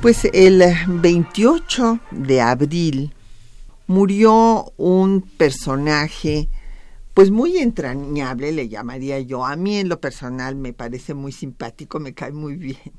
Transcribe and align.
Pues 0.00 0.24
el 0.32 0.62
28 0.86 2.00
de 2.12 2.40
abril 2.40 3.14
murió 3.86 4.72
un 4.78 5.20
personaje 5.20 6.48
pues 7.12 7.30
muy 7.30 7.58
entrañable, 7.58 8.52
le 8.52 8.68
llamaría 8.68 9.20
yo. 9.20 9.44
A 9.44 9.56
mí 9.56 9.76
en 9.76 9.90
lo 9.90 10.00
personal 10.00 10.56
me 10.56 10.72
parece 10.72 11.12
muy 11.12 11.32
simpático, 11.32 12.00
me 12.00 12.14
cae 12.14 12.32
muy 12.32 12.56
bien, 12.56 12.92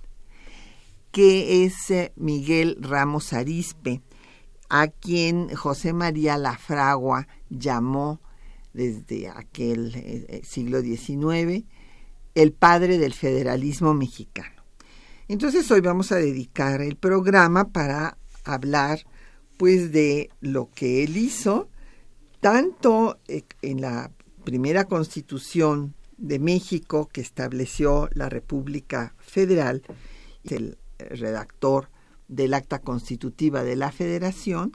que 1.12 1.64
es 1.66 1.90
eh, 1.90 2.12
Miguel 2.16 2.78
Ramos 2.80 3.34
Arispe, 3.34 4.02
a 4.70 4.88
quien 4.88 5.56
José 5.56 5.94
María 5.94 6.38
Lafragua 6.38 7.28
llamó 7.50 8.20
desde 8.74 9.30
aquel 9.30 9.96
eh, 9.96 10.26
eh, 10.30 10.42
siglo 10.44 10.82
XIX 10.82 11.66
el 12.36 12.52
padre 12.52 13.00
del 13.00 13.14
federalismo 13.14 13.94
mexicano. 13.96 14.59
Entonces 15.30 15.70
hoy 15.70 15.82
vamos 15.82 16.12
a 16.12 16.16
dedicar 16.16 16.82
el 16.82 16.96
programa 16.96 17.70
para 17.70 18.18
hablar 18.46 19.06
pues 19.58 19.92
de 19.92 20.32
lo 20.42 20.72
que 20.72 21.04
él 21.04 21.18
hizo, 21.18 21.70
tanto 22.40 23.20
eh, 23.28 23.44
en 23.62 23.80
la 23.80 24.12
primera 24.44 24.86
constitución 24.86 25.94
de 26.18 26.40
México 26.40 27.10
que 27.14 27.22
estableció 27.22 28.10
la 28.14 28.28
República 28.28 29.14
Federal, 29.20 29.84
el 30.46 30.80
redactor 30.98 31.92
del 32.28 32.56
acta 32.56 32.80
constitutiva 32.80 33.64
de 33.64 33.76
la 33.76 33.92
Federación, 33.92 34.72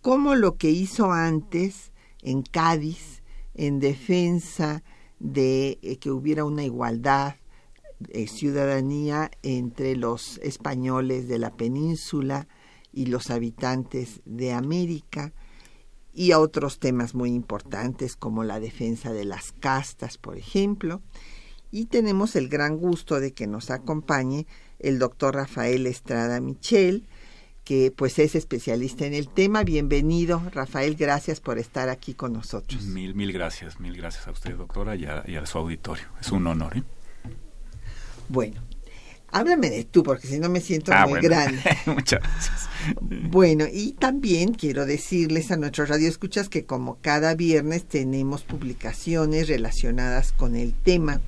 como 0.00 0.36
lo 0.36 0.56
que 0.56 0.70
hizo 0.70 1.12
antes 1.12 1.92
en 2.22 2.40
Cádiz 2.40 3.22
en 3.52 3.78
defensa 3.78 4.82
de 5.18 5.78
eh, 5.82 5.98
que 5.98 6.10
hubiera 6.10 6.46
una 6.46 6.64
igualdad 6.64 7.34
de 8.02 8.26
ciudadanía 8.26 9.30
entre 9.42 9.96
los 9.96 10.38
españoles 10.38 11.28
de 11.28 11.38
la 11.38 11.56
península 11.56 12.48
y 12.92 13.06
los 13.06 13.30
habitantes 13.30 14.20
de 14.24 14.52
América, 14.52 15.32
y 16.14 16.32
a 16.32 16.38
otros 16.38 16.78
temas 16.78 17.14
muy 17.14 17.30
importantes 17.30 18.16
como 18.16 18.44
la 18.44 18.60
defensa 18.60 19.12
de 19.12 19.24
las 19.24 19.52
castas, 19.52 20.18
por 20.18 20.36
ejemplo. 20.36 21.00
Y 21.70 21.86
tenemos 21.86 22.36
el 22.36 22.48
gran 22.48 22.76
gusto 22.76 23.18
de 23.18 23.32
que 23.32 23.46
nos 23.46 23.70
acompañe 23.70 24.46
el 24.78 24.98
doctor 24.98 25.34
Rafael 25.36 25.86
Estrada 25.86 26.38
Michel, 26.40 27.06
que 27.64 27.92
pues 27.96 28.18
es 28.18 28.34
especialista 28.34 29.06
en 29.06 29.14
el 29.14 29.28
tema. 29.28 29.64
Bienvenido, 29.64 30.42
Rafael, 30.52 30.96
gracias 30.96 31.40
por 31.40 31.58
estar 31.58 31.88
aquí 31.88 32.12
con 32.12 32.34
nosotros. 32.34 32.84
Mil, 32.84 33.14
mil 33.14 33.32
gracias, 33.32 33.80
mil 33.80 33.96
gracias 33.96 34.26
a 34.28 34.32
usted, 34.32 34.56
doctora, 34.56 34.96
y 34.96 35.06
a, 35.06 35.46
su 35.46 35.58
auditorio. 35.58 36.04
Es 36.20 36.30
un 36.30 36.46
honor. 36.46 36.76
¿eh? 36.76 36.82
Bueno, 38.28 38.60
háblame 39.30 39.70
de 39.70 39.84
tú, 39.84 40.02
porque 40.02 40.28
si 40.28 40.38
no 40.38 40.48
me 40.48 40.60
siento 40.60 40.92
ah, 40.94 41.06
muy 41.06 41.20
grande. 41.20 41.62
Muchas 41.86 42.20
gracias. 42.20 42.68
Bueno, 43.00 43.64
y 43.72 43.92
también 43.92 44.54
quiero 44.54 44.86
decirles 44.86 45.50
a 45.50 45.56
nuestros 45.56 45.88
radioescuchas 45.88 46.48
que 46.48 46.64
como 46.64 46.98
cada 47.00 47.34
viernes 47.34 47.84
tenemos 47.84 48.42
publicaciones 48.42 49.48
relacionadas 49.48 50.32
con 50.32 50.56
el 50.56 50.74
tema 50.74 51.20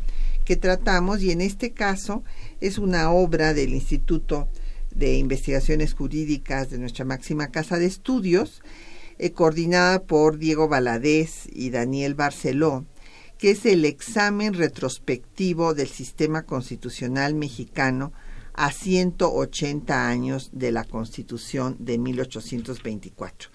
que 0.44 0.56
tratamos 0.56 1.22
y 1.22 1.31
en 1.31 1.41
este 1.41 1.72
caso 1.72 2.22
es 2.60 2.78
una 2.78 3.10
obra 3.10 3.54
del 3.54 3.72
Instituto 3.72 4.49
de 4.94 5.16
Investigaciones 5.16 5.94
Jurídicas 5.94 6.71
de 6.71 6.78
nuestra 6.78 7.04
máxima 7.04 7.49
casa 7.49 7.78
de 7.78 7.87
estudios, 7.87 8.62
eh, 9.19 9.33
coordinada 9.33 10.03
por 10.03 10.38
Diego 10.38 10.69
Valadez 10.69 11.49
y 11.53 11.71
Daniel 11.71 12.15
Barceló, 12.15 12.84
que 13.39 13.50
es 13.50 13.67
el 13.67 13.84
examen 13.84 14.55
retrospectivo 14.55 15.75
del 15.75 15.89
sistema 15.89 16.43
constitucional 16.43 17.34
mexicano 17.34 18.12
a 18.55 18.71
180 18.71 20.09
años 20.09 20.50
de 20.53 20.71
la 20.71 20.84
Constitución 20.84 21.77
de 21.81 21.99
1824. 21.99 23.50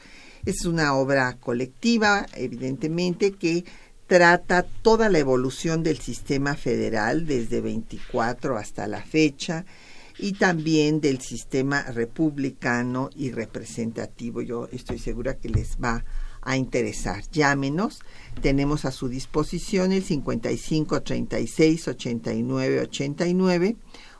Es 0.45 0.65
una 0.65 0.93
obra 0.93 1.37
colectiva, 1.37 2.25
evidentemente, 2.33 3.31
que 3.31 3.65
trata 4.07 4.63
toda 4.63 5.09
la 5.09 5.19
evolución 5.19 5.83
del 5.83 5.99
sistema 5.99 6.55
federal 6.55 7.25
desde 7.25 7.61
24 7.61 8.57
hasta 8.57 8.87
la 8.87 9.01
fecha 9.01 9.65
y 10.17 10.33
también 10.33 10.99
del 10.99 11.21
sistema 11.21 11.83
republicano 11.83 13.09
y 13.15 13.31
representativo. 13.31 14.41
Yo 14.41 14.67
estoy 14.71 14.99
segura 14.99 15.37
que 15.37 15.49
les 15.49 15.77
va 15.77 15.97
a 15.97 16.05
interesar. 16.57 17.23
Llámenos. 17.31 17.99
Tenemos 18.41 18.85
a 18.85 18.91
su 18.91 19.09
disposición 19.09 19.91
el 19.91 20.03
55 20.03 21.01
36 21.01 21.87
89 21.87 22.81
89 22.81 23.77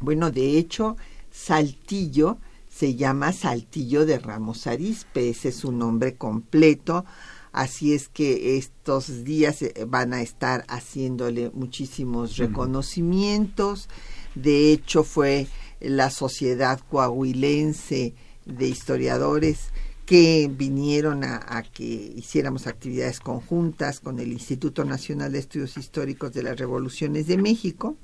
Bueno, 0.00 0.32
de 0.32 0.58
hecho, 0.58 0.96
Saltillo 1.30 2.38
se 2.80 2.94
llama 2.94 3.32
Saltillo 3.32 4.06
de 4.06 4.18
Ramos 4.18 4.66
Arispe, 4.66 5.28
ese 5.28 5.50
es 5.50 5.56
su 5.56 5.70
nombre 5.70 6.14
completo, 6.14 7.04
Así 7.52 7.94
es 7.94 8.08
que 8.08 8.56
estos 8.56 9.24
días 9.24 9.60
eh, 9.60 9.74
van 9.86 10.14
a 10.14 10.22
estar 10.22 10.64
haciéndole 10.68 11.50
muchísimos 11.52 12.36
reconocimientos. 12.36 13.88
De 14.36 14.72
hecho, 14.72 15.02
fue 15.02 15.48
la 15.80 16.10
Sociedad 16.10 16.80
Coahuilense 16.88 18.14
de 18.46 18.68
Historiadores 18.68 19.72
que 20.06 20.48
vinieron 20.50 21.24
a, 21.24 21.64
que 21.74 21.84
hiciéramos 21.84 22.68
actividades 22.68 23.20
conjuntas 23.20 23.98
con 24.00 24.20
el 24.20 24.32
Instituto 24.32 24.84
Nacional 24.84 25.32
de 25.32 25.40
Estudios 25.40 25.76
Históricos 25.76 26.32
de 26.32 26.44
las 26.44 26.58
Revoluciones 26.58 27.26
de 27.26 27.36
México. 27.36 27.96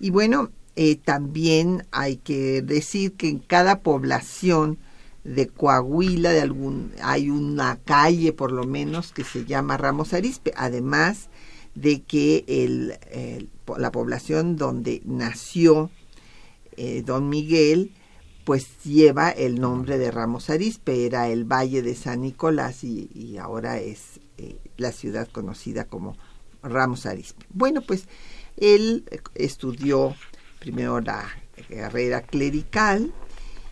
Y 0.00 0.10
bueno, 0.10 0.50
eh, 0.76 0.96
también 0.96 1.86
hay 1.90 2.16
que 2.16 2.62
decir 2.62 3.12
que 3.12 3.28
en 3.28 3.38
cada 3.38 3.80
población 3.80 4.78
de 5.24 5.48
Coahuila, 5.48 6.30
de 6.30 6.40
algún, 6.40 6.92
hay 7.02 7.30
una 7.30 7.78
calle 7.84 8.32
por 8.32 8.52
lo 8.52 8.64
menos 8.64 9.12
que 9.12 9.24
se 9.24 9.44
llama 9.44 9.76
Ramos 9.76 10.12
Arispe, 10.12 10.52
además 10.56 11.28
de 11.74 12.02
que 12.02 12.44
el, 12.46 12.98
la 13.78 13.90
población 13.90 14.56
donde 14.56 15.00
nació 15.04 15.90
eh, 16.76 17.02
don 17.04 17.28
Miguel, 17.28 17.92
pues 18.44 18.82
lleva 18.84 19.30
el 19.30 19.60
nombre 19.60 19.96
de 19.96 20.10
Ramos 20.10 20.50
Arispe, 20.50 21.06
era 21.06 21.28
el 21.28 21.44
Valle 21.44 21.82
de 21.82 21.94
San 21.94 22.20
Nicolás 22.20 22.84
y, 22.84 23.38
ahora 23.38 23.78
es 23.78 24.20
eh, 24.38 24.58
la 24.76 24.92
ciudad 24.92 25.28
conocida 25.28 25.84
como 25.84 26.16
Ramos 26.62 27.06
Arispe. 27.06 27.46
Bueno, 27.50 27.80
pues 27.80 28.06
él 28.56 29.04
estudió 29.34 30.14
primero 30.64 30.98
la 31.02 31.28
carrera 31.68 32.22
clerical. 32.22 33.12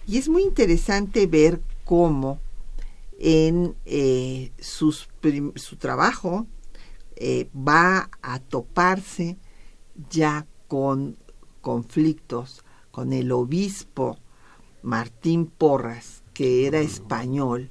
Y 0.06 0.18
es 0.18 0.28
muy 0.28 0.42
interesante 0.42 1.26
ver 1.26 1.62
cómo 1.86 2.38
en 3.18 3.74
eh, 3.86 4.52
su 4.58 5.76
trabajo 5.78 6.46
eh, 7.16 7.48
va 7.56 8.10
a 8.20 8.40
toparse 8.40 9.38
ya 10.10 10.46
con 10.68 11.16
conflictos 11.62 12.62
con 12.90 13.14
el 13.14 13.32
obispo 13.32 14.18
Martín 14.82 15.46
Porras, 15.46 16.22
que 16.34 16.66
era 16.66 16.80
español 16.80 17.70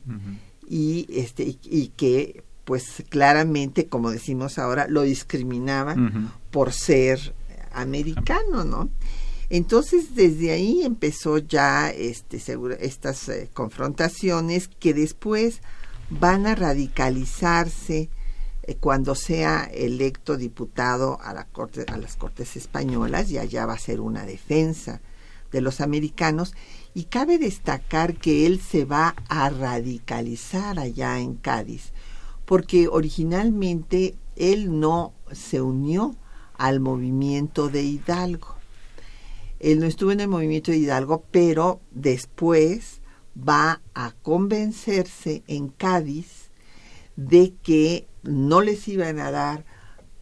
y 0.68 1.06
este 1.10 1.58
y, 1.64 1.90
que 1.90 2.44
pues 2.64 3.04
claramente, 3.10 3.88
como 3.88 4.10
decimos 4.10 4.58
ahora, 4.58 4.88
lo 4.88 5.02
discriminaba 5.02 5.96
por 6.50 6.72
ser 6.72 7.36
americano, 7.74 8.64
¿no? 8.64 8.90
Entonces 9.54 10.16
desde 10.16 10.52
ahí 10.52 10.82
empezó 10.84 11.38
ya 11.38 11.90
este 11.90 12.42
estas 12.80 13.28
eh, 13.28 13.50
confrontaciones 13.54 14.70
que 14.70 14.94
después 14.94 15.60
van 16.10 16.48
a 16.48 16.56
radicalizarse 16.56 18.10
eh, 18.64 18.78
cuando 18.80 19.14
sea 19.14 19.66
electo 19.66 20.38
diputado 20.38 21.20
a 21.22 21.32
a 21.32 21.98
las 21.98 22.16
Cortes 22.16 22.56
españolas 22.56 23.30
y 23.30 23.40
allá 23.40 23.66
va 23.66 23.74
a 23.74 23.78
ser 23.78 24.00
una 24.00 24.26
defensa 24.26 25.02
de 25.52 25.60
los 25.60 25.82
americanos 25.82 26.54
y 26.94 27.04
cabe 27.04 27.38
destacar 27.38 28.16
que 28.16 28.46
él 28.46 28.62
se 28.62 28.86
va 28.86 29.16
a 29.28 29.50
radicalizar 29.50 30.80
allá 30.80 31.20
en 31.20 31.36
Cádiz, 31.36 31.92
porque 32.46 32.88
originalmente 32.88 34.16
él 34.38 34.80
no 34.80 35.12
se 35.34 35.60
unió 35.60 36.16
al 36.58 36.80
movimiento 36.80 37.68
de 37.68 37.84
Hidalgo. 37.84 38.61
Él 39.62 39.80
no 39.80 39.86
estuvo 39.86 40.12
en 40.12 40.20
el 40.20 40.28
movimiento 40.28 40.72
de 40.72 40.78
Hidalgo, 40.78 41.24
pero 41.30 41.82
después 41.92 43.02
va 43.38 43.80
a 43.94 44.12
convencerse 44.24 45.44
en 45.48 45.70
Cádiz 45.70 46.50
de 47.16 47.54
que 47.62 48.08
no 48.24 48.62
les 48.62 48.88
iban 48.88 49.20
a 49.20 49.30
dar 49.30 49.64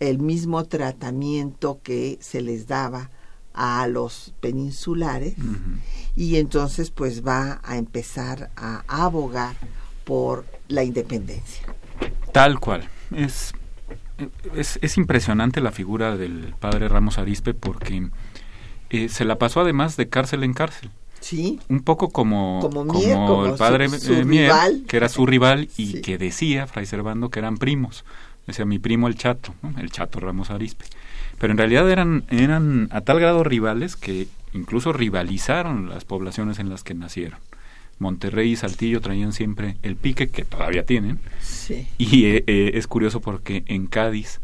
el 0.01 0.19
mismo 0.19 0.65
tratamiento 0.65 1.79
que 1.83 2.17
se 2.21 2.41
les 2.41 2.67
daba 2.67 3.11
a 3.53 3.87
los 3.87 4.33
peninsulares 4.41 5.35
y 6.15 6.35
entonces 6.35 6.91
pues 6.91 7.25
va 7.25 7.61
a 7.63 7.77
empezar 7.77 8.51
a 8.57 8.83
abogar 8.87 9.55
por 10.03 10.45
la 10.67 10.83
independencia. 10.83 11.65
Tal 12.33 12.59
cual. 12.59 12.87
Es, 13.11 13.53
es, 14.53 14.97
impresionante 14.97 15.61
la 15.61 15.71
figura 15.71 16.15
del 16.15 16.53
padre 16.59 16.87
Ramos 16.87 17.17
Arispe 17.17 17.53
porque 17.53 18.09
eh, 18.89 19.09
se 19.09 19.25
la 19.25 19.37
pasó 19.37 19.61
además 19.61 19.97
de 19.97 20.09
cárcel 20.09 20.43
en 20.43 20.53
cárcel. 20.53 20.89
Sí. 21.19 21.59
Un 21.67 21.81
poco 21.81 22.09
como, 22.09 22.59
como, 22.61 23.45
el 23.45 23.55
padre 23.55 23.87
eh, 23.87 24.25
Mier, 24.25 24.51
que 24.87 24.97
era 24.97 25.09
su 25.09 25.25
rival 25.25 25.69
y 25.75 26.01
que 26.01 26.17
decía, 26.17 26.65
Fray 26.65 26.85
Servando, 26.85 27.29
que 27.29 27.39
eran 27.39 27.57
primos. 27.57 28.05
Decía 28.47 28.65
mi 28.65 28.79
primo 28.79 29.07
el 29.07 29.15
Chato, 29.15 29.53
el 29.77 29.91
Chato 29.91 30.19
Ramos 30.19 30.49
Arispe 30.49 30.85
pero 31.39 31.51
en 31.51 31.57
realidad 31.57 31.89
eran, 31.89 32.25
eran 32.29 32.89
a 32.91 33.01
tal 33.01 33.19
grado 33.19 33.43
rivales 33.43 33.95
que 33.95 34.27
incluso 34.53 34.93
rivalizaron 34.93 35.89
las 35.89 36.05
poblaciones 36.05 36.59
en 36.59 36.69
las 36.69 36.83
que 36.83 36.93
nacieron. 36.93 37.39
Monterrey 37.97 38.51
y 38.51 38.55
Saltillo 38.55 39.01
traían 39.01 39.33
siempre 39.33 39.77
el 39.81 39.95
pique 39.95 40.29
que 40.29 40.45
todavía 40.45 40.85
tienen. 40.85 41.19
Y 41.97 42.25
eh, 42.25 42.43
eh, 42.47 42.71
es 42.75 42.87
curioso 42.87 43.19
porque 43.21 43.63
en 43.67 43.87
Cádiz 43.87 44.39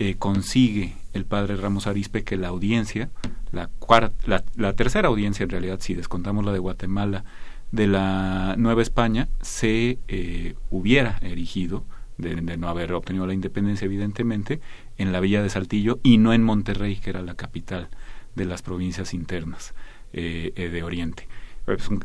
eh, 0.00 0.16
consigue 0.18 0.96
el 1.12 1.24
padre 1.24 1.54
Ramos 1.54 1.86
Arispe 1.86 2.24
que 2.24 2.36
la 2.36 2.48
audiencia, 2.48 3.10
la, 3.52 3.68
cuarta, 3.68 4.42
la, 4.56 4.72
tercera 4.72 5.06
audiencia 5.06 5.44
en 5.44 5.50
realidad, 5.50 5.78
si 5.80 5.94
descontamos 5.94 6.44
la 6.44 6.52
de 6.52 6.58
Guatemala, 6.58 7.24
de 7.70 7.86
la 7.86 8.56
Nueva 8.58 8.82
España, 8.82 9.28
se 9.40 9.98
hubiera 10.70 11.18
erigido, 11.22 11.84
de, 12.18 12.34
de, 12.34 12.56
no 12.56 12.68
haber 12.68 12.92
obtenido 12.92 13.28
la 13.28 13.34
independencia 13.34 13.84
evidentemente, 13.84 14.60
en 14.98 15.12
la 15.12 15.20
villa 15.20 15.40
de 15.40 15.50
Saltillo 15.50 16.00
y 16.02 16.18
no 16.18 16.32
en 16.32 16.42
Monterrey, 16.42 16.96
que 16.96 17.10
era 17.10 17.22
la 17.22 17.34
capital 17.34 17.88
de 18.34 18.44
las 18.44 18.62
provincias 18.62 19.14
internas 19.14 19.74
eh, 20.12 20.52
eh, 20.56 20.68
de 20.70 20.82
Oriente. 20.82 21.28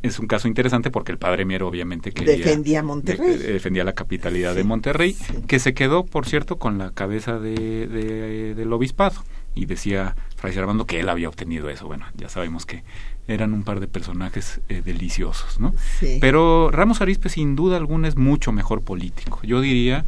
Es 0.01 0.19
un, 0.19 0.27
caso 0.27 0.47
interesante 0.47 0.91
porque 0.91 1.12
el 1.12 1.17
padre 1.17 1.45
Mier 1.45 1.63
obviamente 1.63 2.12
quería, 2.12 2.38
defendía 2.38 2.83
Monterrey. 2.83 3.38
defendía 3.38 3.83
la 3.83 3.94
capitalidad 3.94 4.56
de 4.56 4.63
Monterrey, 4.63 5.15
que 5.47 5.59
se 5.59 5.73
quedó, 5.73 6.06
por 6.06 6.25
cierto, 6.25 6.57
con 6.57 6.77
la 6.77 6.91
cabeza 6.91 7.39
de, 7.39 8.53
del 8.56 8.73
obispado. 8.73 9.23
Y 9.53 9.67
decía 9.67 10.15
Fray 10.36 10.53
Servando 10.53 10.86
que 10.86 11.00
él 11.00 11.07
había 11.07 11.29
obtenido 11.29 11.69
eso. 11.69 11.88
Bueno, 11.88 12.05
ya 12.15 12.27
sabemos 12.27 12.65
que 12.65 12.84
eran 13.27 13.53
un 13.53 13.63
par 13.63 13.79
de 13.79 13.88
personajes 13.88 14.60
eh, 14.67 14.81
deliciosos, 14.84 15.60
¿no? 15.60 15.74
Pero 16.19 16.72
Ramos 16.72 17.01
Arispe 17.01 17.29
sin 17.29 17.55
duda 17.55 17.77
alguna 17.77 18.10
es 18.10 18.17
mucho 18.17 18.51
mejor 18.51 18.81
político. 18.81 19.39
Yo 19.43 19.62
diría 19.62 20.05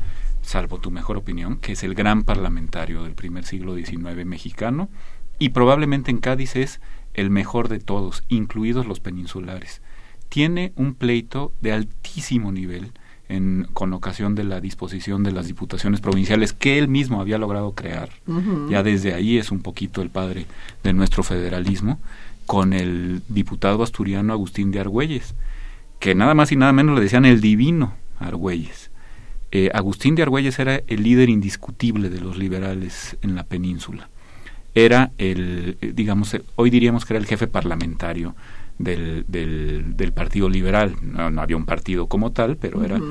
salvo 0.48 0.80
tu 0.80 0.92
mejor 0.92 1.18
opinión, 1.18 1.58
que 1.58 1.74
es 1.74 1.84
el 1.84 1.94
gran 1.94 2.24
parlamentario 2.24 3.04
del 3.04 3.14
primer 3.14 3.44
siglo 3.46 3.76
XIX 3.76 4.26
mexicano, 4.26 4.90
y 5.40 5.50
probablemente 5.50 6.10
en 6.10 6.18
Cádiz 6.20 6.56
es 6.56 6.80
el 7.18 7.30
mejor 7.30 7.68
de 7.68 7.80
todos, 7.80 8.24
incluidos 8.30 8.88
los 8.88 9.02
peninsulares. 9.02 9.82
Tiene 10.30 10.72
un 10.78 10.94
pleito 10.94 11.52
de 11.60 11.74
altísimo 11.74 12.54
nivel 12.54 12.94
en, 13.28 13.68
con 13.74 13.92
ocasión 13.92 14.36
de 14.36 14.46
la 14.46 14.62
disposición 14.62 15.24
de 15.24 15.34
las 15.34 15.48
diputaciones 15.48 16.00
provinciales 16.00 16.54
que 16.54 16.78
él 16.78 16.88
mismo 16.88 17.20
había 17.20 17.38
logrado 17.38 17.74
crear. 17.74 18.10
Ya 18.70 18.84
desde 18.84 19.14
ahí 19.14 19.38
es 19.38 19.52
un 19.52 19.60
poquito 19.60 20.02
el 20.02 20.10
padre 20.10 20.46
de 20.84 20.94
nuestro 20.94 21.24
federalismo, 21.24 22.00
con 22.46 22.72
el 22.72 23.22
diputado 23.28 23.84
asturiano 23.84 24.32
Agustín 24.32 24.72
de 24.72 24.80
Argüelles, 24.80 25.36
que 26.00 26.16
nada 26.16 26.34
más 26.34 26.54
y 26.54 26.56
nada 26.56 26.72
menos 26.72 26.96
le 26.96 27.02
decían 27.02 27.26
el 27.26 27.42
divino 27.42 27.96
Argüelles 28.20 28.90
eh, 29.52 29.70
Agustín 29.74 30.16
de 30.16 30.24
Argüelles 30.24 30.60
era 30.60 30.82
el 30.88 31.04
líder 31.04 31.30
indiscutible 31.30 32.10
de 32.10 32.20
los 32.20 32.38
liberales 32.38 33.18
en 33.22 33.36
la 33.36 33.44
península. 33.44 34.10
Era 34.78 35.12
el, 35.18 35.78
eh, 35.82 35.92
digamos, 35.94 36.34
eh, 36.34 36.44
hoy 36.56 36.70
diríamos 36.70 37.06
que 37.06 37.14
era 37.14 37.20
el 37.20 37.26
jefe 37.26 37.48
parlamentario 37.48 38.36
del, 38.78 39.26
del, 39.28 40.14
Partido 40.14 40.50
Liberal. 40.50 40.96
No, 41.02 41.42
había 41.42 41.58
un 41.58 41.66
partido 41.66 42.08
como 42.08 42.32
tal, 42.32 42.58
pero 42.58 42.84
era 42.84 43.02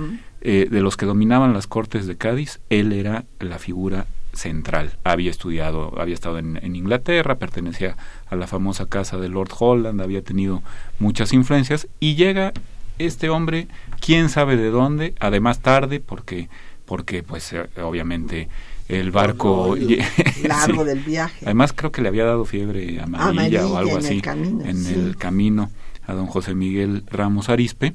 de 0.40 0.80
los 0.80 0.96
que 0.96 1.06
dominaban 1.06 1.52
las 1.52 1.66
Cortes 1.66 2.06
de 2.06 2.16
Cádiz, 2.16 2.60
él 2.70 2.92
era 2.92 3.24
la 3.40 3.58
figura 3.58 4.06
central. 4.32 4.92
Había 5.02 5.30
estudiado, 5.30 6.00
había 6.00 6.14
estado 6.14 6.38
en, 6.38 6.58
en, 6.62 6.76
Inglaterra, 6.76 7.38
pertenecía 7.38 7.96
a 8.28 8.36
la 8.36 8.46
famosa 8.46 8.86
casa 8.86 9.16
de 9.16 9.28
Lord 9.28 9.50
Holland, 9.58 10.00
había 10.00 10.22
tenido 10.22 10.62
muchas 11.00 11.32
influencias 11.32 11.88
y 11.98 12.14
llega 12.14 12.52
este 12.98 13.28
hombre, 13.28 13.68
quién 14.00 14.28
sabe 14.28 14.56
de 14.56 14.70
dónde, 14.70 15.14
además 15.20 15.60
tarde, 15.60 16.00
porque, 16.00 16.48
porque 16.84 17.22
pues 17.22 17.52
eh, 17.52 17.68
obviamente 17.82 18.48
el 18.88 19.10
barco 19.10 19.76
largo 20.42 20.84
del 20.84 21.00
viaje. 21.00 21.44
Además 21.44 21.72
creo 21.72 21.92
que 21.92 22.02
le 22.02 22.08
había 22.08 22.24
dado 22.24 22.44
fiebre 22.44 23.00
amarilla, 23.00 23.66
o 23.66 23.76
algo 23.76 23.98
así 23.98 24.22
en 24.24 24.86
el 24.86 25.16
camino 25.16 25.70
a 26.06 26.14
don 26.14 26.26
José 26.26 26.54
Miguel 26.54 27.04
Ramos 27.10 27.48
Arispe 27.48 27.94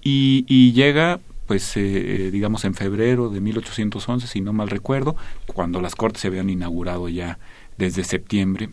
y, 0.00 0.44
y 0.48 0.72
llega 0.72 1.20
pues 1.46 1.76
eh, 1.76 2.30
digamos 2.32 2.64
en 2.64 2.74
febrero 2.74 3.28
de 3.28 3.40
1811 3.40 4.26
si 4.28 4.40
no 4.40 4.52
mal 4.52 4.68
recuerdo 4.68 5.16
cuando 5.46 5.80
las 5.80 5.96
cortes 5.96 6.22
se 6.22 6.28
habían 6.28 6.50
inaugurado 6.50 7.08
ya 7.08 7.38
desde 7.78 8.04
septiembre 8.04 8.70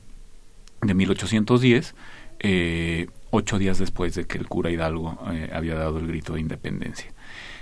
de 0.82 0.94
1810 0.94 1.96
eh, 2.42 3.08
ocho 3.32 3.60
días 3.60 3.78
después 3.78 4.16
de 4.16 4.26
que 4.26 4.38
el 4.38 4.48
cura 4.48 4.72
Hidalgo 4.72 5.18
eh, 5.32 5.50
había 5.54 5.76
dado 5.76 6.00
el 6.00 6.08
grito 6.08 6.34
de 6.34 6.42
independencia. 6.42 7.12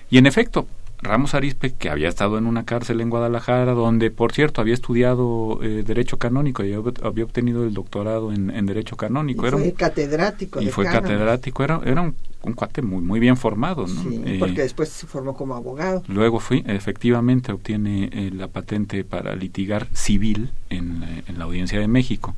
Y 0.09 0.17
en 0.17 0.25
efecto, 0.25 0.67
Ramos 0.99 1.33
Arispe, 1.33 1.73
que 1.73 1.89
había 1.89 2.09
estado 2.09 2.37
en 2.37 2.47
una 2.47 2.65
cárcel 2.65 3.01
en 3.01 3.09
Guadalajara, 3.09 3.73
donde, 3.73 4.09
por 4.09 4.33
cierto, 4.33 4.61
había 4.61 4.73
estudiado 4.73 5.59
eh, 5.61 5.83
Derecho 5.85 6.17
Canónico 6.17 6.63
y 6.63 6.73
había 6.73 7.23
obtenido 7.23 7.63
el 7.63 7.73
doctorado 7.73 8.31
en, 8.33 8.65
Derecho 8.65 8.97
Canónico. 8.97 9.45
Y 9.45 9.47
era 9.47 9.57
fue 9.57 9.73
catedrático. 9.73 10.61
Y 10.61 10.67
fue 10.67 10.85
catedrático, 10.85 11.63
era, 11.63 11.81
era 11.85 12.01
un, 12.01 12.15
cuate 12.53 12.81
muy, 12.81 13.01
muy 13.01 13.19
bien 13.19 13.37
formado. 13.37 13.85
¿no? 13.87 14.01
Sí, 14.01 14.21
eh, 14.25 14.37
porque 14.39 14.61
después 14.61 14.89
se 14.89 15.05
formó 15.05 15.35
como 15.35 15.55
abogado. 15.55 16.03
Luego 16.07 16.39
fui, 16.39 16.63
efectivamente, 16.65 17.51
obtiene 17.51 18.09
eh, 18.11 18.31
la 18.33 18.47
patente 18.47 19.03
para 19.03 19.35
litigar 19.35 19.87
civil 19.93 20.51
en, 20.69 21.03
en 21.27 21.37
la 21.37 21.45
Audiencia 21.45 21.79
de 21.79 21.87
México. 21.87 22.35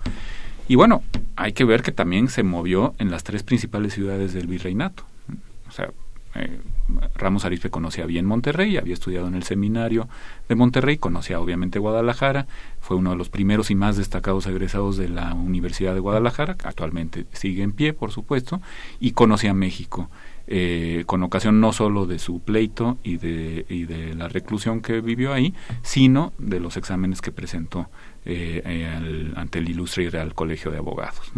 Y 0.69 0.75
bueno, 0.75 1.01
hay 1.35 1.53
que 1.53 1.65
ver 1.65 1.81
que 1.81 1.91
también 1.91 2.27
se 2.29 2.43
movió 2.43 2.93
en 2.99 3.09
las 3.09 3.23
tres 3.23 3.41
principales 3.41 3.93
ciudades 3.93 4.33
del 4.33 4.45
virreinato. 4.45 5.03
O 5.67 5.71
sea, 5.71 5.91
eh, 6.35 6.59
Ramos 7.15 7.45
Arispe 7.45 7.69
conocía 7.69 8.05
bien 8.05 8.25
Monterrey, 8.25 8.77
había 8.77 8.93
estudiado 8.93 9.27
en 9.27 9.35
el 9.35 9.43
seminario 9.43 10.07
de 10.47 10.55
Monterrey, 10.55 10.97
conocía 10.97 11.39
obviamente 11.39 11.79
Guadalajara, 11.79 12.47
fue 12.79 12.97
uno 12.97 13.11
de 13.11 13.17
los 13.17 13.29
primeros 13.29 13.71
y 13.71 13.75
más 13.75 13.97
destacados 13.97 14.47
egresados 14.47 14.97
de 14.97 15.09
la 15.09 15.33
Universidad 15.33 15.93
de 15.93 15.99
Guadalajara, 15.99 16.57
actualmente 16.63 17.25
sigue 17.33 17.63
en 17.63 17.71
pie, 17.71 17.93
por 17.93 18.11
supuesto, 18.11 18.61
y 18.99 19.11
conocía 19.11 19.53
México. 19.53 20.09
Eh, 20.51 21.03
con 21.05 21.21
ocasión 21.21 21.61
no 21.61 21.73
solo 21.73 22.07
de 22.07 22.17
su 22.17 22.39
pleito 22.39 22.97
y 23.03 23.17
de, 23.17 23.67
y 23.69 23.85
de 23.85 24.15
la 24.15 24.29
reclusión 24.29 24.81
que 24.81 24.99
vivió 24.99 25.31
ahí, 25.31 25.53
sino 25.83 26.33
de 26.39 26.59
los 26.59 26.75
exámenes 26.75 27.21
que 27.21 27.31
presentó 27.31 27.87
eh, 28.25 29.31
ante 29.35 29.59
el 29.59 29.69
Ilustre 29.69 30.05
y 30.05 30.09
Real 30.09 30.33
Colegio 30.33 30.71
de 30.71 30.79
Abogados. 30.79 31.31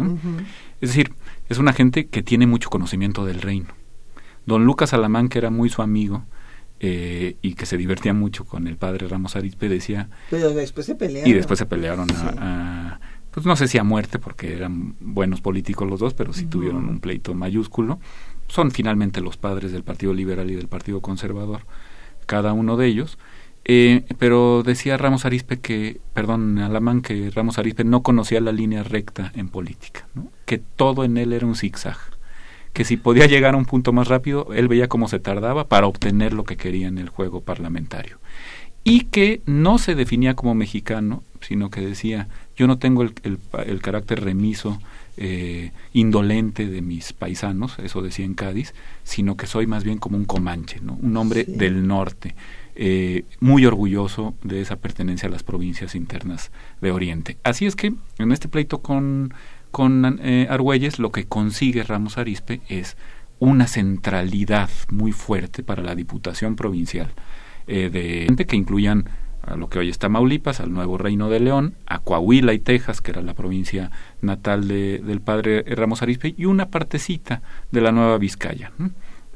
Es 0.80 0.88
decir, 0.88 1.12
es 1.50 1.58
una 1.58 1.74
gente 1.74 2.06
que 2.06 2.22
tiene 2.22 2.46
mucho 2.46 2.70
conocimiento 2.70 3.26
del 3.26 3.42
reino 3.42 3.81
Don 4.46 4.64
Lucas 4.64 4.92
Alamán, 4.92 5.28
que 5.28 5.38
era 5.38 5.50
muy 5.50 5.68
su 5.68 5.82
amigo 5.82 6.24
eh, 6.80 7.36
y 7.42 7.54
que 7.54 7.64
se 7.64 7.76
divertía 7.76 8.12
mucho 8.12 8.44
con 8.44 8.66
el 8.66 8.76
padre 8.76 9.06
Ramos 9.06 9.36
Arizpe, 9.36 9.68
decía... 9.68 10.08
Pero 10.30 10.52
después 10.52 10.84
se 10.86 10.96
pelearon. 10.96 11.30
Y 11.30 11.32
después 11.32 11.58
se 11.58 11.66
pelearon 11.66 12.08
a, 12.10 12.98
pues 13.30 13.46
no 13.46 13.54
sé 13.56 13.68
si 13.68 13.78
a 13.78 13.84
muerte, 13.84 14.18
porque 14.18 14.52
eran 14.52 14.96
buenos 15.00 15.40
políticos 15.40 15.88
los 15.88 16.00
dos, 16.00 16.12
pero 16.14 16.32
sí 16.32 16.46
tuvieron 16.46 16.88
un 16.88 16.98
pleito 16.98 17.34
mayúsculo. 17.34 18.00
Son 18.48 18.72
finalmente 18.72 19.20
los 19.20 19.36
padres 19.36 19.72
del 19.72 19.84
Partido 19.84 20.12
Liberal 20.12 20.50
y 20.50 20.54
del 20.54 20.68
Partido 20.68 21.00
Conservador, 21.00 21.62
cada 22.26 22.52
uno 22.52 22.76
de 22.76 22.86
ellos. 22.88 23.16
Eh, 23.64 24.04
pero 24.18 24.64
decía 24.64 24.96
Ramos 24.96 25.24
Arispe 25.24 25.60
que, 25.60 26.00
perdón, 26.14 26.58
Alamán, 26.58 27.00
que 27.00 27.30
Ramos 27.30 27.58
Arispe 27.58 27.84
no 27.84 28.02
conocía 28.02 28.40
la 28.40 28.50
línea 28.50 28.82
recta 28.82 29.30
en 29.36 29.48
política, 29.48 30.08
¿no? 30.14 30.28
que 30.46 30.58
todo 30.58 31.04
en 31.04 31.16
él 31.16 31.32
era 31.32 31.46
un 31.46 31.54
zigzag 31.54 31.96
que 32.72 32.84
si 32.84 32.96
podía 32.96 33.26
llegar 33.26 33.54
a 33.54 33.58
un 33.58 33.64
punto 33.64 33.92
más 33.92 34.08
rápido, 34.08 34.48
él 34.54 34.68
veía 34.68 34.88
cómo 34.88 35.08
se 35.08 35.18
tardaba 35.18 35.68
para 35.68 35.86
obtener 35.86 36.32
lo 36.32 36.44
que 36.44 36.56
quería 36.56 36.88
en 36.88 36.98
el 36.98 37.08
juego 37.08 37.40
parlamentario. 37.42 38.18
Y 38.84 39.04
que 39.04 39.42
no 39.46 39.78
se 39.78 39.94
definía 39.94 40.34
como 40.34 40.54
mexicano, 40.54 41.22
sino 41.40 41.70
que 41.70 41.80
decía, 41.80 42.28
yo 42.56 42.66
no 42.66 42.78
tengo 42.78 43.02
el, 43.02 43.12
el, 43.66 43.80
carácter 43.80 44.24
remiso, 44.24 44.80
eh, 45.16 45.70
indolente 45.92 46.66
de 46.66 46.82
mis 46.82 47.12
paisanos, 47.12 47.78
eso 47.78 48.00
decía 48.00 48.24
en 48.24 48.34
Cádiz, 48.34 48.74
sino 49.04 49.36
que 49.36 49.46
soy 49.46 49.66
más 49.66 49.84
bien 49.84 49.98
como 49.98 50.16
un 50.16 50.24
comanche, 50.24 50.80
¿no? 50.80 50.94
un 50.94 51.16
hombre 51.16 51.44
del 51.44 51.86
norte, 51.86 52.34
eh, 52.74 53.24
muy 53.38 53.66
orgulloso 53.66 54.34
de 54.42 54.62
esa 54.62 54.76
pertenencia 54.76 55.28
a 55.28 55.32
las 55.32 55.42
provincias 55.42 55.94
internas 55.94 56.50
de 56.80 56.90
Oriente. 56.90 57.36
Así 57.44 57.66
es 57.66 57.76
que 57.76 57.92
en 58.18 58.32
este 58.32 58.48
pleito 58.48 58.78
con 58.78 59.34
con 59.72 60.20
eh, 60.22 60.46
Argüelles 60.48 61.00
lo 61.00 61.10
que 61.10 61.24
consigue 61.24 61.82
Ramos 61.82 62.18
Arispe 62.18 62.60
es 62.68 62.96
una 63.40 63.66
centralidad 63.66 64.70
muy 64.90 65.10
fuerte 65.10 65.64
para 65.64 65.82
la 65.82 65.96
Diputación 65.96 66.54
Provincial 66.54 67.10
eh, 67.66 67.90
de 67.90 68.26
gente 68.26 68.46
que 68.46 68.54
incluyan 68.54 69.06
a 69.42 69.56
lo 69.56 69.68
que 69.68 69.80
hoy 69.80 69.88
está 69.88 70.08
Maulipas, 70.08 70.60
al 70.60 70.72
nuevo 70.72 70.98
Reino 70.98 71.28
de 71.28 71.40
León, 71.40 71.74
a 71.86 71.98
Coahuila 71.98 72.52
y 72.52 72.60
Texas, 72.60 73.00
que 73.00 73.10
era 73.10 73.22
la 73.22 73.34
provincia 73.34 73.90
natal 74.20 74.68
de, 74.68 75.00
del 75.00 75.20
padre 75.20 75.64
Ramos 75.66 76.02
Arispe, 76.02 76.34
y 76.36 76.44
una 76.44 76.68
partecita 76.68 77.42
de 77.72 77.80
la 77.80 77.90
Nueva 77.90 78.18
Vizcaya. 78.18 78.70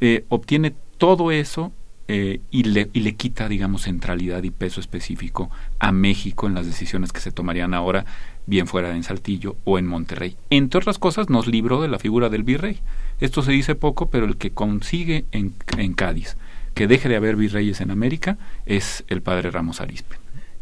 Eh, 0.00 0.24
obtiene 0.28 0.74
todo 0.98 1.32
eso 1.32 1.72
eh, 2.08 2.40
y, 2.50 2.64
le, 2.64 2.88
y 2.92 3.00
le 3.00 3.14
quita, 3.14 3.48
digamos, 3.48 3.82
centralidad 3.82 4.42
y 4.42 4.50
peso 4.50 4.80
específico 4.80 5.50
a 5.78 5.92
México 5.92 6.46
en 6.46 6.54
las 6.54 6.66
decisiones 6.66 7.12
que 7.12 7.20
se 7.20 7.32
tomarían 7.32 7.74
ahora, 7.74 8.04
bien 8.46 8.66
fuera 8.66 8.94
en 8.94 9.02
Saltillo 9.02 9.56
o 9.64 9.78
en 9.78 9.86
Monterrey. 9.86 10.36
Entre 10.50 10.78
otras 10.78 10.98
cosas, 10.98 11.30
nos 11.30 11.46
libró 11.46 11.82
de 11.82 11.88
la 11.88 11.98
figura 11.98 12.28
del 12.28 12.42
virrey. 12.42 12.80
Esto 13.20 13.42
se 13.42 13.52
dice 13.52 13.74
poco, 13.74 14.10
pero 14.10 14.26
el 14.26 14.36
que 14.36 14.50
consigue 14.52 15.24
en, 15.32 15.54
en 15.76 15.94
Cádiz 15.94 16.36
que 16.76 16.86
deje 16.86 17.08
de 17.08 17.16
haber 17.16 17.36
virreyes 17.36 17.80
en 17.80 17.90
América 17.90 18.36
es 18.66 19.02
el 19.08 19.22
padre 19.22 19.50
Ramos 19.50 19.80
Arispe. 19.80 20.16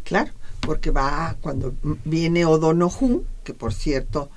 Claro, 0.04 0.30
porque 0.60 0.92
va 0.92 1.36
cuando 1.40 1.74
viene 2.04 2.44
O'Donoghue, 2.44 3.22
que 3.42 3.52
por 3.52 3.74
cierto, 3.74 4.30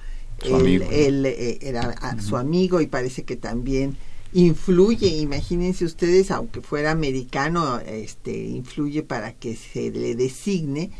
él, 0.44 1.26
eh, 1.28 1.60
era 1.62 1.96
su 2.20 2.36
amigo 2.36 2.82
y 2.82 2.88
parece 2.88 3.26
que 3.26 3.36
también 3.36 3.96
influye, 4.34 5.08
imagínense 5.08 5.86
ustedes, 5.86 6.32
aunque 6.32 6.62
fuera 6.62 6.92
americano, 6.92 7.80
este, 7.80 8.46
influye 8.46 9.04
para 9.04 9.34
que 9.34 9.56
se 9.56 9.92
le 9.92 10.16
designe. 10.16 10.92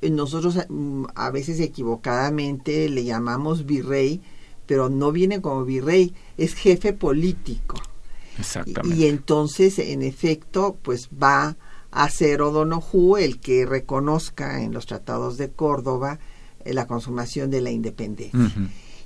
Nosotros 0.00 0.58
mm, 0.68 1.06
a 1.14 1.30
veces 1.30 1.60
equivocadamente 1.60 2.88
le 2.88 3.04
llamamos 3.04 3.66
virrey, 3.66 4.20
pero 4.66 4.88
no 4.88 5.12
viene 5.12 5.40
como 5.40 5.64
virrey, 5.64 6.14
es 6.36 6.54
jefe 6.54 6.92
político. 6.92 7.76
Exactamente. 8.38 8.96
Y, 8.96 9.06
entonces, 9.06 9.78
en 9.78 10.02
efecto, 10.02 10.76
pues 10.82 11.08
va 11.10 11.56
a 11.90 12.10
ser 12.10 12.42
O'Donoghue 12.42 13.24
el 13.24 13.40
que 13.40 13.66
reconozca 13.66 14.62
en 14.62 14.72
los 14.72 14.86
tratados 14.86 15.38
de 15.38 15.50
Córdoba 15.50 16.18
eh, 16.64 16.74
la 16.74 16.86
consumación 16.86 17.50
de 17.50 17.62
la 17.62 17.70
independencia. 17.70 18.52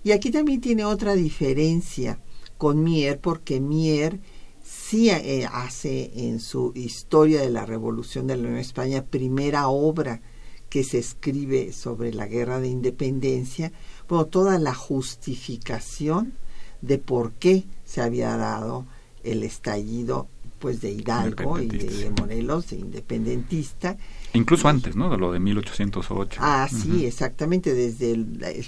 Y 0.05 0.11
aquí 0.11 0.31
también 0.31 0.61
tiene 0.61 0.85
otra 0.85 1.15
diferencia 1.15 2.19
con 2.63 2.85
Mier 2.85 3.19
porque 3.19 3.59
Mier 3.59 4.21
sí 4.63 5.11
eh, 5.11 5.49
hace 5.53 6.13
en 6.15 6.39
su 6.39 6.71
historia 6.77 7.41
de 7.41 7.51
la 7.51 7.67
Revolución 7.67 8.29
de 8.29 8.37
la 8.37 8.45
Nueva 8.45 8.61
España 8.61 9.03
primera 9.03 9.67
obra 9.67 10.21
que 10.69 10.85
se 10.85 10.99
escribe 10.99 11.73
sobre 11.73 12.15
la 12.15 12.29
guerra 12.29 12.61
de 12.61 12.69
independencia, 12.69 13.73
bueno, 14.09 14.27
toda 14.27 14.61
la 14.61 14.75
justificación 14.75 16.35
de 16.83 16.99
por 16.99 17.33
qué 17.33 17.65
se 17.85 18.01
había 18.01 18.37
dado 18.37 18.87
el 19.25 19.43
estallido 19.43 20.29
pues 20.61 20.81
de 20.81 20.93
Hidalgo 20.93 21.59
y 21.59 21.67
de 21.67 22.13
Morelos, 22.17 22.71
de 22.71 22.77
independentista. 22.77 23.97
Incluso 24.35 24.69
antes, 24.69 24.95
¿no? 24.95 25.11
De 25.11 25.19
lo 25.19 25.33
de 25.33 25.41
1808. 25.41 26.39
Ah, 26.41 26.69
sí, 26.71 27.07
exactamente, 27.07 27.75
desde 27.75 28.17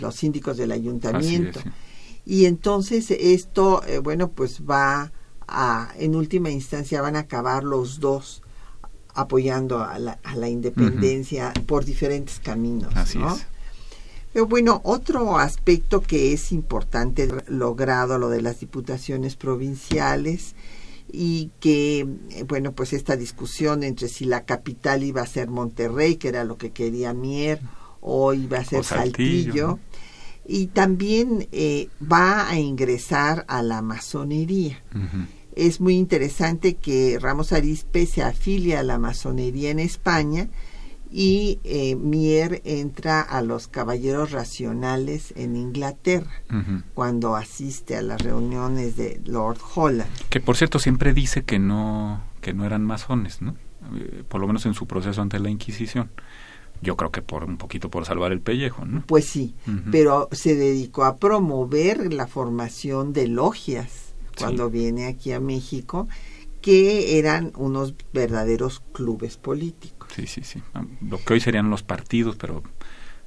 los 0.00 0.16
síndicos 0.16 0.56
del 0.56 0.72
ayuntamiento. 0.72 1.60
Y 2.26 2.46
entonces 2.46 3.10
esto, 3.10 3.82
eh, 3.86 3.98
bueno, 3.98 4.30
pues 4.30 4.62
va 4.68 5.12
a, 5.46 5.92
en 5.98 6.14
última 6.14 6.50
instancia 6.50 7.02
van 7.02 7.16
a 7.16 7.20
acabar 7.20 7.64
los 7.64 8.00
dos 8.00 8.42
apoyando 9.14 9.82
a 9.82 9.98
la, 9.98 10.18
a 10.24 10.34
la 10.34 10.48
independencia 10.48 11.52
por 11.66 11.84
diferentes 11.84 12.40
caminos. 12.40 12.94
Así 12.96 13.18
es. 13.18 13.46
Pero 14.32 14.46
bueno, 14.46 14.80
otro 14.84 15.38
aspecto 15.38 16.00
que 16.00 16.32
es 16.32 16.50
importante 16.50 17.28
logrado, 17.46 18.18
lo 18.18 18.30
de 18.30 18.42
las 18.42 18.58
diputaciones 18.58 19.36
provinciales, 19.36 20.56
y 21.12 21.50
que, 21.60 22.00
eh, 22.30 22.42
bueno, 22.48 22.72
pues 22.72 22.92
esta 22.92 23.16
discusión 23.16 23.84
entre 23.84 24.08
si 24.08 24.24
la 24.24 24.44
capital 24.44 25.04
iba 25.04 25.22
a 25.22 25.26
ser 25.26 25.48
Monterrey, 25.48 26.16
que 26.16 26.28
era 26.28 26.42
lo 26.42 26.58
que 26.58 26.72
quería 26.72 27.14
Mier, 27.14 27.60
o 28.00 28.34
iba 28.34 28.58
a 28.58 28.64
ser 28.64 28.82
Saltillo 28.82 29.78
y 30.46 30.66
también 30.66 31.48
eh, 31.52 31.88
va 32.00 32.48
a 32.48 32.58
ingresar 32.58 33.44
a 33.48 33.62
la 33.62 33.82
masonería. 33.82 34.82
Es 35.54 35.80
muy 35.80 35.96
interesante 35.96 36.74
que 36.74 37.18
Ramos 37.20 37.52
Arispe 37.52 38.06
se 38.06 38.22
afilia 38.22 38.80
a 38.80 38.82
la 38.82 38.98
masonería 38.98 39.70
en 39.70 39.78
España 39.78 40.48
y 41.10 41.60
eh, 41.62 41.94
Mier 41.94 42.60
entra 42.64 43.20
a 43.20 43.40
los 43.40 43.68
caballeros 43.68 44.32
racionales 44.32 45.32
en 45.36 45.54
Inglaterra 45.54 46.42
cuando 46.92 47.36
asiste 47.36 47.96
a 47.96 48.02
las 48.02 48.20
reuniones 48.20 48.96
de 48.96 49.20
Lord 49.24 49.58
Holland. 49.74 50.10
Que 50.28 50.40
por 50.40 50.56
cierto 50.56 50.80
siempre 50.80 51.14
dice 51.14 51.44
que 51.44 51.60
no 51.60 52.20
que 52.40 52.52
no 52.52 52.66
eran 52.66 52.84
masones, 52.84 53.40
¿no? 53.40 53.54
Eh, 53.96 54.24
por 54.28 54.40
lo 54.40 54.46
menos 54.48 54.66
en 54.66 54.74
su 54.74 54.86
proceso 54.86 55.22
ante 55.22 55.38
la 55.38 55.50
Inquisición 55.50 56.10
yo 56.84 56.96
creo 56.96 57.10
que 57.10 57.22
por 57.22 57.44
un 57.44 57.56
poquito 57.56 57.90
por 57.90 58.04
salvar 58.04 58.30
el 58.30 58.40
pellejo, 58.40 58.84
¿no? 58.84 59.02
Pues 59.06 59.24
sí, 59.24 59.54
pero 59.90 60.28
se 60.30 60.54
dedicó 60.54 61.04
a 61.04 61.16
promover 61.16 62.12
la 62.12 62.28
formación 62.28 63.12
de 63.12 63.26
logias 63.26 64.14
cuando 64.38 64.70
viene 64.70 65.06
aquí 65.06 65.32
a 65.32 65.40
México, 65.40 66.08
que 66.60 67.18
eran 67.18 67.52
unos 67.56 67.94
verdaderos 68.12 68.82
clubes 68.92 69.36
políticos. 69.36 70.08
Sí, 70.14 70.26
sí, 70.26 70.42
sí. 70.44 70.62
Ah, 70.74 70.84
lo 71.00 71.18
que 71.18 71.34
hoy 71.34 71.40
serían 71.40 71.70
los 71.70 71.82
partidos, 71.82 72.36
pero 72.36 72.62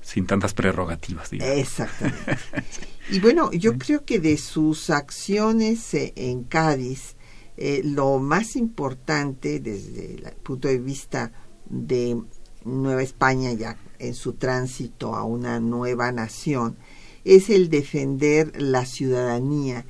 sin 0.01 0.25
tantas 0.25 0.53
prerrogativas. 0.53 1.29
Digamos. 1.31 1.57
Exactamente. 1.57 2.37
Y 3.09 3.21
bueno, 3.21 3.51
yo 3.53 3.77
creo 3.77 4.03
que 4.03 4.19
de 4.19 4.35
sus 4.35 4.89
acciones 4.89 5.93
eh, 5.93 6.11
en 6.17 6.43
Cádiz, 6.43 7.15
eh, 7.55 7.81
lo 7.85 8.19
más 8.19 8.57
importante 8.57 9.61
desde 9.61 10.15
el 10.15 10.33
punto 10.43 10.67
de 10.67 10.77
vista 10.77 11.31
de 11.69 12.21
Nueva 12.65 13.01
España 13.01 13.53
ya 13.53 13.77
en 13.99 14.13
su 14.13 14.33
tránsito 14.33 15.15
a 15.15 15.23
una 15.23 15.59
nueva 15.59 16.11
nación 16.11 16.77
es 17.23 17.49
el 17.49 17.69
defender 17.69 18.61
la 18.61 18.85
ciudadanía 18.85 19.85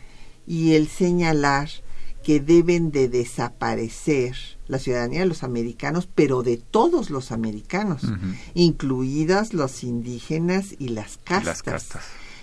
y 0.46 0.74
el 0.74 0.88
señalar 0.88 1.70
que 2.24 2.40
deben 2.40 2.92
de 2.92 3.08
desaparecer 3.10 4.36
la 4.68 4.80
ciudadanía 4.80 5.22
de 5.22 5.28
los 5.28 5.44
americanos, 5.44 6.10
pero 6.14 6.44
de 6.44 6.58
todos 6.58 7.10
los 7.10 7.32
americanos, 7.32 8.02
incluidas 8.54 9.54
los 9.54 9.84
indígenas 9.84 10.76
y 10.78 10.90
las 10.90 11.20
castas. 11.24 11.64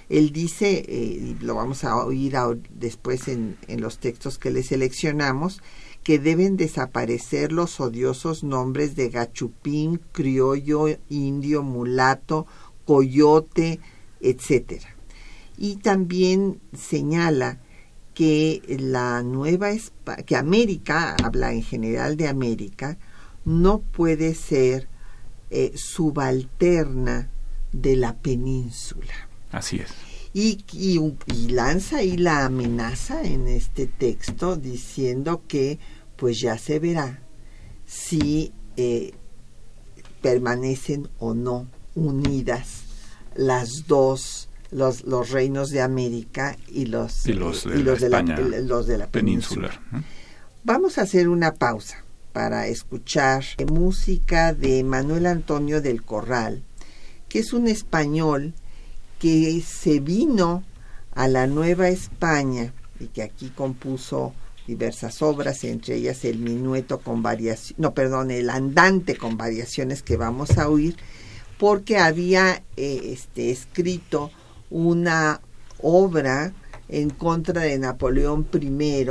Él 0.09 0.33
dice, 0.33 0.85
eh, 0.89 1.37
y 1.39 1.45
lo 1.45 1.55
vamos 1.55 1.85
a 1.85 1.97
oír 1.97 2.37
después 2.71 3.29
en, 3.29 3.57
en 3.69 3.81
los 3.81 3.99
textos 3.99 4.39
que 4.39 4.51
le 4.51 4.63
seleccionamos, 4.63 5.61
que 6.05 6.19
deben 6.19 6.57
desaparecer 6.57 7.51
los 7.51 7.81
odiosos 7.81 8.45
nombres 8.45 8.95
de 8.95 9.09
gachupín, 9.09 10.01
criollo, 10.13 10.87
indio, 11.09 11.63
mulato, 11.63 12.47
coyote, 12.85 13.81
etcétera. 14.21 14.95
Y 15.57 15.77
también 15.77 16.61
señala 16.77 17.59
que 18.13 18.63
la 18.79 19.23
nueva 19.23 19.71
que 20.27 20.37
América 20.37 21.17
habla 21.23 21.53
en 21.53 21.63
general 21.63 22.17
de 22.17 22.29
América 22.29 22.99
no 23.45 23.81
puede 23.81 24.35
ser 24.35 24.89
eh, 25.51 25.73
subalterna 25.75 27.31
de 27.73 27.97
la 27.97 28.15
península. 28.17 29.29
Así 29.51 29.79
es. 29.79 29.91
Y, 30.33 30.65
y, 30.73 31.49
lanza 31.49 31.99
ahí 31.99 32.17
la 32.17 32.45
amenaza 32.45 33.23
en 33.23 33.47
este 33.47 33.87
texto 33.87 34.57
diciendo 34.57 35.43
que 35.47 35.79
pues 36.25 36.41
ya 36.41 36.57
se 36.57 36.79
verá 36.79 37.21
si 37.85 38.55
eh, 38.79 39.13
permanecen 40.23 41.11
o 41.19 41.35
no 41.35 41.69
unidas 41.95 42.85
las 43.35 43.87
dos 43.87 44.49
los, 44.71 45.05
los 45.05 45.29
reinos 45.29 45.69
de 45.69 45.83
América 45.83 46.57
y 46.67 46.87
los, 46.87 47.27
los, 47.27 47.65
de, 47.65 48.09
la, 48.09 49.07
península. 49.09 49.71
Vamos 50.63 50.97
a 50.97 51.03
hacer 51.03 51.29
una 51.29 51.57
pausa 51.57 52.03
para 52.33 52.69
escuchar 52.69 53.45
música 53.71 54.55
de 54.55 54.83
Manuel 54.83 55.27
Antonio 55.27 55.83
del 55.83 56.03
Corral, 56.03 56.63
que 57.29 57.41
es 57.41 57.53
un 57.53 57.69
español 57.69 58.55
que 59.19 59.61
se 59.61 60.01
vino 60.01 60.65
a 61.15 61.29
la 61.29 61.47
Nueva 61.47 61.91
España 61.91 62.73
y 62.99 63.09
que 63.09 63.23
aquí 63.23 63.51
compuso 63.51 64.33
diversas 64.67 65.23
obras, 65.23 65.65
entre 65.65 65.97
ellas 65.97 66.25
el 66.25 66.39
minueto 66.39 67.01
con 67.01 67.23
variaciones, 67.23 67.79
no, 67.79 67.95
perdón, 67.95 68.31
el 68.31 68.51
andante 68.51 69.17
con 69.17 69.37
variaciones 69.37 70.03
que 70.03 70.17
vamos 70.17 70.59
a 70.59 70.69
oír, 70.69 70.97
porque 71.59 71.99
había 71.99 72.63
eh, 72.77 73.01
este, 73.13 73.51
escrito 73.51 74.31
una 74.71 75.41
obra 75.81 76.53
en 76.89 77.11
contra 77.11 77.63
de 77.63 77.79
Napoleón 77.79 78.47
I 78.53 79.07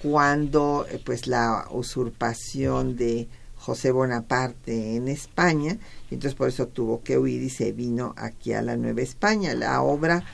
cuando 0.00 0.86
eh, 0.90 1.00
pues 1.04 1.26
la 1.26 1.66
usurpación 1.70 2.96
de 2.96 3.28
José 3.56 3.90
Bonaparte 3.90 4.96
en 4.96 5.08
España, 5.08 5.78
entonces 6.10 6.34
por 6.34 6.48
eso 6.48 6.68
tuvo 6.68 7.02
que 7.02 7.18
huir 7.18 7.42
y 7.42 7.50
se 7.50 7.72
vino 7.72 8.14
aquí 8.16 8.52
a 8.52 8.62
la 8.62 8.76
Nueva 8.76 9.02
España. 9.02 9.54
La 9.54 9.82
obra 9.82 10.24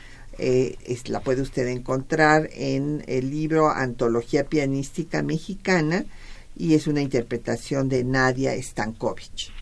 eh, 0.45 0.77
es, 0.85 1.09
la 1.09 1.21
puede 1.21 1.41
usted 1.41 1.69
encontrar 1.69 2.51
en 2.53 3.05
el 3.07 3.31
libro 3.31 3.69
Antología 3.71 4.43
Pianística 4.43 5.23
Mexicana 5.23 6.05
y 6.57 6.75
es 6.75 6.89
una 6.89 7.01
interpretación 7.01 7.89
de 7.89 8.03
Nadia 8.03 8.61
Stankovic. 8.61 9.62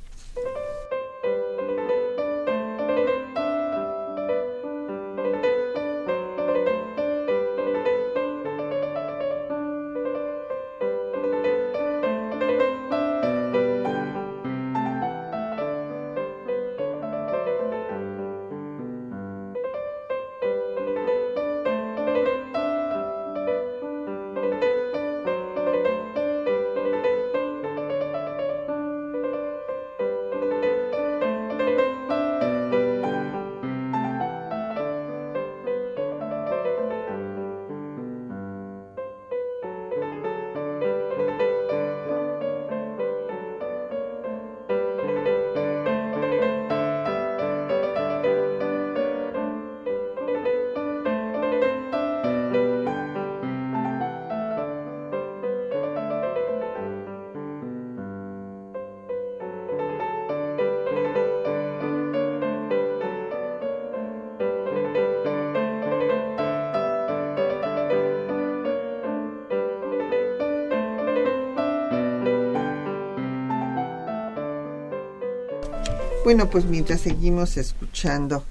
Bueno, 76.31 76.49
pues 76.49 76.65
mientras 76.65 77.01
seguimos 77.01 77.57
escuchando 77.57 78.45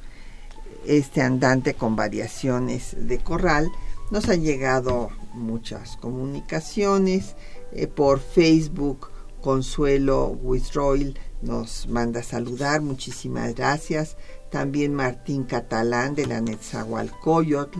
este 0.85 1.21
andante 1.21 1.75
con 1.75 1.95
variaciones 1.95 3.07
de 3.07 3.19
corral, 3.19 3.71
nos 4.11 4.27
han 4.27 4.41
llegado 4.41 5.11
muchas 5.33 5.95
comunicaciones 5.95 7.37
eh, 7.71 7.87
por 7.87 8.19
Facebook. 8.19 9.07
Consuelo 9.39 10.27
Wisroil 10.27 11.17
nos 11.41 11.87
manda 11.87 12.21
saludar, 12.21 12.81
muchísimas 12.81 13.55
gracias. 13.55 14.17
También 14.51 14.93
Martín 14.93 15.45
Catalán 15.45 16.15
de 16.15 16.25
la 16.25 16.41
Netzahualcoyotl. 16.41 17.79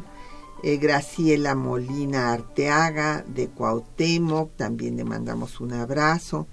Eh, 0.64 0.78
Graciela 0.78 1.56
Molina 1.56 2.32
Arteaga 2.32 3.26
de 3.28 3.50
Cuauhtémoc, 3.50 4.56
también 4.56 4.96
le 4.96 5.04
mandamos 5.04 5.60
un 5.60 5.74
abrazo. 5.74 6.48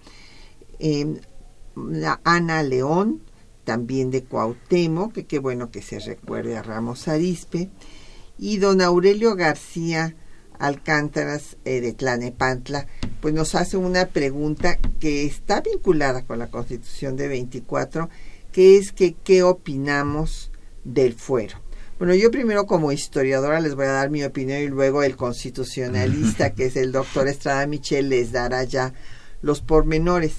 Eh, 0.80 1.20
Ana 2.24 2.64
León 2.64 3.22
también 3.66 4.10
de 4.10 4.22
Cuauhtémoc, 4.24 5.12
que 5.12 5.26
qué 5.26 5.38
bueno 5.38 5.70
que 5.70 5.82
se 5.82 5.98
recuerde 5.98 6.56
a 6.56 6.62
Ramos 6.62 7.08
Arispe, 7.08 7.68
y 8.38 8.56
don 8.58 8.80
Aurelio 8.80 9.34
García 9.34 10.14
Alcántaras 10.58 11.58
eh, 11.66 11.82
de 11.82 11.92
Tlanepantla, 11.92 12.86
pues 13.20 13.34
nos 13.34 13.54
hace 13.54 13.76
una 13.76 14.06
pregunta 14.06 14.78
que 15.00 15.26
está 15.26 15.60
vinculada 15.60 16.22
con 16.24 16.38
la 16.38 16.50
Constitución 16.50 17.16
de 17.16 17.28
24, 17.28 18.08
que 18.52 18.78
es 18.78 18.92
que 18.92 19.12
qué 19.12 19.42
opinamos 19.42 20.50
del 20.84 21.12
fuero. 21.14 21.60
Bueno, 21.98 22.14
yo 22.14 22.30
primero 22.30 22.66
como 22.66 22.92
historiadora 22.92 23.60
les 23.60 23.74
voy 23.74 23.86
a 23.86 23.92
dar 23.92 24.10
mi 24.10 24.22
opinión 24.22 24.60
y 24.60 24.68
luego 24.68 25.02
el 25.02 25.16
constitucionalista, 25.16 26.50
que 26.54 26.66
es 26.66 26.76
el 26.76 26.92
doctor 26.92 27.26
Estrada 27.26 27.66
Michel, 27.66 28.10
les 28.10 28.32
dará 28.32 28.64
ya 28.64 28.94
los 29.42 29.60
pormenores. 29.60 30.36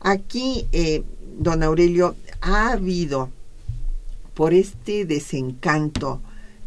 Aquí, 0.00 0.68
eh, 0.72 1.02
don 1.38 1.62
Aurelio, 1.62 2.14
ha 2.40 2.72
habido 2.72 3.30
por 4.34 4.54
este 4.54 5.04
desencanto 5.04 6.20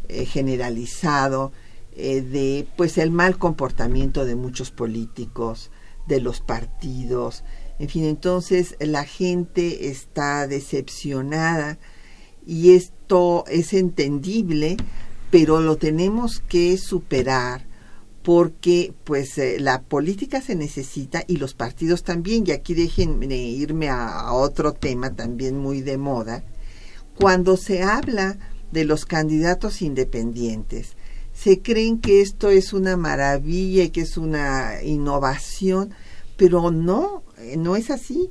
eh, 0.10 0.26
generalizado 0.26 1.52
eh, 1.96 2.22
de 2.22 2.68
pues 2.76 2.98
el 2.98 3.12
mal 3.12 3.38
comportamiento 3.38 4.26
de 4.26 4.36
muchos 4.36 4.72
políticos, 4.72 5.72
de 6.08 6.20
los 6.20 6.42
partidos, 6.42 7.44
en 7.82 7.90
fin, 7.90 8.04
entonces 8.06 8.76
la 8.80 9.06
gente 9.06 9.90
está 9.90 10.46
decepcionada 10.46 11.80
y 12.46 12.76
esto 12.76 13.44
es 13.48 13.74
entendible, 13.74 14.78
pero 15.32 15.62
lo 15.62 15.78
tenemos 15.78 16.42
que 16.42 16.78
superar 16.78 17.66
porque 18.24 18.94
pues 19.04 19.38
eh, 19.38 19.58
la 19.60 19.82
política 19.82 20.42
se 20.42 20.56
necesita 20.56 21.24
y 21.28 21.38
los 21.38 21.54
partidos 21.54 22.04
también, 22.04 22.44
y 22.46 22.52
aquí 22.52 22.74
déjenme 22.74 23.36
irme 23.36 23.90
a, 23.90 24.32
otro 24.34 24.74
tema 24.74 25.16
también 25.16 25.58
muy 25.58 25.82
de 25.82 25.98
moda, 25.98 26.44
cuando 27.18 27.58
se 27.58 27.84
habla 27.84 28.38
de 28.72 28.86
los 28.86 29.06
candidatos 29.06 29.82
independientes, 29.82 30.96
se 31.34 31.62
creen 31.62 32.00
que 32.00 32.22
esto 32.22 32.50
es 32.50 32.74
una 32.74 32.98
maravilla 32.98 33.84
y 33.84 33.90
que 33.90 34.02
es 34.02 34.18
una 34.18 34.84
innovación, 34.84 35.92
pero 36.38 36.72
no, 36.72 37.24
eh, 37.38 37.58
no 37.58 37.76
es 37.76 37.90
así. 37.90 38.30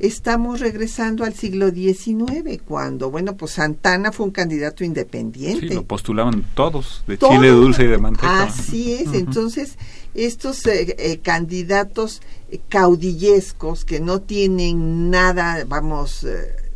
Estamos 0.00 0.60
regresando 0.60 1.24
al 1.24 1.34
siglo 1.34 1.70
XIX, 1.70 2.60
cuando, 2.66 3.10
bueno, 3.10 3.36
pues 3.36 3.52
Santana 3.52 4.12
fue 4.12 4.26
un 4.26 4.32
candidato 4.32 4.82
independiente. 4.82 5.68
Sí, 5.68 5.74
lo 5.74 5.84
postulaban 5.84 6.44
todos, 6.54 7.04
de 7.06 7.18
chile 7.18 7.48
dulce 7.48 7.84
y 7.84 7.86
de 7.86 7.98
manteca. 7.98 8.44
Así 8.44 8.94
es, 8.94 9.12
entonces 9.12 9.76
estos 10.14 10.66
eh, 10.66 10.96
eh, 10.98 11.18
candidatos 11.18 12.22
caudillescos 12.68 13.84
que 13.84 14.00
no 14.00 14.22
tienen 14.22 15.10
nada, 15.10 15.64
vamos, 15.66 16.26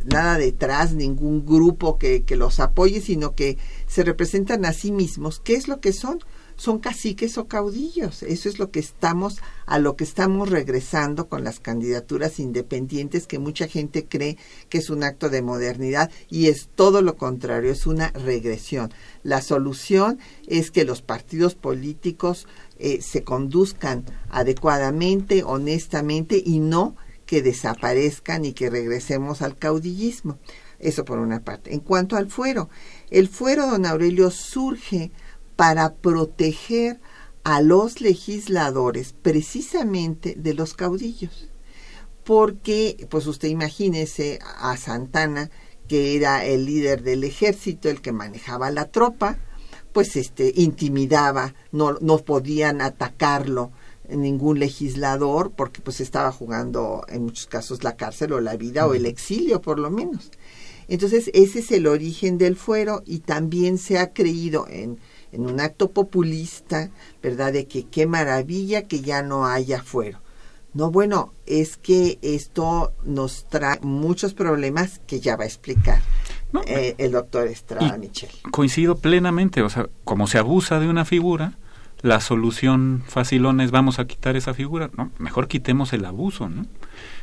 nada 0.05 0.37
detrás, 0.37 0.93
ningún 0.93 1.45
grupo 1.45 1.97
que, 1.97 2.23
que 2.23 2.35
los 2.35 2.59
apoye, 2.59 3.01
sino 3.01 3.33
que 3.33 3.57
se 3.87 4.03
representan 4.03 4.65
a 4.65 4.73
sí 4.73 4.91
mismos. 4.91 5.39
¿Qué 5.39 5.55
es 5.55 5.67
lo 5.67 5.81
que 5.81 5.93
son? 5.93 6.19
Son 6.57 6.79
caciques 6.79 7.37
o 7.37 7.47
caudillos. 7.47 8.23
Eso 8.23 8.49
es 8.49 8.59
lo 8.59 8.71
que 8.71 8.79
estamos, 8.79 9.39
a 9.65 9.79
lo 9.79 9.95
que 9.95 10.03
estamos 10.03 10.49
regresando 10.49 11.27
con 11.27 11.43
las 11.43 11.59
candidaturas 11.59 12.39
independientes 12.39 13.27
que 13.27 13.39
mucha 13.39 13.67
gente 13.67 14.05
cree 14.05 14.37
que 14.69 14.77
es 14.77 14.89
un 14.89 15.03
acto 15.03 15.29
de 15.29 15.41
modernidad 15.41 16.09
y 16.29 16.47
es 16.47 16.69
todo 16.75 17.01
lo 17.01 17.17
contrario, 17.17 17.71
es 17.71 17.85
una 17.85 18.11
regresión. 18.11 18.93
La 19.23 19.41
solución 19.41 20.19
es 20.47 20.71
que 20.71 20.85
los 20.85 21.01
partidos 21.01 21.55
políticos 21.55 22.47
eh, 22.77 23.01
se 23.01 23.23
conduzcan 23.23 24.05
adecuadamente, 24.29 25.43
honestamente 25.43 26.41
y 26.43 26.59
no 26.59 26.95
que 27.25 27.41
desaparezcan 27.41 28.45
y 28.45 28.53
que 28.53 28.69
regresemos 28.69 29.41
al 29.41 29.57
caudillismo. 29.57 30.37
Eso 30.79 31.05
por 31.05 31.19
una 31.19 31.39
parte. 31.39 31.73
En 31.73 31.79
cuanto 31.79 32.17
al 32.17 32.29
fuero, 32.29 32.69
el 33.09 33.27
fuero, 33.27 33.67
don 33.67 33.85
Aurelio, 33.85 34.29
surge 34.29 35.11
para 35.55 35.93
proteger 35.95 36.99
a 37.43 37.61
los 37.61 38.01
legisladores 38.01 39.13
precisamente 39.21 40.35
de 40.37 40.53
los 40.53 40.73
caudillos. 40.73 41.49
Porque, 42.23 43.07
pues 43.09 43.27
usted 43.27 43.49
imagínese 43.49 44.39
a 44.59 44.75
Santana, 44.77 45.51
que 45.87 46.15
era 46.15 46.43
el 46.43 46.65
líder 46.65 47.03
del 47.03 47.23
ejército, 47.23 47.89
el 47.89 48.01
que 48.01 48.11
manejaba 48.11 48.71
la 48.71 48.89
tropa, 48.89 49.37
pues 49.93 50.15
este 50.15 50.51
intimidaba, 50.55 51.53
no, 51.71 51.93
no 52.01 52.17
podían 52.17 52.81
atacarlo 52.81 53.71
ningún 54.09 54.59
legislador 54.59 55.51
porque 55.51 55.81
pues 55.81 56.01
estaba 56.01 56.31
jugando 56.31 57.05
en 57.07 57.23
muchos 57.23 57.47
casos 57.47 57.83
la 57.83 57.95
cárcel 57.95 58.33
o 58.33 58.41
la 58.41 58.55
vida 58.55 58.87
o 58.87 58.93
el 58.93 59.05
exilio 59.05 59.61
por 59.61 59.79
lo 59.79 59.89
menos. 59.89 60.31
Entonces 60.87 61.31
ese 61.33 61.59
es 61.59 61.71
el 61.71 61.87
origen 61.87 62.37
del 62.37 62.55
fuero 62.55 63.01
y 63.05 63.19
también 63.19 63.77
se 63.77 63.97
ha 63.97 64.13
creído 64.13 64.67
en, 64.69 64.99
en 65.35 65.45
un 65.45 65.59
acto 65.59 65.91
populista, 65.91 66.89
¿verdad? 67.21 67.53
De 67.53 67.67
que 67.67 67.85
qué 67.85 68.07
maravilla 68.07 68.87
que 68.87 69.01
ya 69.01 69.21
no 69.21 69.45
haya 69.45 69.83
fuero. 69.83 70.19
No, 70.73 70.91
bueno, 70.91 71.33
es 71.45 71.77
que 71.77 72.19
esto 72.21 72.93
nos 73.05 73.45
trae 73.45 73.79
muchos 73.81 74.33
problemas 74.33 74.99
que 75.07 75.21
ya 75.21 75.37
va 75.37 75.43
a 75.43 75.47
explicar 75.47 76.01
eh, 76.67 76.95
el 76.97 77.11
doctor 77.13 77.47
Estrada 77.47 77.97
Michel. 77.97 78.29
Coincido 78.51 78.97
plenamente, 78.97 79.61
o 79.61 79.69
sea, 79.69 79.87
como 80.03 80.27
se 80.27 80.37
abusa 80.37 80.79
de 80.79 80.89
una 80.89 81.05
figura, 81.05 81.53
la 82.01 82.19
solución 82.19 83.03
facilona 83.07 83.63
es 83.63 83.71
vamos 83.71 83.99
a 83.99 84.05
quitar 84.05 84.35
esa 84.35 84.53
figura. 84.53 84.89
No, 84.97 85.11
mejor 85.17 85.47
quitemos 85.47 85.93
el 85.93 86.05
abuso, 86.05 86.49
¿no? 86.49 86.65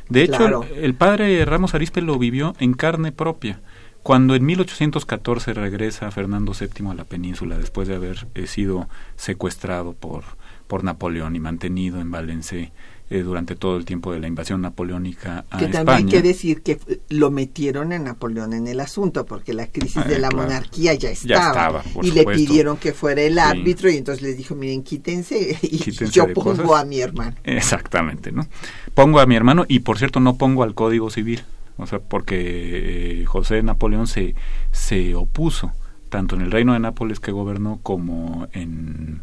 De 0.09 0.23
hecho, 0.23 0.63
el, 0.75 0.95
padre 0.95 1.45
Ramos 1.45 1.73
Arispe 1.73 2.01
lo 2.01 2.17
vivió 2.17 2.55
en 2.59 2.73
carne 2.73 3.11
propia. 3.11 3.61
Cuando 4.03 4.35
en 4.35 4.45
1814 4.45 5.53
regresa 5.53 6.11
Fernando 6.11 6.53
VII 6.53 6.89
a 6.89 6.93
la 6.93 7.05
península 7.05 7.57
después 7.57 7.87
de 7.87 7.95
haber 7.95 8.27
eh, 8.35 8.47
sido 8.47 8.89
secuestrado 9.15 9.93
por, 9.93 10.23
por 10.67 10.83
Napoleón 10.83 11.37
y 11.37 11.39
mantenido 11.39 12.01
en 12.01 12.11
Valencia 12.11 12.69
eh, 13.09 13.21
durante 13.21 13.55
todo 13.55 13.77
el 13.77 13.85
tiempo 13.85 14.11
de 14.11 14.19
la 14.19 14.27
invasión 14.27 14.61
napoleónica 14.61 15.45
a 15.49 15.57
que 15.57 15.67
también 15.67 15.97
hay 15.97 16.05
que 16.05 16.21
decir 16.21 16.63
que 16.63 16.79
lo 17.09 17.31
metieron 17.31 17.93
a 17.93 17.99
Napoleón 17.99 18.53
en 18.53 18.67
el 18.67 18.79
asunto 18.79 19.25
porque 19.25 19.53
la 19.53 19.67
crisis 19.67 19.97
ah, 19.97 20.03
de 20.05 20.19
la 20.19 20.31
monarquía 20.31 20.93
ya 20.95 21.09
estaba, 21.11 21.83
y 22.01 22.11
le 22.11 22.25
pidieron 22.25 22.77
que 22.77 22.91
fuera 22.91 23.21
el 23.21 23.39
árbitro 23.39 23.89
y 23.89 23.97
entonces 23.97 24.21
les 24.21 24.35
dijo 24.35 24.55
miren 24.55 24.83
quítense 24.83 25.57
y 25.61 25.91
yo 25.91 26.33
pongo 26.33 26.75
a 26.75 26.85
mi 26.85 26.99
hermano. 27.01 27.35
Exactamente 27.43 28.31
no 28.31 28.47
pongo 28.93 29.19
a 29.19 29.25
mi 29.25 29.35
hermano 29.35 29.65
y 29.67 29.79
por 29.79 29.97
cierto 29.97 30.19
no 30.19 30.37
pongo 30.37 30.63
al 30.63 30.73
código 30.73 31.09
civil 31.09 31.43
o 31.77 31.87
sea 31.87 31.99
porque 31.99 33.21
eh, 33.21 33.25
José 33.25 33.63
Napoleón 33.63 34.07
se 34.07 34.35
se 34.71 35.15
opuso 35.15 35.71
tanto 36.09 36.35
en 36.35 36.41
el 36.41 36.51
reino 36.51 36.73
de 36.73 36.79
Nápoles 36.79 37.19
que 37.19 37.31
gobernó 37.31 37.79
como 37.81 38.47
en 38.53 39.21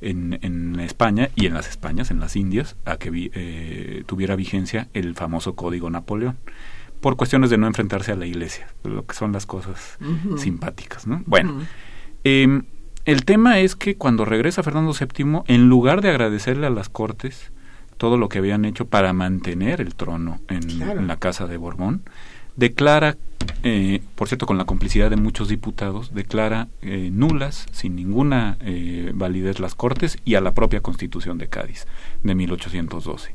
en, 0.00 0.38
en, 0.40 0.80
España 0.80 1.28
y 1.36 1.44
en 1.44 1.52
las 1.52 1.68
Españas, 1.68 2.10
en 2.10 2.20
las 2.20 2.34
Indias, 2.34 2.76
a 2.86 2.96
que 2.96 3.10
eh, 3.34 4.02
tuviera 4.06 4.34
vigencia 4.34 4.88
el 4.94 5.14
famoso 5.14 5.54
Código 5.54 5.90
Napoleón 5.90 6.38
por 7.00 7.16
cuestiones 7.16 7.50
de 7.50 7.58
no 7.58 7.66
enfrentarse 7.66 8.12
a 8.12 8.16
la 8.16 8.26
iglesia, 8.26 8.68
lo 8.84 9.06
que 9.06 9.14
son 9.14 9.32
las 9.32 9.46
cosas 9.46 9.98
simpáticas. 10.36 11.06
¿no? 11.06 11.22
Bueno, 11.26 11.62
em, 12.24 12.64
el 13.06 13.24
tema 13.24 13.60
es 13.60 13.74
que 13.74 13.96
cuando 13.96 14.24
regresa 14.24 14.62
Fernando 14.62 14.92
VII, 14.92 15.42
en 15.46 15.68
lugar 15.68 16.02
de 16.02 16.10
agradecerle 16.10 16.66
a 16.66 16.70
las 16.70 16.88
cortes 16.88 17.52
todo 18.00 18.16
lo 18.16 18.30
que 18.30 18.38
habían 18.38 18.64
hecho 18.64 18.86
para 18.86 19.12
mantener 19.12 19.82
el 19.82 19.94
trono 19.94 20.40
en, 20.48 20.80
en 20.80 21.06
la 21.06 21.18
casa 21.18 21.46
de 21.46 21.58
Borbón, 21.58 22.02
declara 22.56 23.18
eh, 23.62 24.00
por 24.14 24.26
cierto, 24.26 24.46
con 24.46 24.56
la 24.56 24.64
complicidad 24.64 25.10
de 25.10 25.16
muchos 25.16 25.48
diputados, 25.48 26.14
declara 26.14 26.68
eh, 26.80 27.10
nulas, 27.12 27.66
sin 27.72 27.96
ninguna 27.96 28.56
eh, 28.62 29.12
validez, 29.14 29.60
las 29.60 29.74
Cortes 29.74 30.16
y 30.24 30.34
a 30.34 30.40
la 30.40 30.54
propia 30.54 30.80
Constitución 30.80 31.36
de 31.36 31.48
Cádiz 31.48 31.86
de 32.22 32.34
1812. 32.34 33.34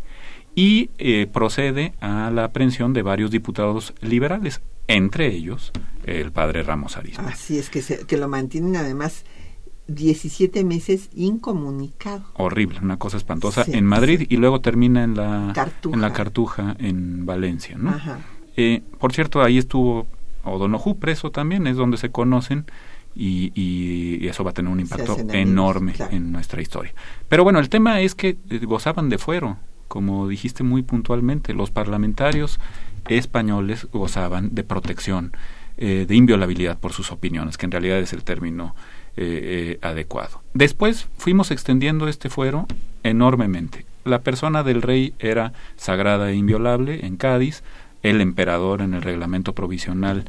Y 0.55 0.87
procede 1.27 1.93
a 1.99 2.31
la 2.31 2.45
aprehensión 2.45 2.93
de 2.93 3.03
varios 3.03 3.29
diputados 3.29 3.93
liberales, 4.01 4.61
entre 4.87 5.27
ellos 5.27 5.71
el 6.05 6.31
padre 6.31 6.63
Ramos 6.63 6.97
Arispe. 6.97 7.21
Así 7.23 7.59
es, 7.59 7.69
que, 7.69 7.81
que 7.81 8.17
lo 8.17 8.29
mantienen 8.29 8.77
además 8.77 9.25
17 9.87 10.63
meses 10.63 11.09
incomunicado. 11.15 12.23
Horrible, 12.33 12.79
una 12.81 12.97
cosa 12.97 13.17
espantosa 13.17 13.65
en 13.67 13.85
Madrid 13.85 14.25
y 14.29 14.37
luego 14.37 14.61
termina 14.61 15.03
en 15.03 15.15
la 15.15 15.53
en 15.83 16.01
la 16.01 16.13
Cartuja 16.13 16.75
en 16.79 17.25
Valencia, 17.25 17.77
¿no? 17.77 17.91
Ajá. 17.91 18.19
Eh, 18.57 18.81
por 18.99 19.13
cierto, 19.13 19.43
ahí 19.43 19.57
estuvo 19.57 20.07
O'Donoghue 20.43 20.95
preso 20.95 21.31
también, 21.31 21.67
es 21.67 21.75
donde 21.75 21.97
se 21.97 22.11
conocen 22.11 22.65
y, 23.15 23.51
y, 23.55 24.27
eso 24.27 24.43
va 24.43 24.51
a 24.51 24.53
tener 24.53 24.71
un 24.71 24.79
impacto 24.79 25.17
enorme 25.31 25.93
en 26.11 26.31
nuestra 26.31 26.61
historia. 26.61 26.93
Pero 27.29 27.43
bueno, 27.43 27.59
el 27.59 27.69
tema 27.69 28.01
es 28.01 28.13
que 28.13 28.37
eh, 28.49 28.59
gozaban 28.65 29.09
de 29.09 29.17
fuero, 29.17 29.57
como 29.87 30.27
dijiste 30.27 30.63
muy 30.63 30.81
puntualmente, 30.83 31.53
los 31.53 31.71
parlamentarios 31.71 32.59
españoles 33.07 33.87
gozaban 33.91 34.53
de 34.53 34.63
protección, 34.63 35.31
eh, 35.77 36.05
de 36.07 36.15
inviolabilidad 36.15 36.77
por 36.77 36.91
sus 36.91 37.11
opiniones, 37.11 37.57
que 37.57 37.65
en 37.65 37.71
realidad 37.71 37.99
es 37.99 38.13
el 38.13 38.23
término 38.23 38.75
eh, 39.17 39.79
adecuado. 39.81 40.41
Después 40.53 41.07
fuimos 41.17 41.51
extendiendo 41.51 42.07
este 42.07 42.29
fuero 42.29 42.67
enormemente. 43.03 43.85
La 44.03 44.19
persona 44.19 44.63
del 44.63 44.81
rey 44.81 45.13
era 45.19 45.53
sagrada 45.77 46.31
e 46.31 46.35
inviolable 46.35 47.05
en 47.05 47.17
Cádiz, 47.17 47.63
el 48.03 48.21
emperador 48.21 48.81
en 48.81 48.93
el 48.93 49.01
reglamento 49.01 49.53
provisional 49.53 50.25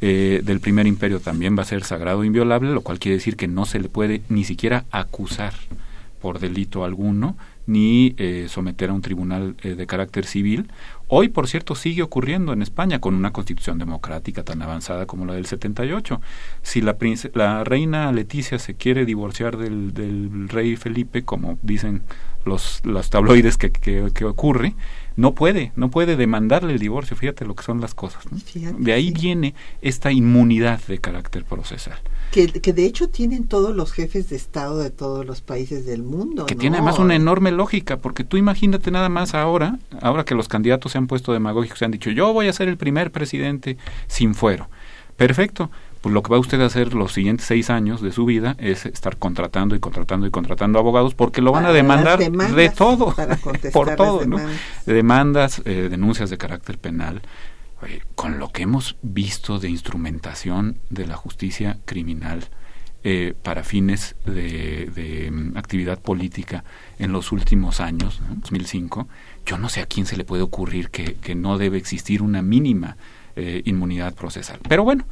eh, 0.00 0.42
del 0.44 0.60
primer 0.60 0.86
imperio 0.86 1.20
también 1.20 1.56
va 1.56 1.62
a 1.62 1.66
ser 1.66 1.84
sagrado 1.84 2.22
e 2.22 2.26
inviolable, 2.26 2.72
lo 2.72 2.82
cual 2.82 2.98
quiere 2.98 3.16
decir 3.16 3.36
que 3.36 3.48
no 3.48 3.64
se 3.64 3.80
le 3.80 3.88
puede 3.88 4.20
ni 4.28 4.44
siquiera 4.44 4.84
acusar 4.90 5.54
por 6.20 6.40
delito 6.40 6.84
alguno, 6.84 7.36
ni 7.66 8.14
eh, 8.18 8.46
someter 8.48 8.90
a 8.90 8.92
un 8.92 9.00
tribunal 9.00 9.54
eh, 9.62 9.74
de 9.74 9.86
carácter 9.86 10.26
civil. 10.26 10.70
Hoy, 11.16 11.28
por 11.28 11.46
cierto, 11.46 11.76
sigue 11.76 12.02
ocurriendo 12.02 12.52
en 12.52 12.60
España 12.60 13.00
con 13.00 13.14
una 13.14 13.32
constitución 13.32 13.78
democrática 13.78 14.42
tan 14.42 14.60
avanzada 14.62 15.06
como 15.06 15.26
la 15.26 15.34
del 15.34 15.46
78. 15.46 16.20
Si 16.62 16.80
la, 16.80 16.96
la 17.34 17.62
reina 17.62 18.10
Leticia 18.10 18.58
se 18.58 18.74
quiere 18.74 19.04
divorciar 19.04 19.56
del, 19.56 19.94
del 19.94 20.48
rey 20.48 20.74
Felipe, 20.74 21.22
como 21.22 21.56
dicen 21.62 22.02
los, 22.44 22.80
los 22.82 23.10
tabloides 23.10 23.56
que, 23.58 23.70
que 23.70 24.24
ocurre, 24.24 24.74
no 25.14 25.36
puede, 25.36 25.70
no 25.76 25.88
puede 25.88 26.16
demandarle 26.16 26.72
el 26.72 26.80
divorcio, 26.80 27.16
fíjate 27.16 27.44
lo 27.44 27.54
que 27.54 27.62
son 27.62 27.80
las 27.80 27.94
cosas. 27.94 28.24
De 28.76 28.92
ahí 28.92 29.12
viene 29.12 29.54
esta 29.82 30.10
inmunidad 30.10 30.80
de 30.88 30.98
carácter 30.98 31.44
procesal. 31.44 31.98
Que, 32.34 32.48
que, 32.48 32.72
de 32.72 32.84
hecho 32.84 33.08
tienen 33.08 33.46
todos 33.46 33.76
los 33.76 33.92
jefes 33.92 34.28
de 34.28 34.34
Estado 34.34 34.78
de 34.78 34.90
todos 34.90 35.24
los 35.24 35.40
países 35.40 35.86
del 35.86 36.02
mundo. 36.02 36.46
Que 36.46 36.56
tiene 36.56 36.78
además 36.78 36.98
una 36.98 37.14
enorme 37.14 37.52
lógica, 37.52 37.98
porque 37.98 38.24
tú 38.24 38.36
imagínate 38.36 38.90
nada 38.90 39.08
más 39.08 39.34
ahora, 39.34 39.78
ahora 40.02 40.24
que 40.24 40.34
los 40.34 40.48
candidatos 40.48 40.90
se 40.90 40.98
han 40.98 41.06
puesto 41.06 41.32
demagógicos, 41.32 41.78
se 41.78 41.84
han 41.84 41.92
dicho, 41.92 42.10
yo 42.10 42.32
voy 42.32 42.48
a 42.48 42.52
ser 42.52 42.66
el 42.66 42.76
primer 42.76 43.12
presidente 43.12 43.76
sin 44.08 44.34
fuero. 44.34 44.68
Perfecto, 45.16 45.70
pues 46.00 46.12
lo 46.12 46.24
que 46.24 46.32
va 46.32 46.40
usted 46.40 46.60
a 46.60 46.66
hacer 46.66 46.92
los 46.92 47.12
siguientes 47.12 47.46
seis 47.46 47.70
años 47.70 48.02
de 48.02 48.10
su 48.10 48.24
vida 48.24 48.56
es 48.58 48.84
estar 48.84 49.16
contratando 49.16 49.76
y 49.76 49.78
contratando 49.78 50.26
y 50.26 50.30
contratando 50.30 50.80
abogados 50.80 51.14
porque 51.14 51.40
lo 51.40 51.52
van 51.52 51.66
a 51.66 51.72
demandar 51.72 52.18
de 52.18 52.68
todo, 52.70 53.14
por 53.72 53.94
todo, 53.94 54.20
Demandas, 54.86 55.62
eh, 55.64 55.86
denuncias 55.88 56.30
de 56.30 56.36
carácter 56.36 56.78
penal, 56.78 57.22
con 58.14 58.38
lo 58.38 58.50
que 58.50 58.62
hemos 58.62 58.96
visto 59.02 59.58
de 59.58 59.68
instrumentación 59.68 60.78
de 60.90 61.06
la 61.06 61.16
justicia 61.16 61.78
criminal 61.84 62.48
eh, 63.06 63.34
para 63.42 63.64
fines 63.64 64.16
de, 64.24 65.30
mm, 65.30 65.58
actividad 65.58 66.00
política 66.00 66.64
en 66.98 67.12
los 67.12 67.32
últimos 67.32 67.80
años, 67.80 68.22
2005, 68.40 69.08
yo 69.44 69.58
no 69.58 69.68
sé 69.68 69.82
a 69.82 69.86
quién 69.86 70.06
se 70.06 70.16
le 70.16 70.24
puede 70.24 70.42
ocurrir 70.42 70.88
que, 70.88 71.34
no 71.34 71.58
debe 71.58 71.76
existir 71.76 72.22
una 72.22 72.40
mínima 72.40 72.96
eh, 73.36 73.60
inmunidad 73.66 74.14
procesal. 74.14 74.58
Pero 74.66 74.84
bueno, 74.84 75.04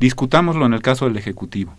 discutámoslo 0.00 0.64
en 0.64 0.72
el 0.72 0.80
caso 0.80 1.04
del 1.04 1.18
Ejecutivo. 1.18 1.74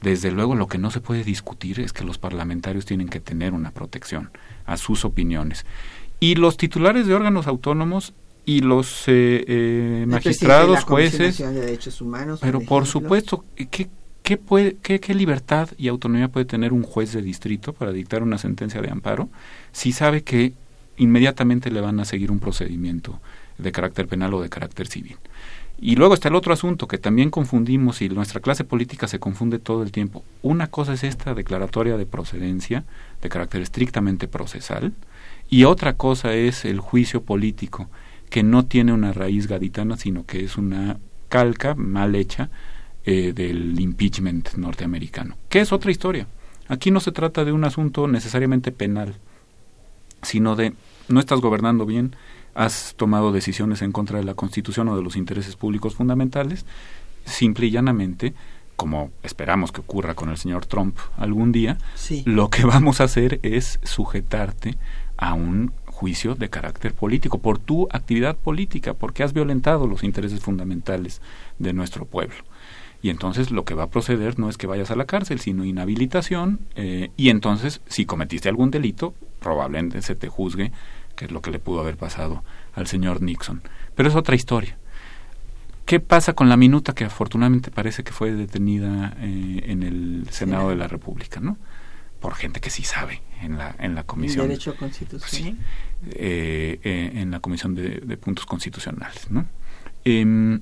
Desde 0.00 0.30
luego 0.30 0.54
lo 0.54 0.68
que 0.68 0.78
no 0.78 0.90
se 0.90 1.02
puede 1.02 1.22
discutir 1.22 1.80
es 1.80 1.92
que 1.92 2.04
los 2.04 2.16
parlamentarios 2.16 2.86
tienen 2.86 3.10
que 3.10 3.20
tener 3.20 3.52
una 3.52 3.72
protección 3.72 4.30
a 4.64 4.78
sus 4.78 5.04
opinioes. 5.04 5.66
Y 6.18 6.36
los 6.36 6.56
titulares 6.56 7.06
de 7.06 7.14
órganos 7.14 7.46
autónomos 7.46 8.14
y 8.44 8.60
los 8.60 9.04
eh, 9.06 9.44
eh 9.46 10.04
magistrados, 10.06 10.84
jueces... 10.84 11.38
De 11.38 11.52
Derechos 11.52 12.00
Humanos, 12.00 12.40
pero 12.42 12.60
por, 12.60 12.86
supuesto, 12.86 13.44
¿qué, 13.70 13.88
qué, 14.22 14.36
puede, 14.36 14.76
qué, 14.82 15.00
¿qué 15.00 15.14
libertad 15.14 15.68
y 15.78 15.88
autonomía 15.88 16.28
puede 16.28 16.46
tener 16.46 16.72
un 16.72 16.82
juez 16.82 17.12
de 17.12 17.22
distrito 17.22 17.72
para 17.72 17.92
dictar 17.92 18.22
una 18.22 18.38
sentencia 18.38 18.80
de 18.80 18.90
amparo 18.90 19.28
si 19.72 19.92
sabe 19.92 20.22
que 20.22 20.54
inmediatamente 20.96 21.70
le 21.70 21.80
van 21.80 22.00
a 22.00 22.04
seguir 22.04 22.30
un 22.30 22.40
procedimiento 22.40 23.20
de 23.58 23.72
carácter 23.72 24.06
penal 24.06 24.34
o 24.34 24.42
de 24.42 24.48
carácter 24.48 24.86
civil? 24.86 25.16
Y 25.82 25.96
luego 25.96 26.12
está 26.12 26.28
el 26.28 26.34
otro 26.34 26.52
asunto 26.52 26.86
que 26.86 26.98
también 26.98 27.30
confundimos 27.30 28.02
y 28.02 28.10
nuestra 28.10 28.40
clase 28.40 28.64
política 28.64 29.08
se 29.08 29.18
confunde 29.18 29.58
todo 29.58 29.82
el 29.82 29.92
tiempo. 29.92 30.22
Una 30.42 30.66
cosa 30.66 30.92
es 30.92 31.04
esta 31.04 31.32
declaratoria 31.32 31.96
de 31.96 32.04
procedencia 32.04 32.84
de 33.22 33.28
carácter 33.30 33.62
estrictamente 33.62 34.28
procesal 34.28 34.92
y 35.48 35.64
otra 35.64 35.94
cosa 35.94 36.34
es 36.34 36.66
el 36.66 36.80
juicio 36.80 37.22
político 37.22 37.88
que 38.30 38.42
no 38.42 38.64
tiene 38.64 38.92
una 38.92 39.12
raíz 39.12 39.46
gaditana 39.46 39.96
sino 39.96 40.24
que 40.24 40.44
es 40.44 40.56
una 40.56 40.98
calca 41.28 41.74
mal 41.74 42.14
hecha 42.14 42.50
eh, 43.04 43.32
del 43.32 43.80
impeachment 43.80 44.54
norteamericano, 44.54 45.36
que 45.48 45.60
es 45.60 45.72
otra 45.72 45.90
historia. 45.90 46.26
Aquí 46.68 46.90
no 46.90 47.00
se 47.00 47.12
trata 47.12 47.44
de 47.44 47.52
un 47.52 47.64
asunto 47.64 48.06
necesariamente 48.06 48.72
penal, 48.72 49.16
sino 50.22 50.54
de 50.54 50.74
no 51.08 51.18
estás 51.18 51.40
gobernando 51.40 51.86
bien, 51.86 52.14
has 52.54 52.94
tomado 52.96 53.32
decisiones 53.32 53.82
en 53.82 53.92
contra 53.92 54.18
de 54.18 54.24
la 54.24 54.34
Constitución 54.34 54.88
o 54.88 54.96
de 54.96 55.02
los 55.02 55.16
intereses 55.16 55.56
públicos 55.56 55.94
fundamentales, 55.94 56.66
simple 57.24 57.66
y 57.66 57.70
llanamente, 57.70 58.34
como 58.76 59.10
esperamos 59.22 59.72
que 59.72 59.80
ocurra 59.80 60.14
con 60.14 60.30
el 60.30 60.36
señor 60.36 60.66
Trump 60.66 60.96
algún 61.16 61.52
día, 61.52 61.78
lo 62.24 62.50
que 62.50 62.64
vamos 62.64 63.00
a 63.00 63.04
hacer 63.04 63.40
es 63.42 63.80
sujetarte 63.82 64.76
a 65.16 65.34
un 65.34 65.72
juicio 66.00 66.34
de 66.34 66.48
carácter 66.48 66.94
político 66.94 67.36
por 67.38 67.58
tu 67.58 67.86
actividad 67.92 68.34
política, 68.34 68.94
porque 68.94 69.22
has 69.22 69.34
violentado 69.34 69.86
los 69.86 70.02
intereses 70.02 70.40
fundamentales 70.40 71.20
de 71.58 71.74
nuestro 71.74 72.06
pueblo. 72.06 72.36
Y 73.02 73.10
entonces 73.10 73.50
lo 73.50 73.66
que 73.66 73.74
va 73.74 73.84
a 73.84 73.90
proceder 73.90 74.38
no 74.38 74.48
es 74.48 74.56
que 74.56 74.66
vayas 74.66 74.90
a 74.90 74.96
la 74.96 75.04
cárcel, 75.04 75.40
sino 75.40 75.66
inhabilitación, 75.66 76.60
eh, 76.74 77.10
y 77.18 77.28
entonces 77.28 77.82
si 77.86 78.06
cometiste 78.06 78.48
algún 78.48 78.70
delito, 78.70 79.12
probablemente 79.40 80.00
se 80.00 80.14
te 80.14 80.28
juzgue 80.28 80.72
que 81.16 81.26
es 81.26 81.32
lo 81.32 81.42
que 81.42 81.50
le 81.50 81.58
pudo 81.58 81.80
haber 81.80 81.98
pasado 81.98 82.42
al 82.74 82.86
señor 82.86 83.20
Nixon. 83.20 83.60
Pero 83.94 84.08
es 84.08 84.14
otra 84.14 84.34
historia. 84.34 84.78
¿Qué 85.84 86.00
pasa 86.00 86.32
con 86.32 86.48
la 86.48 86.56
minuta 86.56 86.94
que 86.94 87.04
afortunadamente 87.04 87.70
parece 87.70 88.04
que 88.04 88.12
fue 88.12 88.32
detenida 88.32 89.12
eh, 89.18 89.64
en 89.66 89.82
el 89.82 90.26
Senado 90.30 90.70
de 90.70 90.76
la 90.76 90.88
República, 90.88 91.40
¿no? 91.40 91.58
Por 92.20 92.34
gente 92.34 92.60
que 92.60 92.70
sí 92.70 92.84
sabe 92.84 93.22
en 93.42 93.56
la 93.56 93.74
en 93.78 93.94
la 93.94 94.04
comisión. 94.04 94.48
Derecho 94.48 94.76
constitucional. 94.76 95.30
Sí, 95.30 95.56
eh, 96.12 96.78
eh, 96.82 97.12
en 97.14 97.30
la 97.30 97.40
comisión 97.40 97.74
de, 97.74 98.16
puntos 98.16 98.46
constitucionales, 98.46 99.30
¿no? 99.30 99.46
Em, 100.04 100.60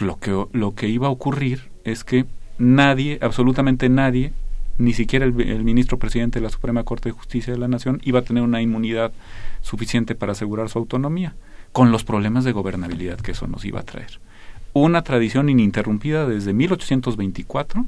lo 0.00 0.18
que 0.18 0.46
lo 0.52 0.74
que 0.74 0.88
iba 0.88 1.06
a 1.08 1.10
ocurrir 1.10 1.70
es 1.84 2.02
que 2.02 2.24
nadie, 2.58 3.18
absolutamente 3.20 3.88
nadie, 3.88 4.32
ni 4.78 4.92
siquiera 4.92 5.24
el, 5.24 5.32
ministro 5.64 5.98
presidente 5.98 6.38
de 6.38 6.44
la 6.44 6.50
Suprema 6.50 6.84
Corte 6.84 7.08
de 7.08 7.14
Justicia 7.14 7.52
de 7.52 7.58
la 7.58 7.68
Nación 7.68 8.00
iba 8.04 8.20
a 8.20 8.22
tener 8.22 8.42
una 8.42 8.60
inmunidad 8.60 9.12
suficiente 9.62 10.14
para 10.14 10.32
asegurar 10.32 10.68
su 10.68 10.78
autonomía, 10.78 11.34
con 11.72 11.92
los 11.92 12.04
problemas 12.04 12.44
de 12.44 12.52
gobernabilidad 12.52 13.20
que 13.20 13.32
eso 13.32 13.46
nos 13.46 13.64
iba 13.64 13.80
a 13.80 13.84
traer. 13.84 14.20
Una 14.72 15.02
tradición 15.02 15.48
ininterrumpida 15.48 16.26
desde 16.26 16.52
1824 16.52 17.86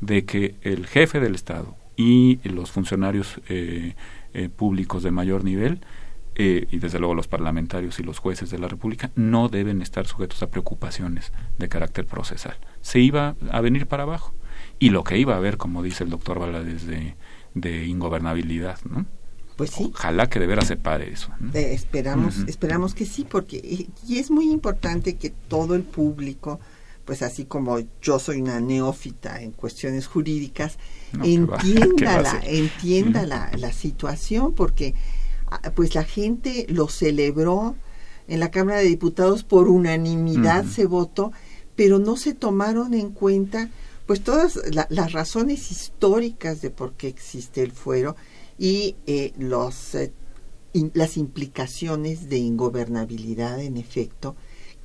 de 0.00 0.24
que 0.24 0.54
el 0.62 0.86
jefe 0.86 1.18
del 1.18 1.34
Estado 1.34 1.76
y 1.98 2.38
los 2.48 2.70
funcionarios 2.70 3.40
eh, 3.48 3.94
eh, 4.32 4.48
públicos 4.48 5.02
de 5.02 5.10
mayor 5.10 5.42
nivel 5.42 5.80
eh, 6.36 6.68
y 6.70 6.78
desde 6.78 7.00
luego 7.00 7.14
los 7.14 7.26
parlamentarios 7.26 7.98
y 7.98 8.04
los 8.04 8.20
jueces 8.20 8.50
de 8.50 8.58
la 8.60 8.68
República 8.68 9.10
no 9.16 9.48
deben 9.48 9.82
estar 9.82 10.06
sujetos 10.06 10.40
a 10.44 10.48
preocupaciones 10.48 11.32
de 11.58 11.68
carácter 11.68 12.06
procesal. 12.06 12.56
Se 12.80 13.00
iba 13.00 13.34
a 13.50 13.60
venir 13.60 13.88
para 13.88 14.04
abajo 14.04 14.32
y 14.78 14.90
lo 14.90 15.02
que 15.02 15.18
iba 15.18 15.34
a 15.34 15.38
haber, 15.38 15.56
como 15.56 15.82
dice 15.82 16.04
el 16.04 16.10
doctor 16.10 16.38
Valadez, 16.38 16.86
de, 16.86 17.16
de 17.54 17.86
ingobernabilidad, 17.86 18.78
¿no? 18.88 19.04
Pues 19.56 19.70
sí. 19.70 19.90
Ojalá 19.92 20.28
que 20.28 20.38
de 20.38 20.46
veras 20.46 20.68
se 20.68 20.76
pare 20.76 21.10
eso. 21.10 21.32
Eh, 21.52 21.70
esperamos, 21.72 22.38
esperamos 22.46 22.94
que 22.94 23.06
sí, 23.06 23.26
porque 23.28 23.88
y 24.06 24.18
es 24.18 24.30
muy 24.30 24.52
importante 24.52 25.16
que 25.16 25.30
todo 25.30 25.74
el 25.74 25.82
público, 25.82 26.60
pues 27.08 27.22
así 27.22 27.46
como 27.46 27.78
yo 28.02 28.18
soy 28.18 28.42
una 28.42 28.60
neófita 28.60 29.40
en 29.40 29.52
cuestiones 29.52 30.06
jurídicas, 30.06 30.76
entienda, 31.24 32.20
la, 32.20 32.38
entienda 32.44 33.24
la, 33.24 33.50
la 33.56 33.72
situación, 33.72 34.52
porque 34.52 34.94
ah, 35.50 35.72
pues 35.74 35.94
la 35.94 36.04
gente 36.04 36.66
lo 36.68 36.86
celebró 36.90 37.76
en 38.26 38.40
la 38.40 38.50
Cámara 38.50 38.80
de 38.80 38.88
Diputados 38.88 39.42
por 39.42 39.70
unanimidad 39.70 40.66
se 40.66 40.84
votó, 40.84 41.32
pero 41.76 41.98
no 41.98 42.18
se 42.18 42.34
tomaron 42.34 42.92
en 42.92 43.08
cuenta 43.12 43.70
pues 44.04 44.22
todas 44.22 44.60
las 44.90 45.12
razones 45.12 45.70
históricas 45.70 46.60
de 46.60 46.68
por 46.68 46.92
qué 46.92 47.08
existe 47.08 47.62
el 47.62 47.72
fuero 47.72 48.16
y 48.58 48.96
eh, 49.06 49.32
los, 49.38 49.94
eh, 49.94 50.12
las 50.92 51.16
implicaciones 51.16 52.28
de 52.28 52.36
ingobernabilidad, 52.36 53.62
en 53.62 53.78
efecto, 53.78 54.36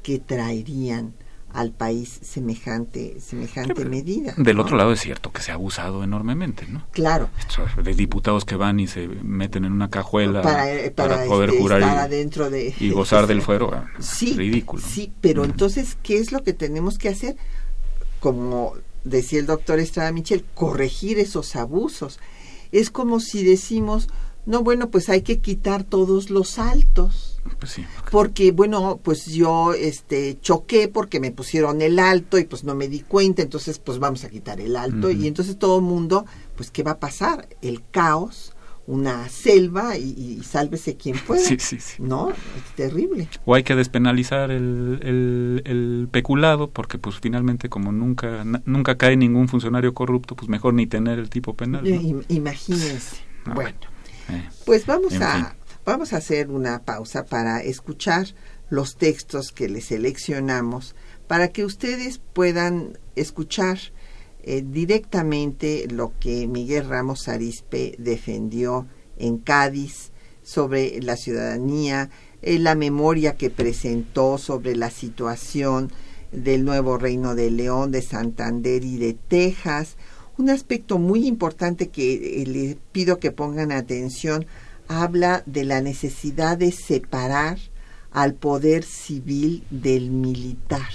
que 0.03 0.19
traerían 0.19 1.15
al 1.53 1.71
país 1.71 2.19
semejante 2.21 3.19
semejante 3.19 3.85
medida. 3.85 4.33
Del 4.37 4.59
otro 4.59 4.75
lado 4.75 4.91
es 4.91 4.99
cierto 4.99 5.31
que 5.31 5.41
se 5.41 5.51
ha 5.51 5.53
abusado 5.53 6.03
enormemente, 6.03 6.65
¿no? 6.67 6.85
Claro. 6.91 7.29
De 7.81 7.93
diputados 7.93 8.43
que 8.43 8.55
van 8.55 8.79
y 8.79 8.87
se 8.87 9.07
meten 9.07 9.65
en 9.65 9.71
una 9.71 9.89
cajuela 9.89 10.41
para, 10.41 10.73
eh, 10.73 10.91
poder 10.91 11.49
este, 11.49 11.61
jurar 11.61 12.11
y, 12.11 12.13
de, 12.13 12.75
y 12.79 12.89
gozar 12.89 13.27
del 13.27 13.41
fuero. 13.43 13.71
Ah, 13.73 13.87
sí, 13.99 14.33
ridículo. 14.33 14.83
Sí, 14.85 15.11
pero 15.21 15.45
entonces, 15.45 15.97
¿qué 16.01 16.17
es 16.17 16.31
lo 16.31 16.43
que 16.43 16.53
tenemos 16.53 16.97
que 16.97 17.09
hacer? 17.09 17.35
Como 18.19 18.73
decía 19.03 19.39
el 19.39 19.45
doctor 19.45 19.79
Estrada 19.79 20.11
Michel, 20.11 20.45
corregir 20.53 21.19
esos 21.19 21.55
abusos. 21.55 22.19
Es 22.71 22.89
como 22.89 23.19
si 23.19 23.43
decimos, 23.43 24.09
no, 24.45 24.63
bueno, 24.63 24.89
pues 24.89 25.09
hay 25.09 25.21
que 25.21 25.39
quitar 25.39 25.83
todos 25.83 26.29
los 26.29 26.57
altos. 26.57 27.32
Pues 27.59 27.79
porque 28.11 28.51
bueno, 28.51 28.99
pues 29.03 29.25
yo 29.27 29.73
este 29.73 30.37
choqué 30.41 30.87
porque 30.87 31.19
me 31.19 31.31
pusieron 31.31 31.81
el 31.81 31.99
alto 31.99 32.37
y 32.37 32.45
pues 32.45 32.63
no 32.63 32.75
me 32.75 32.87
di 32.87 33.01
cuenta, 33.01 33.41
entonces 33.41 33.79
pues 33.79 33.99
vamos 33.99 34.23
a 34.23 34.29
quitar 34.29 34.59
el 34.61 34.75
alto 34.75 35.11
y 35.11 35.27
entonces 35.27 35.57
todo 35.57 35.77
el 35.77 35.83
mundo, 35.83 36.25
pues 36.55 36.71
¿qué 36.71 36.83
va 36.83 36.91
a 36.91 36.99
pasar? 36.99 37.47
El 37.61 37.83
caos 37.91 38.53
una 38.85 39.29
selva 39.29 39.97
y, 39.97 40.41
sálvese 40.43 40.97
quien 40.97 41.17
pueda. 41.27 41.41
Sí, 41.41 41.57
sí, 41.59 41.79
sí. 41.79 42.01
No, 42.01 42.29
es 42.29 42.75
terrible. 42.75 43.27
O 43.45 43.55
hay 43.55 43.63
que 43.63 43.75
despenalizar 43.75 44.51
el, 44.51 44.99
el, 45.65 46.07
peculado, 46.11 46.69
porque 46.69 46.97
pues 46.97 47.19
finalmente 47.21 47.69
como 47.69 47.91
nunca 47.91 48.43
nunca 48.65 48.97
cae 48.97 49.15
ningún 49.15 49.47
funcionario 49.47 49.93
corrupto, 49.93 50.35
pues 50.35 50.49
mejor 50.49 50.73
ni 50.73 50.87
tener 50.87 51.19
el 51.19 51.29
tipo 51.29 51.53
penal. 51.53 51.85
Imagínense. 52.27 53.17
Ah, 53.45 53.53
bueno, 53.55 53.77
eh, 54.29 54.49
pues 54.65 54.85
vamos 54.85 55.13
a, 55.15 55.55
vamos 55.85 56.13
a 56.13 56.17
hacer 56.17 56.49
una 56.49 56.83
pausa 56.83 57.25
para 57.25 57.61
escuchar 57.61 58.27
los 58.69 58.95
textos 58.95 59.51
que 59.51 59.69
les 59.69 59.85
seleccionamos 59.85 60.95
para 61.27 61.49
que 61.49 61.65
ustedes 61.65 62.19
puedan 62.33 62.97
escuchar 63.15 63.79
eh, 64.43 64.63
directamente 64.65 65.87
lo 65.89 66.13
que 66.19 66.47
Miguel 66.47 66.87
Ramos 66.87 67.27
Arispe 67.27 67.95
defendió 67.97 68.87
en 69.17 69.37
Cádiz 69.37 70.11
sobre 70.41 71.01
la 71.01 71.15
ciudadanía, 71.15 72.09
eh, 72.41 72.59
la 72.59 72.75
memoria 72.75 73.37
que 73.37 73.49
presentó 73.49 74.37
sobre 74.37 74.75
la 74.75 74.89
situación 74.89 75.91
del 76.31 76.65
nuevo 76.65 76.97
reino 76.97 77.35
de 77.35 77.51
León, 77.51 77.91
de 77.91 78.01
Santander 78.01 78.83
y 78.83 78.97
de 78.97 79.13
Texas. 79.13 79.95
Un 80.37 80.49
aspecto 80.49 80.97
muy 80.97 81.25
importante 81.25 81.87
que 81.87 82.41
eh, 82.41 82.45
les 82.45 82.75
pido 82.91 83.19
que 83.19 83.31
pongan 83.31 83.71
atención 83.71 84.45
habla 84.87 85.43
de 85.45 85.63
la 85.63 85.81
necesidad 85.81 86.57
de 86.57 86.71
separar 86.71 87.57
al 88.11 88.33
poder 88.35 88.83
civil 88.83 89.63
del 89.69 90.11
militar. 90.11 90.91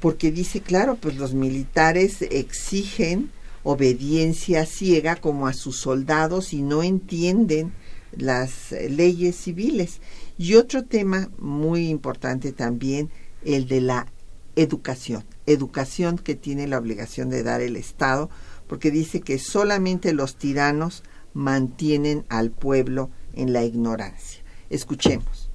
Porque 0.00 0.30
dice, 0.30 0.60
claro, 0.60 0.96
pues 0.96 1.16
los 1.16 1.34
militares 1.34 2.22
exigen 2.22 3.30
obediencia 3.62 4.64
ciega 4.64 5.16
como 5.16 5.48
a 5.48 5.52
sus 5.52 5.78
soldados 5.78 6.52
y 6.52 6.62
no 6.62 6.82
entienden 6.82 7.72
las 8.16 8.72
leyes 8.72 9.36
civiles. 9.36 10.00
Y 10.38 10.54
otro 10.54 10.84
tema 10.84 11.30
muy 11.38 11.88
importante 11.88 12.52
también, 12.52 13.10
el 13.44 13.66
de 13.66 13.80
la 13.80 14.06
educación, 14.54 15.24
educación 15.46 16.18
que 16.18 16.34
tiene 16.34 16.66
la 16.66 16.78
obligación 16.78 17.28
de 17.28 17.42
dar 17.42 17.60
el 17.60 17.76
Estado, 17.76 18.30
porque 18.66 18.90
dice 18.90 19.20
que 19.20 19.38
solamente 19.38 20.12
los 20.12 20.36
tiranos 20.36 21.02
mantienen 21.36 22.24
al 22.28 22.50
pueblo 22.50 23.10
en 23.34 23.52
la 23.52 23.62
ignorancia. 23.62 24.42
Escuchemos. 24.70 25.50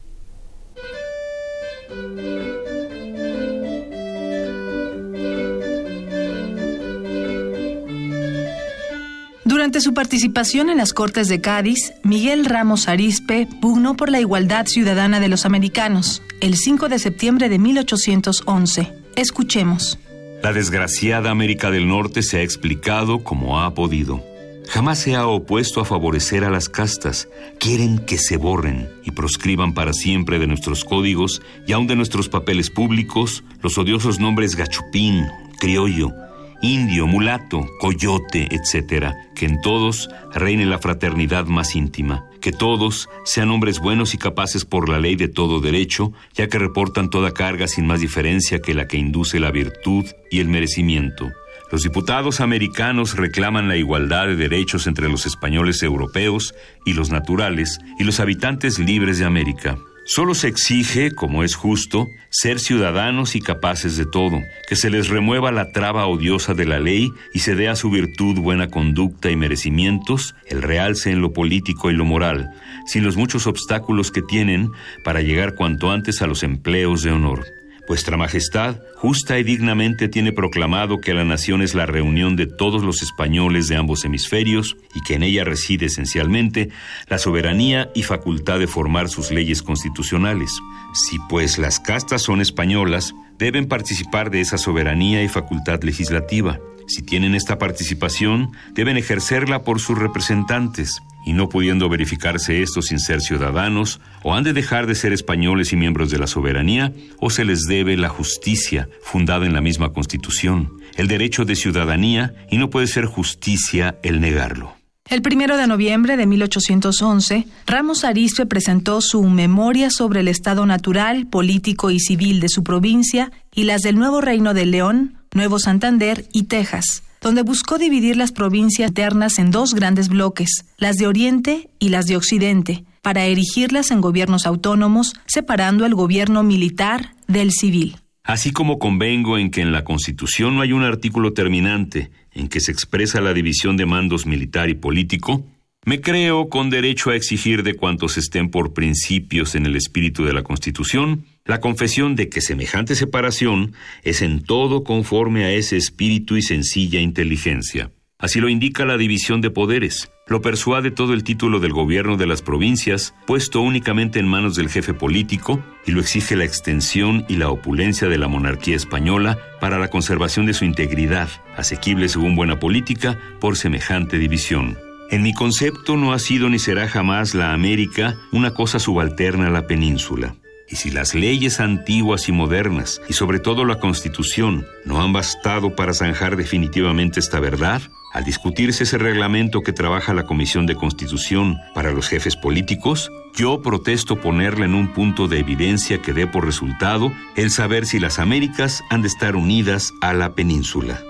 Durante 9.43 9.81
su 9.81 9.93
participación 9.93 10.69
en 10.69 10.77
las 10.77 10.93
Cortes 10.93 11.27
de 11.27 11.41
Cádiz, 11.41 11.93
Miguel 12.03 12.45
Ramos 12.45 12.87
Arispe 12.87 13.47
pugnó 13.59 13.97
por 13.97 14.09
la 14.09 14.21
igualdad 14.21 14.67
ciudadana 14.67 15.19
de 15.19 15.27
los 15.27 15.45
americanos 15.45 16.21
el 16.39 16.55
5 16.55 16.89
de 16.89 16.99
septiembre 16.99 17.49
de 17.49 17.59
1811. 17.59 18.93
Escuchemos. 19.15 19.99
La 20.41 20.53
desgraciada 20.53 21.31
América 21.31 21.69
del 21.69 21.87
Norte 21.87 22.23
se 22.23 22.37
ha 22.37 22.41
explicado 22.43 23.23
como 23.23 23.59
ha 23.59 23.73
podido. 23.73 24.30
Jamás 24.71 24.99
se 24.99 25.17
ha 25.17 25.27
opuesto 25.27 25.81
a 25.81 25.85
favorecer 25.85 26.45
a 26.45 26.49
las 26.49 26.69
castas. 26.69 27.27
Quieren 27.59 27.99
que 27.99 28.17
se 28.17 28.37
borren 28.37 28.87
y 29.03 29.11
proscriban 29.11 29.73
para 29.73 29.91
siempre 29.91 30.39
de 30.39 30.47
nuestros 30.47 30.85
códigos 30.85 31.41
y 31.67 31.73
aun 31.73 31.87
de 31.87 31.97
nuestros 31.97 32.29
papeles 32.29 32.69
públicos 32.69 33.43
los 33.61 33.77
odiosos 33.77 34.21
nombres 34.21 34.55
gachupín, 34.55 35.27
criollo, 35.59 36.13
indio, 36.61 37.05
mulato, 37.05 37.67
coyote, 37.81 38.47
etc., 38.51 39.13
que 39.35 39.45
en 39.45 39.59
todos 39.59 40.09
reine 40.33 40.65
la 40.65 40.79
fraternidad 40.79 41.47
más 41.47 41.75
íntima, 41.75 42.29
que 42.39 42.53
todos 42.53 43.09
sean 43.25 43.51
hombres 43.51 43.81
buenos 43.81 44.13
y 44.13 44.17
capaces 44.17 44.63
por 44.63 44.87
la 44.87 44.99
ley 44.99 45.17
de 45.17 45.27
todo 45.27 45.59
derecho, 45.59 46.13
ya 46.33 46.47
que 46.47 46.59
reportan 46.59 47.09
toda 47.09 47.33
carga 47.33 47.67
sin 47.67 47.87
más 47.87 47.99
diferencia 47.99 48.61
que 48.61 48.73
la 48.73 48.87
que 48.87 48.95
induce 48.95 49.41
la 49.41 49.51
virtud 49.51 50.05
y 50.29 50.39
el 50.39 50.47
merecimiento. 50.47 51.29
Los 51.71 51.83
diputados 51.83 52.41
americanos 52.41 53.15
reclaman 53.15 53.69
la 53.69 53.77
igualdad 53.77 54.27
de 54.27 54.35
derechos 54.35 54.87
entre 54.87 55.07
los 55.07 55.25
españoles 55.25 55.81
europeos 55.83 56.53
y 56.85 56.93
los 56.93 57.11
naturales 57.11 57.79
y 57.97 58.03
los 58.03 58.19
habitantes 58.19 58.77
libres 58.77 59.19
de 59.19 59.25
América. 59.25 59.77
Solo 60.03 60.33
se 60.33 60.49
exige, 60.49 61.11
como 61.11 61.43
es 61.43 61.55
justo, 61.55 62.09
ser 62.29 62.59
ciudadanos 62.59 63.37
y 63.37 63.39
capaces 63.39 63.95
de 63.95 64.05
todo, 64.05 64.41
que 64.67 64.75
se 64.75 64.89
les 64.89 65.07
remueva 65.07 65.53
la 65.53 65.71
traba 65.71 66.07
odiosa 66.07 66.53
de 66.53 66.65
la 66.65 66.79
ley 66.79 67.13
y 67.33 67.39
se 67.39 67.55
dé 67.55 67.69
a 67.69 67.77
su 67.77 67.89
virtud 67.89 68.39
buena 68.39 68.67
conducta 68.67 69.31
y 69.31 69.37
merecimientos, 69.37 70.35
el 70.47 70.63
realce 70.63 71.11
en 71.11 71.21
lo 71.21 71.31
político 71.31 71.89
y 71.89 71.93
lo 71.93 72.03
moral, 72.03 72.49
sin 72.85 73.05
los 73.05 73.15
muchos 73.15 73.47
obstáculos 73.47 74.11
que 74.11 74.21
tienen 74.21 74.71
para 75.05 75.21
llegar 75.21 75.55
cuanto 75.55 75.91
antes 75.91 76.21
a 76.21 76.27
los 76.27 76.43
empleos 76.43 77.03
de 77.03 77.11
honor. 77.11 77.60
Vuestra 77.87 78.15
Majestad, 78.15 78.77
justa 78.95 79.37
y 79.39 79.43
dignamente 79.43 80.07
tiene 80.07 80.31
proclamado 80.31 80.99
que 80.99 81.13
la 81.13 81.25
nación 81.25 81.61
es 81.61 81.75
la 81.75 81.85
reunión 81.85 82.35
de 82.35 82.45
todos 82.45 82.83
los 82.83 83.01
españoles 83.01 83.67
de 83.67 83.75
ambos 83.75 84.05
hemisferios 84.05 84.77
y 84.93 85.01
que 85.01 85.15
en 85.15 85.23
ella 85.23 85.43
reside 85.43 85.87
esencialmente 85.87 86.69
la 87.07 87.17
soberanía 87.17 87.89
y 87.93 88.03
facultad 88.03 88.59
de 88.59 88.67
formar 88.67 89.09
sus 89.09 89.31
leyes 89.31 89.61
constitucionales. 89.63 90.51
Si 90.93 91.17
pues 91.29 91.57
las 91.57 91.79
castas 91.79 92.21
son 92.21 92.39
españolas, 92.39 93.13
deben 93.37 93.67
participar 93.67 94.29
de 94.29 94.41
esa 94.41 94.57
soberanía 94.57 95.23
y 95.23 95.27
facultad 95.27 95.81
legislativa. 95.83 96.59
Si 96.93 97.01
tienen 97.01 97.35
esta 97.35 97.57
participación, 97.57 98.51
deben 98.73 98.97
ejercerla 98.97 99.63
por 99.63 99.79
sus 99.79 99.97
representantes, 99.97 101.01
y 101.25 101.31
no 101.31 101.47
pudiendo 101.47 101.87
verificarse 101.87 102.61
esto 102.61 102.81
sin 102.81 102.99
ser 102.99 103.21
ciudadanos, 103.21 104.01
o 104.23 104.35
han 104.35 104.43
de 104.43 104.51
dejar 104.51 104.87
de 104.87 104.95
ser 104.95 105.13
españoles 105.13 105.71
y 105.71 105.77
miembros 105.77 106.11
de 106.11 106.19
la 106.19 106.27
soberanía, 106.27 106.91
o 107.21 107.29
se 107.29 107.45
les 107.45 107.61
debe 107.61 107.95
la 107.95 108.09
justicia, 108.09 108.89
fundada 109.03 109.45
en 109.45 109.53
la 109.53 109.61
misma 109.61 109.93
Constitución, 109.93 110.73
el 110.97 111.07
derecho 111.07 111.45
de 111.45 111.55
ciudadanía, 111.55 112.33
y 112.49 112.57
no 112.57 112.69
puede 112.69 112.87
ser 112.87 113.05
justicia 113.05 113.95
el 114.03 114.19
negarlo. 114.19 114.75
El 115.09 115.21
primero 115.21 115.55
de 115.55 115.67
noviembre 115.67 116.17
de 116.17 116.25
1811, 116.25 117.47
Ramos 117.67 118.03
Arispe 118.03 118.45
presentó 118.45 118.99
su 118.99 119.23
memoria 119.23 119.89
sobre 119.91 120.19
el 120.19 120.27
estado 120.27 120.65
natural, 120.65 121.27
político 121.27 121.89
y 121.89 122.01
civil 122.01 122.41
de 122.41 122.49
su 122.49 122.65
provincia 122.65 123.31
y 123.55 123.63
las 123.63 123.81
del 123.81 123.95
nuevo 123.95 124.19
Reino 124.19 124.53
de 124.53 124.65
León, 124.65 125.20
Nuevo 125.33 125.59
Santander 125.59 126.25
y 126.33 126.43
Texas, 126.43 127.03
donde 127.21 127.41
buscó 127.41 127.77
dividir 127.77 128.17
las 128.17 128.33
provincias 128.33 128.91
eternas 128.91 129.39
en 129.39 129.49
dos 129.49 129.73
grandes 129.73 130.09
bloques, 130.09 130.65
las 130.77 130.97
de 130.97 131.07
Oriente 131.07 131.69
y 131.79 131.87
las 131.87 132.05
de 132.07 132.17
Occidente, 132.17 132.83
para 133.01 133.25
erigirlas 133.25 133.91
en 133.91 134.01
gobiernos 134.01 134.45
autónomos, 134.45 135.13
separando 135.25 135.85
el 135.85 135.95
gobierno 135.95 136.43
militar 136.43 137.15
del 137.27 137.51
civil. 137.51 137.95
Así 138.23 138.51
como 138.51 138.77
convengo 138.77 139.37
en 139.37 139.51
que 139.51 139.61
en 139.61 139.71
la 139.71 139.85
Constitución 139.85 140.55
no 140.55 140.61
hay 140.61 140.73
un 140.73 140.83
artículo 140.83 141.31
terminante 141.31 142.11
en 142.33 142.49
que 142.49 142.59
se 142.59 142.73
expresa 142.73 143.21
la 143.21 143.33
división 143.33 143.77
de 143.77 143.85
mandos 143.85 144.25
militar 144.25 144.69
y 144.69 144.75
político, 144.75 145.45
me 145.83 145.99
creo 145.99 146.49
con 146.49 146.69
derecho 146.69 147.09
a 147.09 147.15
exigir 147.15 147.63
de 147.63 147.73
cuantos 147.73 148.17
estén 148.17 148.49
por 148.49 148.73
principios 148.73 149.55
en 149.55 149.65
el 149.65 149.75
espíritu 149.75 150.23
de 150.23 150.33
la 150.33 150.43
Constitución 150.43 151.25
la 151.45 151.59
confesión 151.59 152.15
de 152.15 152.29
que 152.29 152.39
semejante 152.39 152.95
separación 152.95 153.73
es 154.03 154.21
en 154.21 154.43
todo 154.43 154.83
conforme 154.83 155.43
a 155.43 155.51
ese 155.51 155.75
espíritu 155.77 156.37
y 156.37 156.43
sencilla 156.43 156.99
inteligencia. 156.99 157.91
Así 158.19 158.39
lo 158.39 158.49
indica 158.49 158.85
la 158.85 158.97
división 158.97 159.41
de 159.41 159.49
poderes. 159.49 160.11
Lo 160.27 160.41
persuade 160.41 160.91
todo 160.91 161.13
el 161.13 161.23
título 161.23 161.59
del 161.59 161.73
gobierno 161.73 162.15
de 162.15 162.27
las 162.27 162.43
provincias, 162.43 163.15
puesto 163.25 163.61
únicamente 163.61 164.19
en 164.19 164.27
manos 164.27 164.55
del 164.55 164.69
jefe 164.69 164.93
político, 164.93 165.63
y 165.87 165.91
lo 165.91 165.99
exige 165.99 166.35
la 166.35 166.45
extensión 166.45 167.25
y 167.27 167.37
la 167.37 167.49
opulencia 167.49 168.07
de 168.07 168.19
la 168.19 168.27
monarquía 168.27 168.75
española 168.75 169.39
para 169.59 169.79
la 169.79 169.89
conservación 169.89 170.45
de 170.45 170.53
su 170.53 170.65
integridad, 170.65 171.29
asequible 171.57 172.07
según 172.07 172.35
buena 172.35 172.59
política, 172.59 173.17
por 173.39 173.57
semejante 173.57 174.19
división. 174.19 174.77
En 175.11 175.23
mi 175.23 175.33
concepto 175.33 175.97
no 175.97 176.13
ha 176.13 176.19
sido 176.19 176.47
ni 176.47 176.57
será 176.57 176.87
jamás 176.87 177.35
la 177.35 177.51
América 177.51 178.15
una 178.31 178.53
cosa 178.53 178.79
subalterna 178.79 179.47
a 179.47 179.49
la 179.49 179.67
península. 179.67 180.35
Y 180.69 180.77
si 180.77 180.89
las 180.89 181.13
leyes 181.13 181.59
antiguas 181.59 182.29
y 182.29 182.31
modernas, 182.31 183.01
y 183.09 183.13
sobre 183.13 183.39
todo 183.39 183.65
la 183.65 183.77
Constitución, 183.77 184.65
no 184.85 185.01
han 185.01 185.11
bastado 185.11 185.75
para 185.75 185.93
zanjar 185.93 186.37
definitivamente 186.37 187.19
esta 187.19 187.41
verdad, 187.41 187.81
al 188.13 188.23
discutirse 188.23 188.83
ese 188.83 188.97
reglamento 188.97 189.59
que 189.59 189.73
trabaja 189.73 190.13
la 190.13 190.25
Comisión 190.25 190.65
de 190.65 190.75
Constitución 190.75 191.57
para 191.75 191.91
los 191.91 192.07
jefes 192.07 192.37
políticos, 192.37 193.11
yo 193.35 193.61
protesto 193.61 194.15
ponerle 194.15 194.63
en 194.63 194.75
un 194.75 194.93
punto 194.93 195.27
de 195.27 195.39
evidencia 195.39 196.01
que 196.01 196.13
dé 196.13 196.25
por 196.25 196.45
resultado 196.45 197.11
el 197.35 197.51
saber 197.51 197.85
si 197.85 197.99
las 197.99 198.17
Américas 198.17 198.81
han 198.89 199.01
de 199.01 199.09
estar 199.09 199.35
unidas 199.35 199.91
a 199.99 200.13
la 200.13 200.35
península. 200.35 201.01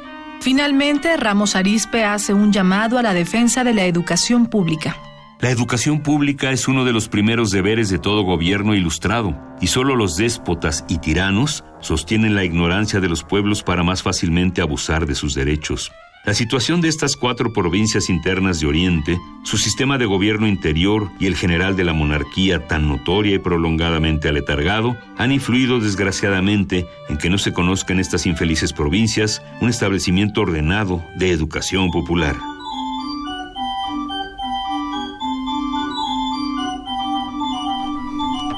Finalmente, 0.41 1.15
Ramos 1.17 1.55
Arispe 1.55 2.03
hace 2.03 2.33
un 2.33 2.51
llamado 2.51 2.97
a 2.97 3.03
la 3.03 3.13
defensa 3.13 3.63
de 3.63 3.75
la 3.75 3.85
educación 3.85 4.47
pública. 4.47 4.97
La 5.39 5.51
educación 5.51 6.01
pública 6.01 6.51
es 6.51 6.67
uno 6.67 6.83
de 6.83 6.93
los 6.93 7.07
primeros 7.07 7.51
deberes 7.51 7.89
de 7.89 7.99
todo 7.99 8.23
gobierno 8.23 8.73
ilustrado, 8.73 9.39
y 9.61 9.67
solo 9.67 9.95
los 9.95 10.15
déspotas 10.15 10.83
y 10.87 10.97
tiranos 10.97 11.63
sostienen 11.79 12.33
la 12.33 12.43
ignorancia 12.43 12.99
de 12.99 13.07
los 13.07 13.23
pueblos 13.23 13.61
para 13.61 13.83
más 13.83 14.01
fácilmente 14.01 14.61
abusar 14.61 15.05
de 15.05 15.13
sus 15.13 15.35
derechos. 15.35 15.91
La 16.23 16.35
situación 16.35 16.81
de 16.81 16.87
estas 16.87 17.15
cuatro 17.15 17.51
provincias 17.51 18.07
internas 18.07 18.59
de 18.59 18.67
Oriente, 18.67 19.19
su 19.43 19.57
sistema 19.57 19.97
de 19.97 20.05
gobierno 20.05 20.47
interior 20.47 21.09
y 21.19 21.25
el 21.25 21.35
general 21.35 21.75
de 21.75 21.83
la 21.83 21.93
monarquía 21.93 22.67
tan 22.67 22.87
notoria 22.87 23.33
y 23.33 23.39
prolongadamente 23.39 24.29
aletargado 24.29 24.95
han 25.17 25.31
influido 25.31 25.79
desgraciadamente 25.79 26.85
en 27.09 27.17
que 27.17 27.31
no 27.31 27.39
se 27.39 27.53
conozca 27.53 27.93
en 27.93 27.99
estas 27.99 28.27
infelices 28.27 28.71
provincias 28.71 29.41
un 29.61 29.69
establecimiento 29.69 30.41
ordenado 30.41 31.03
de 31.17 31.31
educación 31.31 31.89
popular. 31.89 32.35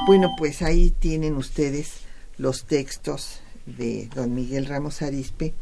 Bueno, 0.06 0.32
pues 0.38 0.62
ahí 0.62 0.94
tienen 1.00 1.38
ustedes 1.38 2.02
los 2.38 2.66
textos 2.66 3.40
de 3.66 4.10
don 4.14 4.36
Miguel 4.36 4.66
Ramos 4.66 5.02
Arispe 5.02 5.54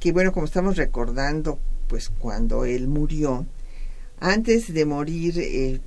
que 0.00 0.12
bueno, 0.12 0.32
como 0.32 0.46
estamos 0.46 0.76
recordando, 0.76 1.58
pues 1.88 2.10
cuando 2.10 2.64
él 2.64 2.88
murió, 2.88 3.46
antes 4.18 4.72
de 4.72 4.84
morir, 4.84 5.38
eh, 5.38 5.80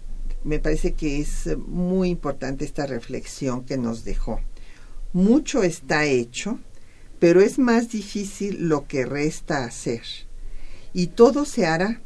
me 0.43 0.59
parece 0.59 0.93
que 0.93 1.19
es 1.19 1.57
muy 1.57 2.09
importante 2.09 2.65
esta 2.65 2.85
reflexión 2.85 3.65
que 3.65 3.77
nos 3.77 4.03
dejó. 4.03 4.39
Mucho 5.13 5.63
está 5.63 6.05
hecho, 6.05 6.59
pero 7.19 7.41
es 7.41 7.59
más 7.59 7.89
difícil 7.89 8.69
lo 8.69 8.87
que 8.87 9.05
resta 9.05 9.65
hacer. 9.65 10.03
Y 10.93 11.07
todo 11.07 11.45
se 11.45 11.65
hará 11.65 12.01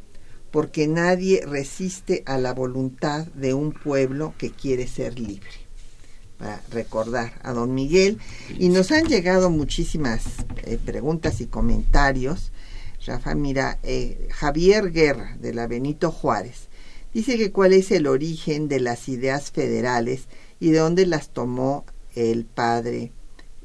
porque 0.51 0.87
nadie 0.87 1.43
resiste 1.45 2.23
a 2.25 2.37
la 2.37 2.53
voluntad 2.53 3.27
de 3.27 3.53
un 3.53 3.71
pueblo 3.71 4.33
que 4.37 4.51
quiere 4.51 4.87
ser 4.87 5.19
libre 5.19 5.62
recordar 6.69 7.33
a 7.43 7.53
don 7.53 7.73
Miguel. 7.73 8.19
Y 8.57 8.69
nos 8.69 8.91
han 8.91 9.07
llegado 9.07 9.49
muchísimas 9.49 10.23
eh, 10.63 10.77
preguntas 10.83 11.41
y 11.41 11.47
comentarios. 11.47 12.51
Rafa, 13.05 13.35
mira, 13.35 13.79
eh, 13.83 14.27
Javier 14.31 14.91
Guerra, 14.91 15.35
de 15.39 15.53
la 15.53 15.67
Benito 15.67 16.11
Juárez, 16.11 16.69
dice 17.13 17.37
que 17.37 17.51
cuál 17.51 17.73
es 17.73 17.91
el 17.91 18.07
origen 18.07 18.67
de 18.67 18.79
las 18.79 19.09
ideas 19.09 19.51
federales 19.51 20.27
y 20.59 20.71
de 20.71 20.79
dónde 20.79 21.05
las 21.05 21.29
tomó 21.29 21.85
el 22.15 22.45
padre 22.45 23.11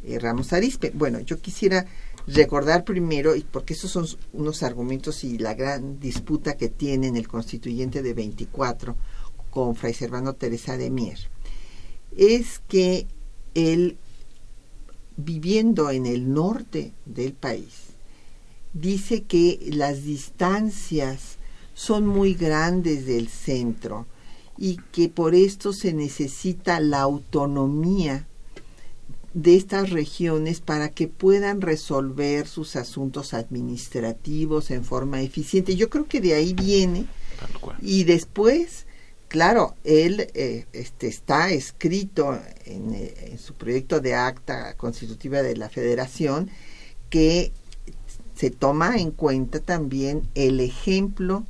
eh, 0.04 0.18
Ramos 0.18 0.52
Arispe. 0.52 0.90
Bueno, 0.94 1.20
yo 1.20 1.40
quisiera 1.40 1.86
recordar 2.26 2.84
primero, 2.84 3.34
y 3.36 3.42
porque 3.42 3.74
esos 3.74 3.90
son 3.90 4.06
unos 4.32 4.62
argumentos 4.62 5.24
y 5.24 5.38
la 5.38 5.54
gran 5.54 5.98
disputa 5.98 6.56
que 6.56 6.68
tiene 6.68 7.08
el 7.08 7.28
constituyente 7.28 8.02
de 8.02 8.14
24 8.14 8.96
con 9.50 9.76
Fray 9.76 9.94
Servando 9.94 10.34
Teresa 10.34 10.76
de 10.76 10.90
Mier, 10.90 11.18
es 12.16 12.60
que 12.68 13.06
él, 13.54 13.96
viviendo 15.16 15.90
en 15.90 16.06
el 16.06 16.32
norte 16.32 16.92
del 17.06 17.32
país, 17.32 17.88
dice 18.72 19.22
que 19.22 19.58
las 19.72 20.04
distancias 20.04 21.38
son 21.74 22.06
muy 22.06 22.34
grandes 22.34 23.06
del 23.06 23.28
centro 23.28 24.06
y 24.56 24.78
que 24.92 25.08
por 25.08 25.34
esto 25.34 25.72
se 25.72 25.92
necesita 25.92 26.80
la 26.80 27.00
autonomía 27.00 28.26
de 29.34 29.54
estas 29.54 29.90
regiones 29.90 30.60
para 30.60 30.88
que 30.88 31.06
puedan 31.06 31.60
resolver 31.60 32.48
sus 32.48 32.74
asuntos 32.74 33.34
administrativos 33.34 34.72
en 34.72 34.84
forma 34.84 35.22
eficiente. 35.22 35.76
Yo 35.76 35.88
creo 35.88 36.06
que 36.08 36.20
de 36.20 36.34
ahí 36.34 36.54
viene 36.54 37.06
y 37.80 38.02
después, 38.04 38.86
claro, 39.28 39.74
él 39.84 40.28
eh, 40.34 40.66
este, 40.72 41.06
está 41.06 41.50
escrito 41.50 42.38
en, 42.64 42.94
eh, 42.94 43.14
en 43.30 43.38
su 43.38 43.54
proyecto 43.54 44.00
de 44.00 44.14
acta 44.14 44.74
constitutiva 44.74 45.42
de 45.42 45.56
la 45.56 45.68
Federación 45.68 46.50
que 47.10 47.52
se 48.34 48.50
toma 48.50 48.96
en 48.98 49.10
cuenta 49.10 49.60
también 49.60 50.22
el 50.34 50.60
ejemplo 50.60 51.44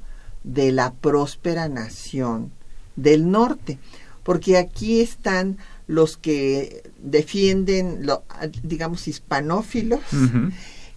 de 0.45 0.73
la 0.73 0.93
próspera 0.93 1.69
nación 1.69 2.51
del 2.97 3.31
norte, 3.31 3.79
porque 4.23 4.57
aquí 4.57 5.01
están 5.01 5.59
los 5.87 6.17
que 6.17 6.83
defienden, 7.03 8.07
lo, 8.07 8.25
digamos, 8.63 9.09
hispanófilos, 9.09 10.01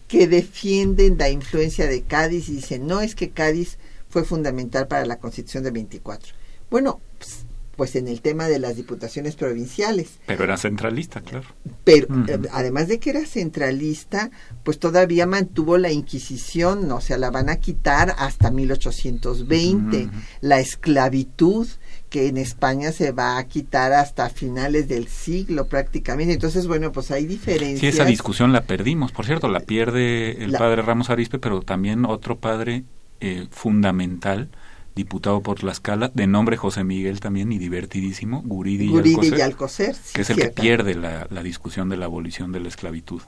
que 0.07 0.27
defienden 0.27 1.17
la 1.17 1.29
influencia 1.29 1.87
de 1.87 2.01
Cádiz 2.01 2.49
y 2.49 2.55
dicen, 2.55 2.87
no 2.87 3.01
es 3.01 3.15
que 3.15 3.29
Cádiz 3.29 3.77
fue 4.09 4.25
fundamental 4.25 4.87
para 4.87 5.05
la 5.05 5.19
constitución 5.19 5.63
de 5.63 5.71
24. 5.71 6.33
Bueno, 6.71 7.01
pues, 7.17 7.45
pues 7.75 7.95
en 7.97 8.07
el 8.07 8.21
tema 8.21 8.47
de 8.47 8.59
las 8.59 8.77
diputaciones 8.77 9.35
provinciales. 9.35 10.19
Pero 10.25 10.45
era 10.45 10.55
centralista, 10.55 11.19
claro. 11.19 11.47
Pero 11.83 12.07
eh, 12.27 12.39
además 12.53 12.87
de 12.87 12.99
que 12.99 13.09
era 13.09 13.25
centralista, 13.25 14.31
pues 14.63 14.79
todavía 14.79 15.25
mantuvo 15.25 15.77
la 15.77 15.91
Inquisición, 15.91 16.89
o 16.91 17.01
sea, 17.01 17.17
la 17.17 17.29
van 17.29 17.49
a 17.49 17.57
quitar 17.57 18.15
hasta 18.17 18.51
1820, 18.51 20.09
la 20.39 20.59
esclavitud 20.59 21.67
que 22.09 22.27
en 22.27 22.37
España 22.37 22.93
se 22.93 23.11
va 23.11 23.37
a 23.37 23.43
quitar 23.47 23.91
hasta 23.93 24.29
finales 24.29 24.87
del 24.87 25.07
siglo 25.07 25.67
prácticamente. 25.67 26.33
Entonces, 26.33 26.67
bueno, 26.67 26.93
pues 26.93 27.11
hay 27.11 27.25
diferencias. 27.25 27.79
Sí, 27.79 27.87
esa 27.87 28.05
discusión 28.05 28.53
la 28.53 28.63
perdimos. 28.63 29.11
Por 29.11 29.25
cierto, 29.25 29.49
la 29.49 29.59
pierde 29.59 30.43
el 30.43 30.53
padre 30.53 30.81
Ramos 30.83 31.09
Arispe, 31.09 31.37
pero 31.37 31.61
también 31.61 32.05
otro 32.05 32.39
padre 32.39 32.85
eh, 33.19 33.47
fundamental 33.51 34.49
diputado 34.95 35.41
por 35.41 35.59
Tlaxcala, 35.59 36.11
de 36.13 36.27
nombre 36.27 36.57
José 36.57 36.83
Miguel 36.83 37.19
también 37.19 37.51
y 37.51 37.57
divertidísimo, 37.57 38.41
Guridi, 38.45 38.91
y 38.91 39.41
Alcocer, 39.41 39.95
que 40.13 40.21
es 40.21 40.29
el 40.29 40.37
que 40.37 40.49
pierde 40.49 40.95
la, 40.95 41.27
discusión 41.41 41.89
de 41.89 41.97
la 41.97 42.05
abolición 42.05 42.51
de 42.51 42.59
la 42.59 42.67
esclavitud 42.67 43.21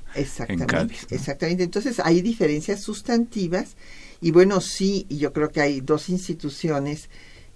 en 0.47 0.59
Cádiz. 0.65 1.07
Exactamente, 1.09 1.63
entonces 1.63 1.99
hay 1.99 2.21
diferencias 2.21 2.81
sustantivas 2.81 3.75
y 4.21 4.31
bueno, 4.31 4.61
sí, 4.61 5.05
yo 5.09 5.33
creo 5.33 5.51
que 5.51 5.61
hay 5.61 5.81
dos 5.81 6.09
instituciones 6.09 7.09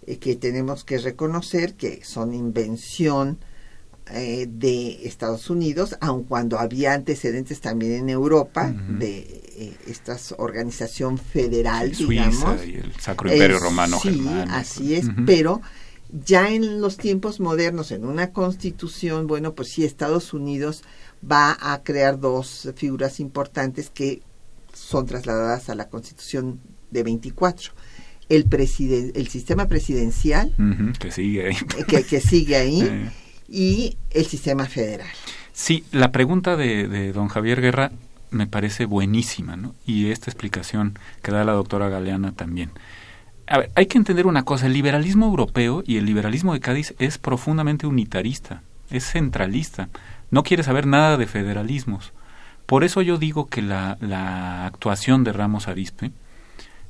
eh, 0.05 0.17
que 0.17 0.35
tenemos 0.35 0.83
que 0.83 0.97
reconocer 0.97 1.75
que 1.75 2.03
son 2.03 2.33
invención 2.33 3.39
eh, 4.13 4.47
de 4.49 5.07
Estados 5.07 5.49
Unidos, 5.49 5.97
aun 5.99 6.23
cuando 6.23 6.59
había 6.59 6.93
antecedentes 6.93 7.59
también 7.59 7.93
en 7.93 8.09
Europa 8.09 8.71
de 8.71 9.19
eh, 9.57 9.75
esta 9.87 10.17
organización 10.37 11.17
federal, 11.17 11.91
digamos. 11.91 12.65
y 12.65 12.75
el 12.75 12.93
Sacro 12.99 13.31
Imperio 13.31 13.59
Romano. 13.59 13.99
Sí, 14.01 14.25
así 14.49 14.95
es, 14.95 15.07
pero 15.25 15.61
ya 16.11 16.49
en 16.49 16.79
los 16.79 16.97
tiempos 16.97 17.39
modernos, 17.39 17.91
en 17.91 18.05
una 18.05 18.31
constitución, 18.31 19.27
bueno, 19.27 19.53
pues 19.55 19.69
sí, 19.69 19.83
Estados 19.83 20.33
Unidos 20.33 20.83
va 21.29 21.57
a 21.59 21.83
crear 21.83 22.19
dos 22.19 22.69
figuras 22.75 23.19
importantes 23.19 23.89
que 23.89 24.21
son 24.73 25.05
trasladadas 25.05 25.69
a 25.69 25.75
la 25.75 25.89
constitución 25.89 26.59
de 26.91 27.03
24 27.03 27.71
el 28.29 28.47
el 29.15 29.27
sistema 29.29 29.67
presidencial 29.67 30.53
que 30.99 31.11
sigue 31.11 31.47
ahí. 31.47 31.55
que, 31.87 32.21
sigue 32.21 32.55
ahí 32.55 33.09
y 33.49 33.97
el 34.11 34.25
sistema 34.25 34.65
federal. 34.65 35.07
Sí, 35.53 35.83
la 35.91 36.11
pregunta 36.11 36.55
de, 36.55 36.87
de 36.87 37.13
don 37.13 37.27
Javier 37.27 37.61
Guerra 37.61 37.91
me 38.29 38.47
parece 38.47 38.85
buenísima, 38.85 39.55
¿no? 39.55 39.73
Y 39.85 40.11
esta 40.11 40.29
explicación 40.29 40.97
que 41.21 41.31
da 41.31 41.43
la 41.43 41.53
doctora 41.53 41.89
Galeana 41.89 42.33
también. 42.33 42.71
A 43.47 43.59
ver, 43.59 43.71
hay 43.75 43.85
que 43.85 43.97
entender 43.97 44.27
una 44.27 44.43
cosa, 44.43 44.65
el 44.65 44.73
liberalismo 44.73 45.25
europeo 45.25 45.81
y 45.85 45.97
el 45.97 46.05
liberalismo 46.05 46.53
de 46.53 46.59
Cádiz 46.59 46.93
es 46.99 47.17
profundamente 47.17 47.87
unitarista, 47.87 48.61
es 48.89 49.05
centralista, 49.05 49.87
no 50.31 50.43
quiere 50.43 50.63
saber 50.63 50.85
nada 50.85 51.15
de 51.15 51.27
federalismos. 51.27 52.11
Por 52.65 52.83
eso 52.83 53.01
yo 53.01 53.17
digo 53.17 53.47
que 53.47 53.61
la, 53.61 54.65
actuación 54.65 55.23
de 55.23 55.31
Ramos 55.31 55.69
Arispe 55.69 56.11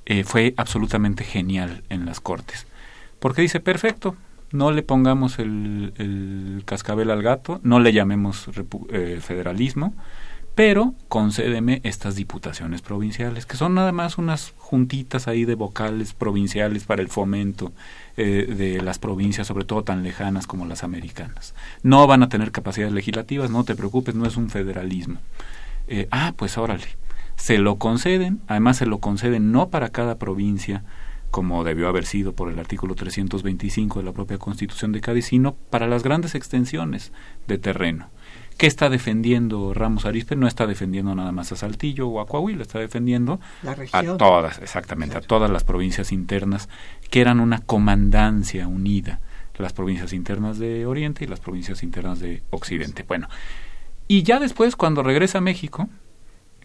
eh, 0.07 0.23
fue 0.23 0.55
absolutamente 0.57 1.23
genial 1.23 1.83
en 1.89 2.05
las 2.07 2.19
Cortes. 2.19 2.65
Porque 3.19 3.43
dice, 3.43 3.59
perfecto, 3.59 4.15
no 4.51 4.71
le 4.71 4.83
pongamos 4.83 5.39
el, 5.39 6.63
cascabel 6.65 7.11
al 7.11 7.23
gato, 7.23 7.59
no 7.63 7.79
le 7.79 7.93
llamemos 7.93 8.49
eh, 8.89 9.19
federalismo, 9.21 9.93
pero 10.55 10.95
concédeme 11.07 11.81
estas 11.83 12.15
diputaciones 12.15 12.81
provinciales, 12.81 13.45
que 13.45 13.57
son 13.57 13.75
nada 13.75 13.91
más 13.91 14.17
unas 14.17 14.53
juntitas 14.57 15.27
ahí 15.27 15.45
de 15.45 15.53
vocales 15.53 16.13
provinciales 16.13 16.83
para 16.83 17.03
el 17.03 17.09
fomento 17.09 17.73
eh, 18.15 18.51
de 18.57 18.81
las 18.81 18.97
provincias, 18.97 19.45
sobre 19.45 19.65
todo 19.65 19.83
tan 19.83 20.01
lejanas 20.01 20.47
como 20.47 20.65
las 20.65 20.83
americanas. 20.83 21.53
No 21.83 22.07
van 22.07 22.23
a 22.23 22.29
tener 22.29 22.51
capacidades 22.51 22.93
legislativas, 22.93 23.51
no 23.51 23.65
te 23.65 23.75
preocupes, 23.75 24.15
no 24.15 24.25
es 24.25 24.35
un 24.35 24.49
federalismo. 24.49 25.19
Eh, 25.87 26.07
ah, 26.09 26.33
pues 26.35 26.57
órale, 26.57 26.87
se 27.35 27.59
lo 27.59 27.75
conceden, 27.75 28.41
además 28.47 28.77
se 28.77 28.87
lo 28.87 28.97
conceden 28.97 29.51
no 29.51 29.69
para 29.69 29.89
cada 29.89 30.17
provincia, 30.17 30.83
como 31.37 31.63
debió 31.63 31.87
haber 31.87 32.07
sido 32.07 32.33
por 32.33 32.51
el 32.51 32.57
artículo 32.57 32.95
325 32.95 33.99
de 33.99 34.05
la 34.05 34.11
propia 34.11 34.39
Constitución 34.39 34.91
de 34.91 35.01
Cádiz, 35.01 35.27
sino 35.27 35.53
para 35.53 35.85
las 35.85 36.01
grandes 36.01 36.33
extensiones 36.33 37.11
de 37.45 37.59
terreno. 37.59 38.09
¿Qué 38.57 38.65
está 38.65 38.89
defendiendo 38.89 39.71
Ramos 39.75 40.07
Arispe? 40.07 40.35
No 40.35 40.47
está 40.47 40.65
defendiendo 40.65 41.13
nada 41.13 41.31
más 41.31 41.51
a 41.51 41.55
Saltillo 41.55 42.07
o 42.07 42.21
a 42.21 42.25
Coahuila, 42.25 42.63
está 42.63 42.79
defendiendo 42.79 43.39
a 43.91 44.03
todas, 44.17 44.57
exactamente, 44.57 45.15
a 45.15 45.21
todas 45.21 45.51
las 45.51 45.63
provincias 45.63 46.11
internas 46.11 46.69
que 47.11 47.21
eran 47.21 47.39
una 47.39 47.59
comandancia 47.59 48.67
unida, 48.67 49.19
las 49.59 49.73
provincias 49.73 50.13
internas 50.13 50.57
de 50.57 50.87
Oriente 50.87 51.23
y 51.23 51.27
las 51.27 51.39
provincias 51.39 51.83
internas 51.83 52.19
de 52.19 52.41
Occidente. 52.49 53.05
Bueno, 53.07 53.29
y 54.07 54.23
ya 54.23 54.39
después, 54.39 54.75
cuando 54.75 55.03
regresa 55.03 55.37
a 55.37 55.41
México, 55.41 55.87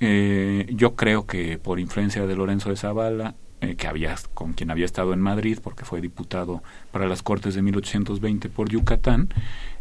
eh, 0.01 0.67
yo 0.71 0.95
creo 0.95 1.27
que 1.27 1.59
por 1.59 1.79
influencia 1.79 2.27
de 2.27 2.37
Lorenzo 2.37 2.71
de 2.71 2.77
Zavala 2.77 3.35
eh, 3.63 3.77
que 3.77 3.87
había, 3.87 4.17
con 4.35 4.55
quien 4.55 4.73
había 4.73 4.85
estado 4.85 5.15
en 5.15 5.21
Madrid, 5.21 5.59
porque 5.63 5.85
fue 5.85 6.01
diputado 6.01 6.65
para 6.91 7.07
las 7.07 7.23
Cortes 7.23 7.55
de 7.55 7.63
1820 7.63 8.49
por 8.49 8.69
Yucatán, 8.69 9.29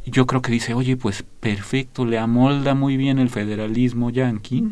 yo 0.05 0.27
creo 0.27 0.43
que 0.43 0.51
dice, 0.51 0.75
oye, 0.75 0.97
pues 0.97 1.23
perfecto, 1.39 2.05
le 2.05 2.19
amolda 2.19 2.75
muy 2.75 2.95
bien 2.95 3.17
el 3.17 3.29
federalismo 3.29 4.11
yanqui 4.11 4.63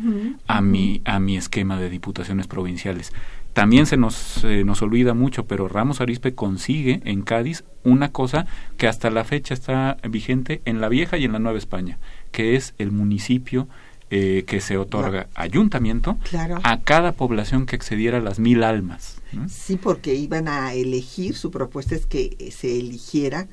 a, 0.46 0.60
mi, 0.60 1.02
a 1.04 1.18
mi 1.18 1.36
esquema 1.36 1.76
de 1.76 1.90
diputaciones 1.90 2.46
provinciales. 2.46 3.12
También 3.52 3.86
se 3.86 3.96
nos, 3.96 4.44
nos 4.44 4.80
olvida 4.80 5.12
mucho, 5.12 5.44
pero 5.44 5.66
Ramos 5.66 6.00
Arispe 6.00 6.36
consigue 6.36 7.00
en 7.04 7.22
Cádiz 7.22 7.64
una 7.82 8.12
cosa 8.12 8.46
que 8.76 8.86
hasta 8.86 9.10
la 9.10 9.24
fecha 9.24 9.54
está 9.54 9.96
vigente 10.08 10.62
en 10.64 10.80
la 10.80 10.88
vieja 10.88 11.18
y 11.18 11.24
en 11.24 11.32
la 11.32 11.40
nueva 11.40 11.58
España, 11.58 11.98
que 12.30 12.54
es 12.54 12.74
el 12.78 12.92
municipio 12.92 13.68
eh, 14.10 14.44
que 14.46 14.60
se 14.60 14.76
otorga 14.76 15.28
ayuntamiento 15.34 16.18
a 16.62 16.80
cada 16.80 17.12
población 17.12 17.66
que 17.66 17.76
excediera 17.76 18.20
las 18.20 18.38
mil 18.38 18.64
almas. 18.64 19.19
Sí, 19.48 19.76
porque 19.76 20.14
iban 20.14 20.48
a 20.48 20.74
elegir, 20.74 21.36
su 21.36 21.50
propuesta 21.50 21.94
es 21.94 22.06
que 22.06 22.50
se 22.50 22.78
eligiera 22.78 23.48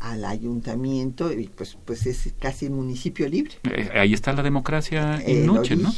al 0.00 0.24
ayuntamiento 0.24 1.32
y 1.32 1.48
pues, 1.48 1.76
pues 1.84 2.06
es 2.06 2.34
casi 2.38 2.66
un 2.66 2.76
municipio 2.76 3.28
libre. 3.28 3.54
Eh, 3.64 3.90
ahí 3.94 4.12
está 4.12 4.32
la 4.32 4.42
democracia 4.42 5.20
en 5.24 5.46
noche, 5.46 5.76
¿no? 5.76 5.92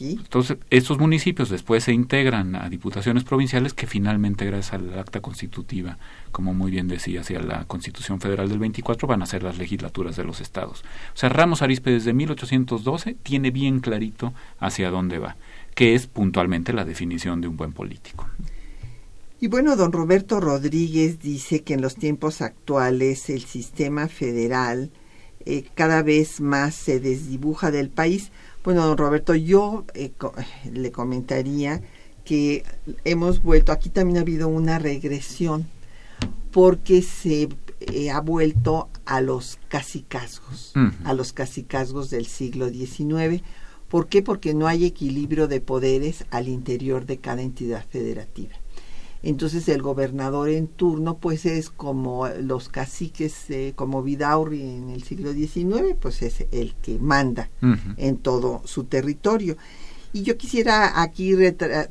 Entonces, 0.00 0.58
estos 0.70 0.98
municipios 0.98 1.50
después 1.50 1.84
se 1.84 1.92
integran 1.92 2.56
a 2.56 2.68
diputaciones 2.68 3.24
provinciales 3.24 3.74
que 3.74 3.86
finalmente, 3.86 4.44
gracias 4.46 4.74
al 4.74 4.98
acta 4.98 5.20
constitutiva, 5.20 5.98
como 6.32 6.54
muy 6.54 6.70
bien 6.70 6.88
decía, 6.88 7.20
hacia 7.20 7.40
la 7.40 7.64
Constitución 7.64 8.20
Federal 8.20 8.48
del 8.48 8.58
24, 8.58 9.06
van 9.06 9.22
a 9.22 9.26
ser 9.26 9.42
las 9.42 9.58
legislaturas 9.58 10.16
de 10.16 10.24
los 10.24 10.40
estados. 10.40 10.82
O 11.14 11.16
sea, 11.16 11.28
Ramos 11.28 11.62
Arispe 11.62 11.90
desde 11.90 12.12
1812 12.12 13.16
tiene 13.22 13.50
bien 13.50 13.80
clarito 13.80 14.32
hacia 14.58 14.90
dónde 14.90 15.18
va 15.18 15.36
que 15.78 15.94
es 15.94 16.08
puntualmente 16.08 16.72
la 16.72 16.84
definición 16.84 17.40
de 17.40 17.46
un 17.46 17.56
buen 17.56 17.72
político. 17.72 18.26
Y 19.38 19.46
bueno, 19.46 19.76
don 19.76 19.92
Roberto 19.92 20.40
Rodríguez 20.40 21.20
dice 21.20 21.62
que 21.62 21.74
en 21.74 21.82
los 21.82 21.94
tiempos 21.94 22.42
actuales 22.42 23.30
el 23.30 23.44
sistema 23.44 24.08
federal 24.08 24.90
eh, 25.46 25.66
cada 25.76 26.02
vez 26.02 26.40
más 26.40 26.74
se 26.74 26.98
desdibuja 26.98 27.70
del 27.70 27.90
país 27.90 28.32
Bueno, 28.64 28.84
don 28.88 28.98
Roberto, 28.98 29.36
yo 29.36 29.84
eh, 29.94 30.10
le 30.72 30.90
comentaría 30.90 31.80
que 32.24 32.64
hemos 33.04 33.40
vuelto, 33.44 33.70
aquí 33.70 33.88
también 33.88 34.18
ha 34.18 34.22
habido 34.22 34.48
una 34.48 34.80
regresión, 34.80 35.68
porque 36.50 37.02
se 37.02 37.48
eh, 37.78 38.10
ha 38.10 38.20
vuelto 38.20 38.88
a 39.06 39.20
los 39.20 39.60
casicazgos, 39.68 40.72
a 41.04 41.12
los 41.12 41.32
casicazgos 41.32 42.10
del 42.10 42.26
siglo 42.26 42.68
XIX. 42.68 43.44
¿Por 43.88 44.08
qué? 44.08 44.22
Porque 44.22 44.54
no 44.54 44.66
hay 44.66 44.84
equilibrio 44.84 45.48
de 45.48 45.60
poderes 45.60 46.24
al 46.30 46.48
interior 46.48 47.06
de 47.06 47.18
cada 47.18 47.42
entidad 47.42 47.84
federativa. 47.88 48.54
Entonces 49.22 49.68
el 49.68 49.82
gobernador 49.82 50.48
en 50.48 50.68
turno 50.68 51.16
pues 51.18 51.44
es 51.44 51.70
como 51.70 52.28
los 52.28 52.68
caciques, 52.68 53.50
eh, 53.50 53.72
como 53.74 54.02
Vidaurri 54.02 54.62
en 54.62 54.90
el 54.90 55.02
siglo 55.02 55.32
XIX, 55.32 55.96
pues 56.00 56.22
es 56.22 56.46
el 56.52 56.74
que 56.76 56.98
manda 56.98 57.50
en 57.96 58.18
todo 58.18 58.62
su 58.64 58.84
territorio. 58.84 59.56
Y 60.12 60.22
yo 60.22 60.36
quisiera 60.36 61.02
aquí 61.02 61.34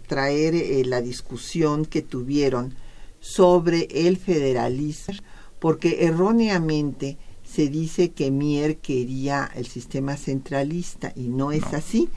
traer 0.08 0.56
eh, 0.56 0.84
la 0.86 1.02
discusión 1.02 1.86
que 1.86 2.02
tuvieron 2.02 2.74
sobre 3.20 3.88
el 3.92 4.18
federalismo, 4.18 5.16
porque 5.60 6.06
erróneamente 6.06 7.18
se 7.48 7.70
dice 7.70 8.12
que 8.12 8.30
Mier 8.30 8.78
quería 8.78 9.50
el 9.56 9.68
sistema 9.68 10.18
centralista 10.18 11.14
y 11.16 11.30
no 11.30 11.52
es 11.52 11.64
así. 11.74 12.10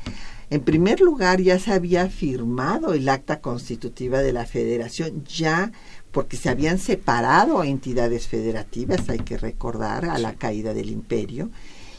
En 0.50 0.62
primer 0.62 1.00
lugar, 1.00 1.40
ya 1.40 1.58
se 1.60 1.72
había 1.72 2.08
firmado 2.10 2.92
el 2.92 3.08
acta 3.08 3.40
constitutiva 3.40 4.18
de 4.18 4.32
la 4.32 4.46
federación, 4.46 5.24
ya 5.24 5.70
porque 6.10 6.36
se 6.36 6.48
habían 6.48 6.78
separado 6.78 7.62
entidades 7.62 8.26
federativas, 8.26 9.08
hay 9.08 9.20
que 9.20 9.38
recordar, 9.38 10.06
a 10.06 10.18
la 10.18 10.34
caída 10.34 10.74
del 10.74 10.90
imperio. 10.90 11.50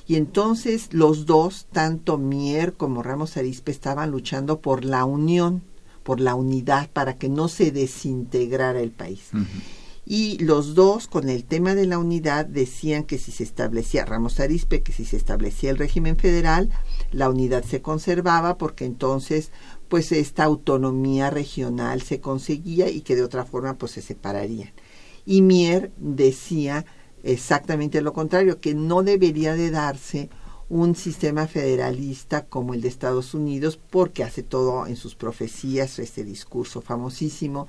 Y 0.05 0.15
entonces 0.17 0.89
los 0.91 1.25
dos, 1.25 1.67
tanto 1.71 2.17
Mier 2.17 2.73
como 2.73 3.01
Ramos 3.01 3.37
Arispe, 3.37 3.71
estaban 3.71 4.11
luchando 4.11 4.59
por 4.59 4.83
la 4.83 5.05
unión, 5.05 5.61
por 6.03 6.19
la 6.19 6.35
unidad, 6.35 6.89
para 6.91 7.15
que 7.15 7.29
no 7.29 7.47
se 7.47 7.71
desintegrara 7.71 8.81
el 8.81 8.91
país 8.91 9.29
y 10.05 10.39
los 10.39 10.73
dos 10.73 11.07
con 11.07 11.29
el 11.29 11.43
tema 11.43 11.75
de 11.75 11.85
la 11.85 11.99
unidad 11.99 12.45
decían 12.45 13.03
que 13.03 13.17
si 13.17 13.31
se 13.31 13.43
establecía 13.43 14.05
Ramos 14.05 14.39
Arispe 14.39 14.81
que 14.81 14.93
si 14.93 15.05
se 15.05 15.17
establecía 15.17 15.69
el 15.69 15.77
régimen 15.77 16.17
federal 16.17 16.69
la 17.11 17.29
unidad 17.29 17.63
se 17.63 17.81
conservaba 17.81 18.57
porque 18.57 18.85
entonces 18.85 19.51
pues 19.91 20.13
esta 20.13 20.45
autonomía 20.45 21.29
regional 21.29 22.01
se 22.01 22.21
conseguía 22.21 22.89
y 22.89 23.01
que 23.01 23.17
de 23.17 23.23
otra 23.23 23.43
forma 23.43 23.77
pues 23.77 23.91
se 23.91 24.01
separarían. 24.01 24.71
Y 25.25 25.41
Mier 25.41 25.91
decía 25.97 26.85
exactamente 27.23 28.01
lo 28.01 28.13
contrario 28.13 28.61
que 28.61 28.73
no 28.73 29.03
debería 29.03 29.53
de 29.53 29.69
darse 29.69 30.29
un 30.69 30.95
sistema 30.95 31.45
federalista 31.45 32.45
como 32.45 32.73
el 32.73 32.79
de 32.79 32.87
Estados 32.87 33.33
Unidos 33.33 33.77
porque 33.89 34.23
hace 34.23 34.43
todo 34.43 34.87
en 34.87 34.95
sus 34.95 35.15
profecías 35.15 35.99
este 35.99 36.23
discurso 36.23 36.79
famosísimo 36.79 37.67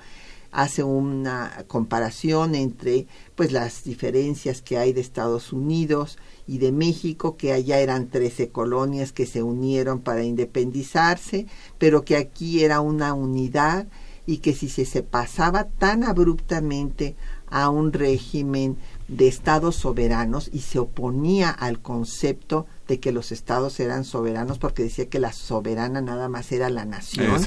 hace 0.53 0.84
una 0.84 1.64
comparación 1.66 2.55
entre 2.55 3.07
pues 3.34 3.50
las 3.53 3.84
diferencias 3.84 4.61
que 4.61 4.76
hay 4.78 4.92
de 4.92 5.00
Estados 5.00 5.53
Unidos 5.53 6.18
y 6.46 6.59
de 6.59 6.72
México, 6.72 7.36
que 7.36 7.53
allá 7.53 7.78
eran 7.78 8.09
13 8.09 8.50
colonias 8.50 9.12
que 9.12 9.26
se 9.26 9.42
unieron 9.42 10.00
para 10.00 10.22
independizarse, 10.22 11.46
pero 11.78 12.05
que 12.05 12.16
aquí 12.16 12.62
era 12.62 12.80
una 12.80 13.14
unidad 13.14 13.86
y 14.26 14.38
que 14.38 14.55
si 14.55 14.68
se, 14.68 15.03
pasaba 15.03 15.64
tan 15.64 16.05
abruptamente 16.05 17.16
a 17.48 17.70
un 17.70 17.92
régimen 17.92 18.76
de 19.09 19.28
estados 19.28 19.76
soberanos 19.76 20.48
y 20.53 20.61
se 20.61 20.78
oponía 20.78 21.50
al 21.50 21.80
concepto 21.80 22.66
de 22.88 23.00
que 23.00 23.12
los 23.12 23.32
estados 23.32 23.80
eran 23.80 24.05
soberanos 24.05 24.59
porque 24.59 24.84
decía 24.84 25.09
que 25.09 25.18
la 25.18 25.32
soberana 25.32 26.00
nada 26.00 26.28
más 26.28 26.53
era 26.53 26.70
la 26.70 26.84
nación 26.84 27.42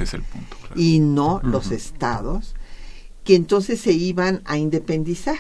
y 0.76 1.00
no 1.00 1.40
los 1.44 1.72
estados 1.72 2.55
que 3.26 3.36
entonces 3.36 3.82
se 3.82 3.92
iban 3.92 4.42
a 4.46 4.58
independizar. 4.58 5.40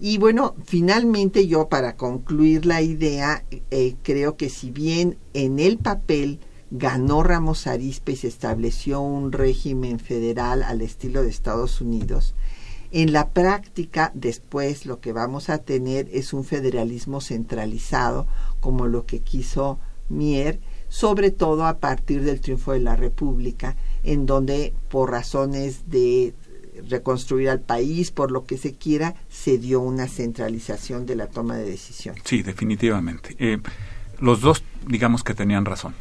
Y 0.00 0.16
bueno, 0.18 0.54
finalmente 0.64 1.48
yo 1.48 1.68
para 1.68 1.96
concluir 1.96 2.64
la 2.64 2.80
idea, 2.80 3.44
eh, 3.50 3.96
creo 4.02 4.36
que 4.36 4.48
si 4.48 4.70
bien 4.70 5.18
en 5.34 5.58
el 5.58 5.76
papel 5.76 6.38
ganó 6.70 7.22
Ramos 7.24 7.66
Arispe 7.66 8.12
y 8.12 8.16
se 8.16 8.28
estableció 8.28 9.00
un 9.00 9.32
régimen 9.32 9.98
federal 9.98 10.62
al 10.62 10.82
estilo 10.82 11.22
de 11.22 11.30
Estados 11.30 11.80
Unidos, 11.80 12.34
en 12.92 13.12
la 13.12 13.30
práctica 13.30 14.12
después 14.14 14.86
lo 14.86 15.00
que 15.00 15.12
vamos 15.12 15.50
a 15.50 15.58
tener 15.58 16.08
es 16.12 16.32
un 16.32 16.44
federalismo 16.44 17.20
centralizado 17.20 18.26
como 18.60 18.86
lo 18.86 19.04
que 19.04 19.18
quiso 19.18 19.78
Mier, 20.08 20.60
sobre 20.88 21.30
todo 21.30 21.66
a 21.66 21.78
partir 21.78 22.22
del 22.22 22.40
triunfo 22.40 22.72
de 22.72 22.80
la 22.80 22.96
República, 22.96 23.76
en 24.04 24.24
donde 24.24 24.72
por 24.88 25.10
razones 25.10 25.90
de 25.90 26.32
reconstruir 26.88 27.50
al 27.50 27.60
país, 27.60 28.10
por 28.10 28.30
lo 28.30 28.44
que 28.44 28.58
se 28.58 28.74
quiera, 28.74 29.14
se 29.28 29.58
dio 29.58 29.80
una 29.80 30.08
centralización 30.08 31.06
de 31.06 31.16
la 31.16 31.28
toma 31.28 31.56
de 31.56 31.64
decisión. 31.64 32.14
Sí, 32.24 32.42
definitivamente. 32.42 33.36
Eh, 33.38 33.58
los 34.20 34.40
dos, 34.40 34.62
digamos 34.86 35.24
que 35.24 35.34
tenían 35.34 35.64
razón. 35.64 35.94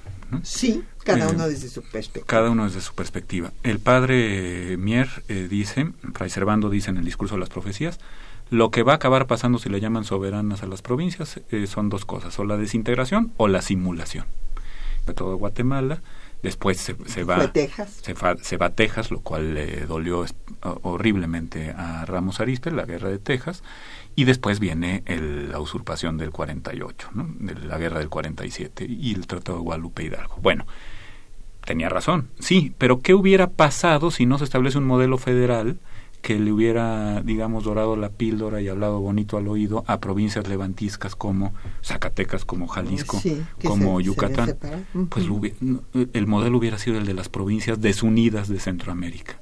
Sí, 0.43 0.83
cada 1.03 1.25
eh, 1.25 1.33
uno 1.33 1.47
desde 1.47 1.69
su 1.69 1.81
perspectiva. 1.81 2.25
Cada 2.27 2.49
uno 2.49 2.65
desde 2.65 2.81
su 2.81 2.93
perspectiva. 2.93 3.53
El 3.63 3.79
padre 3.79 4.75
Mier 4.77 5.07
eh, 5.29 5.47
dice, 5.49 5.91
Fray 6.13 6.29
Servando 6.29 6.69
dice 6.69 6.89
en 6.89 6.97
el 6.97 7.05
discurso 7.05 7.35
de 7.35 7.39
las 7.39 7.49
profecías, 7.49 7.99
lo 8.49 8.71
que 8.71 8.83
va 8.83 8.93
a 8.93 8.95
acabar 8.95 9.27
pasando 9.27 9.59
si 9.59 9.69
le 9.69 9.79
llaman 9.79 10.03
soberanas 10.05 10.63
a 10.63 10.67
las 10.67 10.81
provincias 10.81 11.41
son 11.67 11.89
dos 11.89 12.05
cosas, 12.05 12.37
o 12.39 12.45
la 12.45 12.55
desintegración 12.55 13.33
o 13.35 13.49
la 13.49 13.61
simulación. 13.61 14.25
De 15.05 15.13
todo 15.13 15.35
Guatemala, 15.35 16.01
Después 16.43 16.77
se, 16.77 16.93
va, 16.93 17.03
Se, 17.07 17.23
va 18.57 18.65
a 18.67 18.69
Texas, 18.69 19.11
lo 19.11 19.21
cual 19.21 19.55
le 19.55 19.85
dolió 19.85 20.25
horriblemente 20.61 21.71
a 21.71 22.05
Ramos 22.05 22.39
Arispe, 22.39 22.71
la 22.71 22.85
guerra 22.85 23.09
de 23.09 23.17
Texas. 23.17 23.63
Y 24.15 24.25
después 24.25 24.59
viene 24.59 25.03
la 25.07 25.59
usurpación 25.59 26.17
del 26.17 26.31
48, 26.31 27.09
¿no? 27.13 27.27
de 27.39 27.55
la 27.55 27.77
guerra 27.77 27.99
del 27.99 28.09
47 28.09 28.85
y 28.87 29.13
el 29.13 29.27
Tratado 29.27 29.57
de 29.57 29.63
Guadalupe 29.63 30.03
Hidalgo. 30.03 30.37
Bueno, 30.41 30.65
tenía 31.65 31.89
razón, 31.89 32.29
sí, 32.39 32.73
pero 32.77 33.01
¿qué 33.01 33.13
hubiera 33.13 33.49
pasado 33.49 34.09
si 34.09 34.25
no 34.25 34.37
se 34.37 34.45
establece 34.45 34.77
un 34.77 34.85
modelo 34.85 35.17
federal 35.17 35.77
que 36.21 36.39
le 36.39 36.51
hubiera, 36.51 37.21
digamos, 37.21 37.63
dorado 37.63 37.95
la 37.95 38.09
píldora 38.09 38.61
y 38.61 38.67
hablado 38.67 38.99
bonito 38.99 39.37
al 39.37 39.47
oído 39.47 39.83
a 39.87 39.99
provincias 39.99 40.47
levantiscas 40.47 41.15
como 41.15 41.53
Zacatecas, 41.83 42.43
como 42.43 42.67
Jalisco, 42.67 43.21
como 43.63 44.01
Yucatán, 44.01 44.57
pues 45.09 45.25
el 46.13 46.27
modelo 46.27 46.57
hubiera 46.57 46.77
sido 46.79 46.97
el 46.97 47.05
de 47.05 47.13
las 47.13 47.29
provincias 47.29 47.79
desunidas 47.79 48.49
de 48.49 48.59
Centroamérica. 48.59 49.41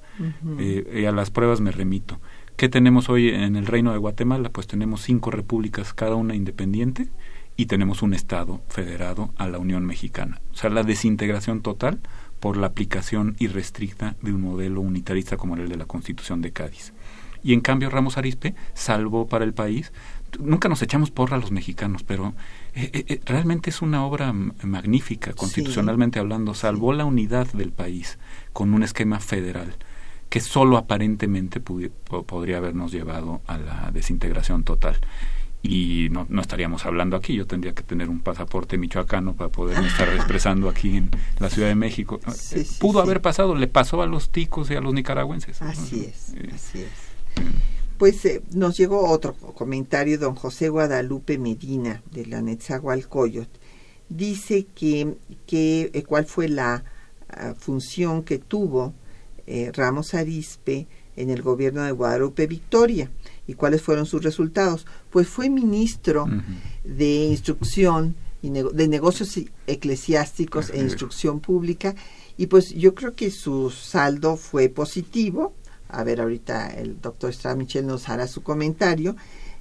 Eh, 0.60 1.02
y 1.02 1.06
a 1.06 1.12
las 1.12 1.30
pruebas 1.30 1.60
me 1.60 1.72
remito. 1.72 2.20
¿Qué 2.56 2.70
tenemos 2.70 3.10
hoy 3.10 3.30
en 3.30 3.58
el 3.58 3.66
Reino 3.66 3.92
de 3.92 3.98
Guatemala? 3.98 4.50
Pues 4.50 4.68
tenemos 4.68 5.02
cinco 5.02 5.30
repúblicas, 5.30 5.94
cada 5.94 6.16
una 6.16 6.36
independiente, 6.36 7.10
y 7.58 7.66
tenemos 7.66 8.02
un 8.02 8.14
Estado 8.14 8.62
federado 8.70 9.34
a 9.38 9.48
la 9.48 9.60
Unión 9.60 9.86
Mexicana. 9.86 10.42
O 10.54 10.56
sea, 10.56 10.70
la 10.70 10.84
desintegración 10.84 11.62
total 11.62 12.00
por 12.40 12.58
la 12.58 12.68
aplicación 12.68 13.36
irrestricta 13.40 14.16
de 14.22 14.34
un 14.34 14.42
modelo 14.42 14.82
unitarista 14.82 15.38
como 15.38 15.56
el 15.56 15.70
de 15.70 15.78
la 15.78 15.86
Constitución 15.86 16.42
de 16.42 16.52
Cádiz. 16.52 16.94
Y 17.44 17.54
en 17.54 17.62
cambio 17.62 17.90
Ramos 17.90 18.18
Arispe 18.18 18.56
salvó 18.74 19.28
para 19.28 19.46
el 19.46 19.54
país. 19.54 19.92
Nunca 20.40 20.68
nos 20.68 20.82
echamos 20.82 21.12
porra 21.12 21.38
a 21.38 21.40
los 21.40 21.52
mexicanos, 21.52 22.04
pero 22.04 22.34
eh, 22.74 22.90
eh, 22.92 23.06
eh, 23.08 23.22
realmente 23.26 23.70
es 23.70 23.82
una 23.82 24.04
obra 24.04 24.34
magnífica, 24.34 25.34
constitucionalmente 25.34 26.20
hablando. 26.20 26.56
Salvó 26.56 26.92
la 26.92 27.06
unidad 27.06 27.48
del 27.54 27.72
país 27.72 28.18
con 28.52 28.74
un 28.74 28.84
esquema 28.84 29.20
federal 29.20 29.76
que 30.30 30.42
solo 30.42 30.78
aparentemente 30.78 31.60
podría 31.60 32.58
habernos 32.58 32.92
llevado 32.92 33.42
a 33.46 33.58
la 33.58 33.92
desintegración 33.94 34.64
total 34.64 35.00
y 35.68 36.10
no, 36.10 36.26
no, 36.30 36.42
estaríamos 36.42 36.86
hablando 36.86 37.16
aquí. 37.16 37.36
Yo 37.36 37.46
tendría 37.48 37.74
que 37.74 37.84
tener 37.84 38.10
un 38.10 38.20
pasaporte 38.20 38.78
michoacano 38.78 39.36
para 39.36 39.50
poder 39.50 39.84
estar 39.84 40.10
expresando 40.10 40.70
aquí 40.70 40.98
en 40.98 41.10
la 41.40 41.50
Ciudad 41.50 41.68
de 41.68 41.76
México. 41.76 42.20
Eh, 42.52 42.66
pudo 42.80 43.02
haber 43.02 43.22
pasado, 43.22 43.56
le 43.56 43.68
pasó 43.68 44.02
a 44.02 44.08
los 44.08 44.30
ticos 44.30 44.70
y 44.72 44.76
a 44.76 44.82
los 44.82 44.94
nicaragüenses. 44.94 45.62
Así 45.62 46.06
es, 46.06 46.34
eh, 46.36 46.50
así 46.54 46.82
es. 46.82 46.90
Pues 47.98 48.26
eh, 48.26 48.42
nos 48.52 48.78
llegó 48.78 49.10
otro 49.10 49.34
comentario, 49.34 50.18
don 50.18 50.36
José 50.36 50.70
Guadalupe 50.70 51.38
Medina, 51.38 52.02
de 52.12 52.26
la 52.26 52.42
Netzahualcoyot. 52.42 53.50
Dice 54.10 54.68
que, 54.76 55.16
que 55.48 56.04
cuál 56.08 56.26
fue 56.26 56.48
la 56.50 56.84
ah, 57.30 57.54
función 57.58 58.24
que 58.24 58.38
tuvo 58.38 58.94
Ramos 59.74 60.16
Arispe 60.16 60.88
en 61.16 61.30
el 61.30 61.44
gobierno 61.44 61.84
de 61.84 61.92
Guadalupe 61.92 62.48
Victoria 62.48 63.12
¿Y 63.48 63.54
cuáles 63.54 63.82
fueron 63.82 64.06
sus 64.06 64.24
resultados? 64.24 64.86
Pues 65.16 65.30
fue 65.30 65.50
ministro 65.50 66.28
de 66.84 67.28
instrucción 67.28 68.18
y 68.42 68.50
de 68.50 68.88
negocios 68.90 69.40
eclesiásticos 69.66 70.70
e 70.72 70.82
instrucción 70.82 71.40
pública 71.40 71.96
y 72.36 72.48
pues 72.48 72.72
yo 72.72 72.94
creo 72.96 73.16
que 73.16 73.32
su 73.32 73.70
saldo 73.70 74.36
fue 74.36 74.68
positivo. 74.68 75.54
A 75.88 76.04
ver, 76.04 76.20
ahorita 76.20 76.68
el 76.68 77.00
doctor 77.00 77.30
Estrada 77.30 77.56
Michel 77.56 77.88
nos 77.88 78.10
hará 78.10 78.28
su 78.28 78.44
comentario. 78.44 79.16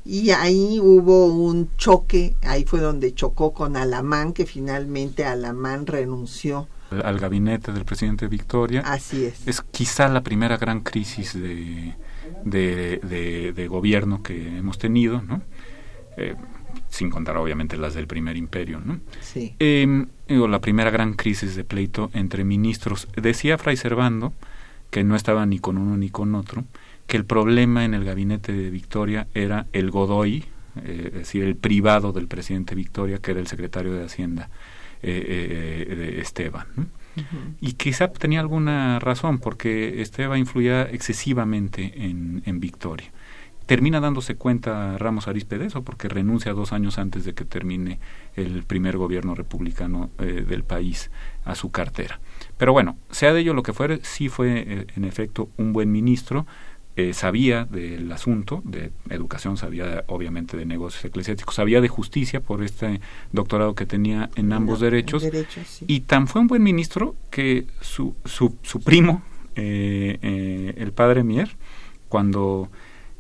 y 0.04 0.30
ahí 0.30 0.80
hubo 0.80 1.26
un 1.26 1.70
choque, 1.76 2.34
ahí 2.42 2.64
fue 2.64 2.80
donde 2.80 3.14
chocó 3.14 3.52
con 3.52 3.76
Alamán, 3.76 4.32
que 4.32 4.46
finalmente 4.46 5.24
Alamán 5.24 5.86
renunció. 5.86 6.66
Al 6.90 7.20
gabinete 7.20 7.70
del 7.70 7.84
presidente 7.84 8.26
Victoria. 8.26 8.82
Así 8.84 9.24
es. 9.24 9.46
Es 9.46 9.60
quizá 9.60 10.08
la 10.08 10.24
primera 10.24 10.56
gran 10.56 10.80
crisis 10.80 11.32
de, 11.34 11.94
de, 12.44 13.52
de, 13.54 13.68
gobierno 13.68 14.22
que 14.22 14.58
hemos 14.58 14.78
tenido, 14.78 15.22
¿no? 15.22 15.42
Eh, 16.16 16.34
sin 16.88 17.10
contar 17.10 17.36
obviamente 17.36 17.76
las 17.76 17.94
del 17.94 18.06
primer 18.06 18.36
imperio, 18.36 18.80
¿no? 18.84 19.00
Sí. 19.20 19.54
Eh, 19.58 20.06
la 20.28 20.60
primera 20.60 20.90
gran 20.90 21.14
crisis 21.14 21.56
de 21.56 21.64
pleito 21.64 22.10
entre 22.14 22.44
ministros. 22.44 23.08
Decía 23.16 23.58
Fray 23.58 23.76
Servando, 23.76 24.32
que 24.90 25.02
no 25.02 25.16
estaba 25.16 25.44
ni 25.44 25.58
con 25.58 25.76
uno 25.76 25.96
ni 25.96 26.10
con 26.10 26.34
otro, 26.34 26.64
que 27.06 27.16
el 27.16 27.24
problema 27.24 27.84
en 27.84 27.94
el 27.94 28.04
gabinete 28.04 28.52
de 28.52 28.70
Victoria 28.70 29.26
era 29.34 29.66
el 29.72 29.90
Godoy, 29.90 30.44
eh, 30.84 31.06
es 31.06 31.12
decir, 31.12 31.44
el 31.44 31.56
privado 31.56 32.12
del 32.12 32.28
presidente 32.28 32.74
Victoria, 32.74 33.18
que 33.18 33.32
era 33.32 33.40
el 33.40 33.46
secretario 33.46 33.92
de 33.92 34.04
Hacienda, 34.04 34.50
eh, 35.02 35.86
eh, 35.88 35.94
de 35.94 36.20
Esteban. 36.20 36.66
Y 37.60 37.72
quizá 37.72 38.08
tenía 38.12 38.40
alguna 38.40 38.98
razón, 38.98 39.38
porque 39.38 40.02
Esteban 40.02 40.38
influía 40.38 40.82
excesivamente 40.82 41.92
en, 42.06 42.42
en 42.46 42.60
Victoria. 42.60 43.10
Termina 43.66 43.98
dándose 43.98 44.34
cuenta 44.34 44.98
Ramos 44.98 45.26
Arizpe 45.26 45.56
de 45.56 45.66
eso 45.66 45.82
porque 45.82 46.08
renuncia 46.08 46.52
dos 46.52 46.74
años 46.74 46.98
antes 46.98 47.24
de 47.24 47.32
que 47.32 47.46
termine 47.46 47.98
el 48.36 48.62
primer 48.64 48.98
gobierno 48.98 49.34
republicano 49.34 50.10
del 50.18 50.64
país 50.64 51.10
a 51.46 51.54
su 51.54 51.70
cartera. 51.70 52.20
Pero 52.58 52.74
bueno, 52.74 52.98
sea 53.10 53.32
de 53.32 53.40
ello 53.40 53.54
lo 53.54 53.62
que 53.62 53.72
fuere, 53.72 54.00
sí 54.02 54.28
fue 54.28 54.86
en 54.94 55.04
efecto 55.04 55.48
un 55.56 55.72
buen 55.72 55.90
ministro, 55.90 56.46
eh, 56.96 57.12
sabía 57.12 57.64
del 57.64 58.10
asunto 58.12 58.62
de 58.64 58.92
educación, 59.10 59.56
sabía 59.56 60.04
obviamente 60.06 60.56
de 60.56 60.64
negocios 60.64 61.04
eclesiásticos, 61.04 61.56
sabía 61.56 61.80
de 61.80 61.88
justicia 61.88 62.40
por 62.40 62.62
este 62.62 63.00
doctorado 63.32 63.74
que 63.74 63.84
tenía 63.84 64.30
en 64.36 64.52
ambos 64.52 64.78
derechos, 64.78 65.26
y 65.88 66.00
tan 66.00 66.28
fue 66.28 66.40
un 66.40 66.46
buen 66.46 66.62
ministro 66.62 67.16
que 67.30 67.66
su, 67.80 68.14
su, 68.24 68.56
su 68.62 68.80
primo, 68.80 69.22
eh, 69.56 70.18
eh, 70.22 70.74
el 70.76 70.92
padre 70.92 71.24
Mier, 71.24 71.56
cuando 72.08 72.70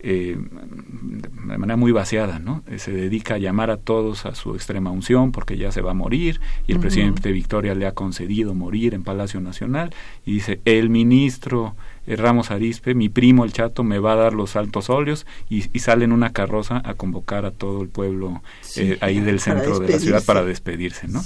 de 0.04 1.58
manera 1.58 1.76
muy 1.76 1.92
vaciada, 1.92 2.38
¿no? 2.38 2.62
se 2.76 2.92
dedica 2.92 3.34
a 3.34 3.38
llamar 3.38 3.70
a 3.70 3.78
todos 3.78 4.26
a 4.26 4.34
su 4.34 4.54
extrema 4.54 4.90
unción 4.90 5.32
porque 5.32 5.56
ya 5.56 5.72
se 5.72 5.80
va 5.80 5.92
a 5.92 5.94
morir 5.94 6.40
y 6.66 6.72
el 6.72 6.80
presidente 6.80 7.32
Victoria 7.32 7.74
le 7.74 7.86
ha 7.86 7.92
concedido 7.92 8.54
morir 8.54 8.94
en 8.94 9.02
Palacio 9.02 9.40
Nacional 9.40 9.94
y 10.26 10.34
dice, 10.34 10.60
el 10.64 10.90
ministro 10.90 11.74
eh, 12.06 12.16
Ramos 12.16 12.50
Arispe, 12.50 12.94
mi 12.94 13.08
primo 13.08 13.44
el 13.44 13.52
Chato, 13.52 13.82
me 13.82 13.98
va 13.98 14.12
a 14.12 14.16
dar 14.16 14.34
los 14.34 14.56
altos 14.56 14.90
óleos 14.90 15.26
y, 15.48 15.62
sale 15.78 16.04
en 16.04 16.12
una 16.12 16.32
carroza 16.32 16.82
a 16.84 16.94
convocar 16.94 17.44
a 17.44 17.50
todo 17.50 17.82
el 17.82 17.88
pueblo 17.88 18.42
eh, 18.76 18.98
ahí 19.00 19.20
del 19.20 19.40
centro 19.40 19.78
de 19.78 19.88
la 19.88 19.98
ciudad 19.98 20.24
para 20.24 20.44
despedirse, 20.44 21.08
¿no? 21.08 21.22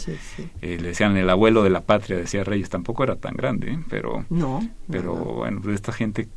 Eh, 0.62 0.78
le 0.80 0.88
decían 0.88 1.16
el 1.16 1.30
abuelo 1.30 1.62
de 1.62 1.70
la 1.70 1.82
patria, 1.82 2.16
decía 2.16 2.44
Reyes, 2.44 2.68
tampoco 2.68 3.04
era 3.04 3.16
tan 3.16 3.34
grande, 3.34 3.78
pero, 3.88 4.24
no, 4.30 4.68
pero 4.90 5.14
bueno, 5.14 5.60
de 5.60 5.74
esta 5.74 5.92
gente 5.92 6.28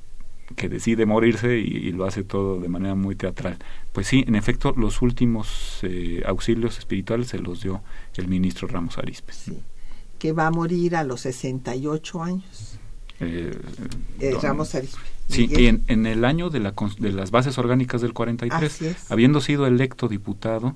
que 0.55 0.69
decide 0.69 1.05
morirse 1.05 1.57
y, 1.57 1.91
lo 1.91 2.05
hace 2.05 2.23
todo 2.23 2.59
de 2.59 2.69
manera 2.69 2.95
muy 2.95 3.15
teatral. 3.15 3.57
Pues 3.93 4.07
sí, 4.07 4.23
en 4.27 4.35
efecto, 4.35 4.73
los 4.77 5.01
últimos 5.01 5.81
auxilios 6.25 6.79
espirituales 6.79 7.27
se 7.27 7.39
los 7.39 7.61
dio 7.61 7.81
el 8.15 8.27
ministro 8.27 8.67
Ramos 8.67 8.97
Arispe. 8.97 9.33
que 10.19 10.31
va 10.31 10.47
a 10.47 10.51
morir 10.51 10.95
a 10.95 11.03
los 11.03 11.21
68 11.21 12.23
años. 12.23 12.79
Eh, 13.21 13.55
eh, 14.19 14.35
Ramos 14.41 14.75
Sí, 15.27 15.47
y 15.49 15.67
en, 15.67 16.05
el 16.05 16.25
año 16.25 16.49
de, 16.49 16.59
la, 16.59 16.73
de 16.99 17.11
las 17.13 17.31
bases 17.31 17.57
orgánicas 17.57 18.01
del 18.01 18.13
43, 18.13 19.09
habiendo 19.09 19.39
sido 19.39 19.65
electo 19.65 20.09
diputado 20.09 20.75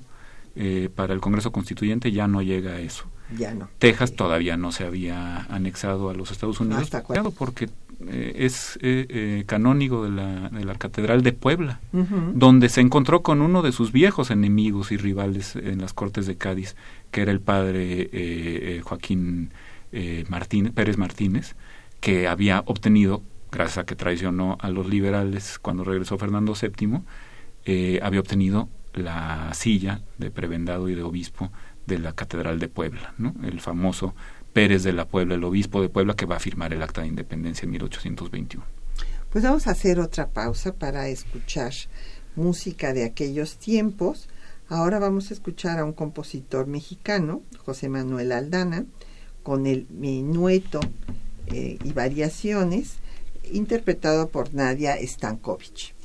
eh, 0.54 0.88
para 0.94 1.12
el 1.12 1.20
Congreso 1.20 1.52
Constituyente, 1.52 2.12
ya 2.12 2.26
no 2.26 2.40
llega 2.40 2.72
a 2.72 2.80
eso. 2.80 3.04
Ya 3.36 3.52
no. 3.52 3.68
Texas 3.78 4.14
todavía 4.14 4.56
no 4.56 4.72
se 4.72 4.84
había 4.84 5.40
anexado 5.50 6.08
a 6.08 6.14
los 6.14 6.30
Estados 6.30 6.60
Unidos, 6.60 6.88
porque 7.36 7.68
eh, 8.08 8.32
es 8.36 8.78
canónigo 9.46 10.04
de 10.04 10.10
la, 10.10 10.48
de 10.50 10.64
la 10.64 10.74
Catedral 10.74 11.22
de 11.22 11.32
Puebla, 11.32 11.80
donde 12.34 12.68
se 12.68 12.80
encontró 12.80 13.22
con 13.22 13.40
uno 13.40 13.62
de 13.62 13.72
sus 13.72 13.92
viejos 13.92 14.30
enemigos 14.30 14.92
y 14.92 14.96
rivales 14.96 15.56
en 15.56 15.80
las 15.80 15.92
Cortes 15.92 16.26
de 16.26 16.36
Cádiz, 16.36 16.76
que 17.10 17.22
era 17.22 17.32
el 17.32 17.40
padre 17.40 18.80
Joaquín 18.84 19.50
Martínez, 20.28 20.72
Pérez 20.72 20.98
Martínez, 20.98 21.56
que 22.00 22.28
había 22.28 22.62
obtenido, 22.66 23.22
gracias 23.50 23.78
a 23.78 23.86
que 23.86 23.96
traicionó 23.96 24.58
a 24.60 24.70
los 24.70 24.86
liberales 24.88 25.58
cuando 25.58 25.84
regresó 25.84 26.18
Fernando 26.18 26.54
VII, 26.54 27.00
eh, 27.64 27.98
había 28.02 28.20
obtenido 28.20 28.68
la 28.94 29.52
silla 29.54 30.00
de 30.18 30.30
prebendado 30.30 30.88
y 30.88 30.94
de 30.94 31.02
obispo 31.02 31.50
de 31.86 31.98
la 31.98 32.12
Catedral 32.12 32.58
de 32.60 32.68
Puebla, 32.68 33.14
¿no? 33.18 33.34
el 33.42 33.60
famoso 33.60 34.14
Pérez 34.56 34.84
de 34.84 34.94
la 34.94 35.06
Puebla, 35.06 35.34
el 35.34 35.44
obispo 35.44 35.82
de 35.82 35.90
Puebla 35.90 36.16
que 36.16 36.24
va 36.24 36.36
a 36.36 36.40
firmar 36.40 36.72
el 36.72 36.82
acta 36.82 37.02
de 37.02 37.08
independencia 37.08 37.66
en 37.66 37.72
1821. 37.72 38.64
Pues 39.28 39.44
vamos 39.44 39.66
a 39.66 39.72
hacer 39.72 40.00
otra 40.00 40.30
pausa 40.30 40.72
para 40.72 41.08
escuchar 41.08 41.74
música 42.36 42.94
de 42.94 43.04
aquellos 43.04 43.58
tiempos. 43.58 44.30
Ahora 44.70 44.98
vamos 44.98 45.30
a 45.30 45.34
escuchar 45.34 45.78
a 45.78 45.84
un 45.84 45.92
compositor 45.92 46.68
mexicano, 46.68 47.42
José 47.66 47.90
Manuel 47.90 48.32
Aldana, 48.32 48.86
con 49.42 49.66
el 49.66 49.86
minueto 49.90 50.80
eh, 51.48 51.76
y 51.84 51.92
variaciones, 51.92 52.94
interpretado 53.52 54.30
por 54.30 54.54
Nadia 54.54 54.96
Stankovic. 55.06 55.95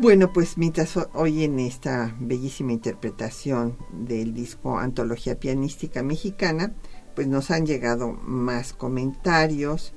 Bueno, 0.00 0.32
pues 0.32 0.58
mientras 0.58 0.96
oyen 1.12 1.58
esta 1.58 2.14
bellísima 2.20 2.72
interpretación 2.72 3.76
del 3.90 4.32
disco 4.32 4.78
Antología 4.78 5.40
Pianística 5.40 6.04
Mexicana, 6.04 6.72
pues 7.16 7.26
nos 7.26 7.50
han 7.50 7.66
llegado 7.66 8.12
más 8.12 8.72
comentarios, 8.72 9.94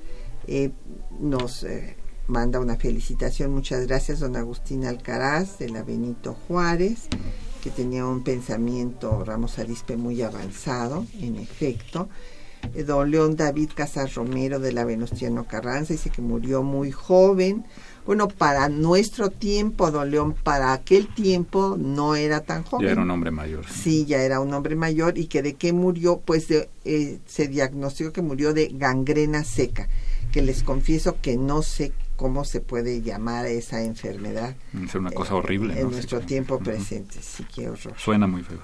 eh, 0.48 0.72
nos 1.20 1.62
eh, 1.62 1.96
manda 2.26 2.58
una 2.58 2.74
felicitación, 2.76 3.52
muchas 3.52 3.86
gracias 3.86 4.18
don 4.18 4.34
Agustín 4.34 4.84
Alcaraz 4.86 5.60
de 5.60 5.68
la 5.68 5.84
Benito 5.84 6.34
Juárez, 6.48 7.06
que 7.62 7.70
tenía 7.70 8.04
un 8.04 8.24
pensamiento 8.24 9.24
Ramos 9.24 9.60
Arispe 9.60 9.96
muy 9.96 10.20
avanzado, 10.22 11.06
en 11.20 11.36
efecto. 11.36 12.08
eh, 12.74 12.82
don 12.82 13.08
León 13.08 13.36
David 13.36 13.70
Casas 13.72 14.14
Romero 14.16 14.58
de 14.58 14.72
la 14.72 14.84
Venustiano 14.84 15.46
Carranza, 15.46 15.92
dice 15.92 16.10
que 16.10 16.22
murió 16.22 16.64
muy 16.64 16.90
joven. 16.90 17.64
Bueno, 18.04 18.26
para 18.28 18.68
nuestro 18.68 19.30
tiempo, 19.30 19.90
don 19.92 20.10
León, 20.10 20.34
para 20.34 20.72
aquel 20.72 21.06
tiempo 21.06 21.76
no 21.78 22.16
era 22.16 22.40
tan 22.40 22.64
joven. 22.64 22.86
Ya 22.86 22.92
era 22.92 23.02
un 23.02 23.10
hombre 23.10 23.30
mayor. 23.30 23.64
Sí, 23.68 24.04
ya 24.06 24.22
era 24.22 24.40
un 24.40 24.52
hombre 24.52 24.74
mayor 24.74 25.18
y 25.18 25.26
que 25.26 25.42
de 25.42 25.54
qué 25.54 25.72
murió, 25.72 26.20
pues 26.24 26.48
eh, 26.50 27.18
se 27.26 27.48
diagnosticó 27.48 28.12
que 28.12 28.22
murió 28.22 28.52
de 28.54 28.70
gangrena 28.74 29.44
seca, 29.44 29.88
que 30.32 30.42
les 30.42 30.64
confieso 30.64 31.20
que 31.20 31.36
no 31.36 31.62
sé 31.62 31.92
cómo 32.16 32.44
se 32.44 32.60
puede 32.60 33.02
llamar 33.02 33.46
esa 33.46 33.82
enfermedad. 33.82 34.56
Es 34.84 34.94
una 34.96 35.12
cosa 35.12 35.36
horrible. 35.36 35.80
En 35.80 35.90
nuestro 35.90 36.20
tiempo 36.20 36.58
presente, 36.58 37.18
sí, 37.20 37.44
qué 37.54 37.68
horror. 37.68 37.94
Suena 37.96 38.26
muy 38.26 38.42
feo. 38.42 38.58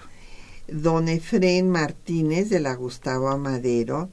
Don 0.67 1.09
Efrén 1.09 1.71
Martínez 1.71 2.51
de 2.51 2.61
la 2.61 2.75
Gustavo 2.75 3.29
Amadero 3.31 4.11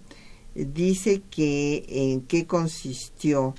dice 0.55 1.21
que 1.29 1.83
en 1.89 2.21
qué 2.21 2.45
consistió 2.45 3.55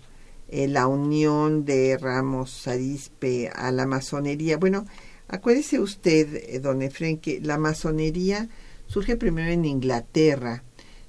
eh, 0.48 0.68
la 0.68 0.86
unión 0.86 1.64
de 1.64 1.98
Ramos 1.98 2.68
Arispe 2.68 3.50
a 3.54 3.72
la 3.72 3.86
masonería. 3.86 4.56
Bueno, 4.56 4.86
acuérdese 5.28 5.80
usted, 5.80 6.34
eh, 6.34 6.60
don 6.60 6.82
Efren, 6.82 7.18
que 7.18 7.40
la 7.40 7.58
masonería 7.58 8.48
surge 8.86 9.16
primero 9.16 9.50
en 9.50 9.64
Inglaterra. 9.64 10.62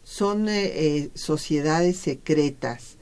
Son 0.03 0.47
eh, 0.49 1.09
sociedades 1.13 1.97
secretas 1.97 2.97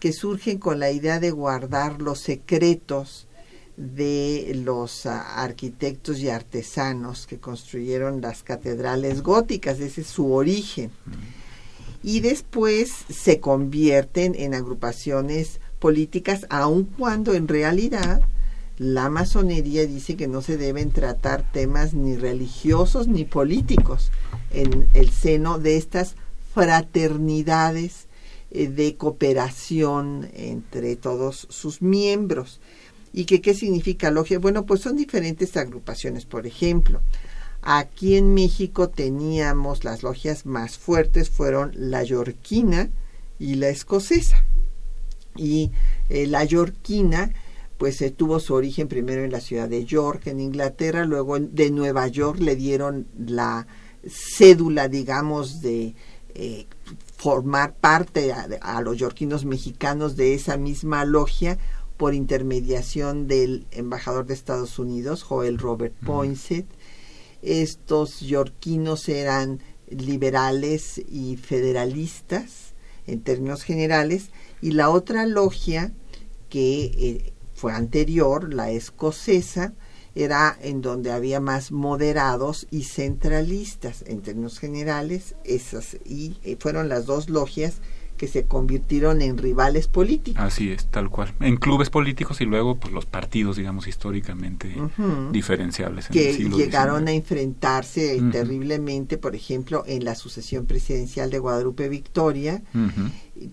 que 0.00 0.12
surgen 0.12 0.58
con 0.58 0.78
la 0.78 0.90
idea 0.90 1.20
de 1.20 1.30
guardar 1.30 2.02
los 2.02 2.20
secretos 2.20 3.26
de 3.78 4.52
los 4.64 5.06
ah, 5.06 5.42
arquitectos 5.42 6.18
y 6.18 6.28
artesanos 6.28 7.26
que 7.26 7.38
construyeron 7.38 8.20
las 8.20 8.42
catedrales 8.42 9.22
góticas, 9.22 9.78
ese 9.80 10.00
es 10.00 10.08
su 10.08 10.32
origen. 10.32 10.90
Y 12.02 12.20
después 12.20 12.90
se 13.08 13.40
convierten 13.40 14.34
en 14.36 14.54
agrupaciones 14.54 15.60
políticas, 15.78 16.46
aun 16.50 16.84
cuando 16.84 17.34
en 17.34 17.48
realidad 17.48 18.20
la 18.78 19.10
masonería 19.10 19.86
dice 19.86 20.16
que 20.16 20.28
no 20.28 20.40
se 20.40 20.56
deben 20.56 20.92
tratar 20.92 21.50
temas 21.52 21.94
ni 21.94 22.16
religiosos 22.16 23.08
ni 23.08 23.24
políticos 23.24 24.12
en 24.52 24.88
el 24.94 25.10
seno 25.10 25.58
de 25.58 25.76
estas 25.76 26.14
fraternidades 26.54 28.06
eh, 28.50 28.68
de 28.68 28.96
cooperación 28.96 30.30
entre 30.32 30.94
todos 30.94 31.48
sus 31.50 31.82
miembros. 31.82 32.60
¿Y 33.12 33.24
qué 33.24 33.54
significa 33.54 34.12
logia? 34.12 34.38
Bueno, 34.38 34.64
pues 34.64 34.82
son 34.82 34.96
diferentes 34.96 35.56
agrupaciones. 35.56 36.24
Por 36.24 36.46
ejemplo, 36.46 37.00
aquí 37.62 38.16
en 38.16 38.32
México 38.32 38.90
teníamos 38.90 39.82
las 39.82 40.04
logias 40.04 40.46
más 40.46 40.78
fuertes, 40.78 41.30
fueron 41.30 41.72
la 41.74 42.04
yorquina 42.04 42.90
y 43.40 43.56
la 43.56 43.70
escocesa 43.70 44.44
y 45.38 45.70
eh, 46.10 46.26
la 46.26 46.44
yorquina 46.44 47.32
pues 47.78 48.02
eh, 48.02 48.10
tuvo 48.10 48.40
su 48.40 48.54
origen 48.54 48.88
primero 48.88 49.22
en 49.22 49.30
la 49.30 49.40
ciudad 49.40 49.68
de 49.68 49.84
York, 49.84 50.26
en 50.26 50.40
Inglaterra, 50.40 51.04
luego 51.04 51.38
de 51.38 51.70
Nueva 51.70 52.08
York 52.08 52.40
le 52.40 52.56
dieron 52.56 53.06
la 53.16 53.66
cédula, 54.06 54.88
digamos, 54.88 55.62
de 55.62 55.94
eh, 56.34 56.66
formar 57.16 57.74
parte 57.74 58.32
a, 58.32 58.80
los 58.80 58.96
yorquinos 58.96 59.44
mexicanos 59.44 60.16
de 60.16 60.34
esa 60.34 60.56
misma 60.56 61.04
logia 61.04 61.58
por 61.96 62.14
intermediación 62.14 63.26
del 63.28 63.66
embajador 63.70 64.26
de 64.26 64.34
Estados 64.34 64.78
Unidos, 64.78 65.22
Joel 65.22 65.58
Robert 65.58 65.94
Poinsett. 66.04 66.66
Estos 67.42 68.20
yorquinos 68.20 69.08
eran 69.08 69.60
liberales 69.88 70.98
y 71.08 71.36
federalistas 71.36 72.74
en 73.08 73.22
términos 73.22 73.62
generales, 73.62 74.30
y 74.60 74.72
la 74.72 74.90
otra 74.90 75.26
logia 75.26 75.92
que 76.48 76.84
eh, 76.84 77.32
fue 77.54 77.72
anterior, 77.72 78.52
la 78.52 78.70
escocesa, 78.70 79.74
era 80.14 80.56
en 80.60 80.80
donde 80.80 81.12
había 81.12 81.40
más 81.40 81.70
moderados 81.70 82.66
y 82.70 82.84
centralistas. 82.84 84.02
En 84.06 84.22
términos 84.22 84.58
generales, 84.58 85.36
esas 85.44 85.96
y 86.04 86.36
eh, 86.42 86.56
fueron 86.58 86.88
las 86.88 87.06
dos 87.06 87.28
logias 87.28 87.74
que 88.18 88.28
se 88.28 88.44
convirtieron 88.44 89.22
en 89.22 89.38
rivales 89.38 89.88
políticos. 89.88 90.42
Así 90.42 90.70
es, 90.70 90.86
tal 90.86 91.08
cual. 91.08 91.32
En 91.40 91.56
clubes 91.56 91.88
políticos 91.88 92.42
y 92.42 92.44
luego 92.44 92.74
pues 92.74 92.92
los 92.92 93.06
partidos, 93.06 93.56
digamos, 93.56 93.86
históricamente 93.86 94.76
diferenciables. 95.32 96.06
En 96.06 96.12
que 96.12 96.34
llegaron 96.34 97.08
a 97.08 97.12
enfrentarse 97.12 98.20
terriblemente, 98.30 99.16
por 99.16 99.34
ejemplo, 99.34 99.84
en 99.86 100.04
la 100.04 100.14
sucesión 100.14 100.66
presidencial 100.66 101.30
de 101.30 101.38
Guadalupe 101.38 101.88
Victoria, 101.88 102.62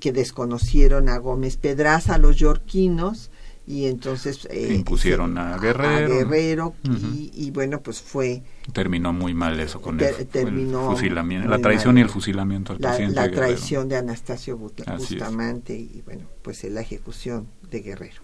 que 0.02 0.12
desconocieron 0.12 1.08
a 1.08 1.18
Gómez 1.20 1.56
Pedraza, 1.56 2.16
a 2.16 2.18
los 2.18 2.36
yorquinos, 2.36 3.30
y 3.68 3.86
entonces 3.88 4.48
eh, 4.52 4.74
impusieron 4.74 5.38
a 5.38 5.58
Guerrero, 5.58 6.08
Guerrero 6.08 6.76
y, 6.84 7.50
bueno 7.52 7.82
pues 7.82 8.00
fue 8.00 8.44
terminó 8.74 9.12
muy 9.12 9.34
mal 9.34 9.60
eso 9.60 9.82
con 9.82 10.00
el, 10.00 10.14
fusilamiento 10.14 11.50
la 11.50 11.60
traición 11.60 11.98
y 11.98 12.02
el 12.02 12.10
fusilamiento 12.10 12.74
al 12.74 12.82
la, 12.82 12.90
presidente 12.90 13.16
la 13.16 13.32
traición 13.32 13.90
de 13.90 13.98
Anastasio 13.98 14.58
Bustamante 14.58 15.76
y 15.76 16.04
bueno 16.06 16.26
pues 16.44 16.64
la 16.66 16.82
ejecución 16.82 17.48
de 17.72 17.82
Guerrero. 17.82 18.22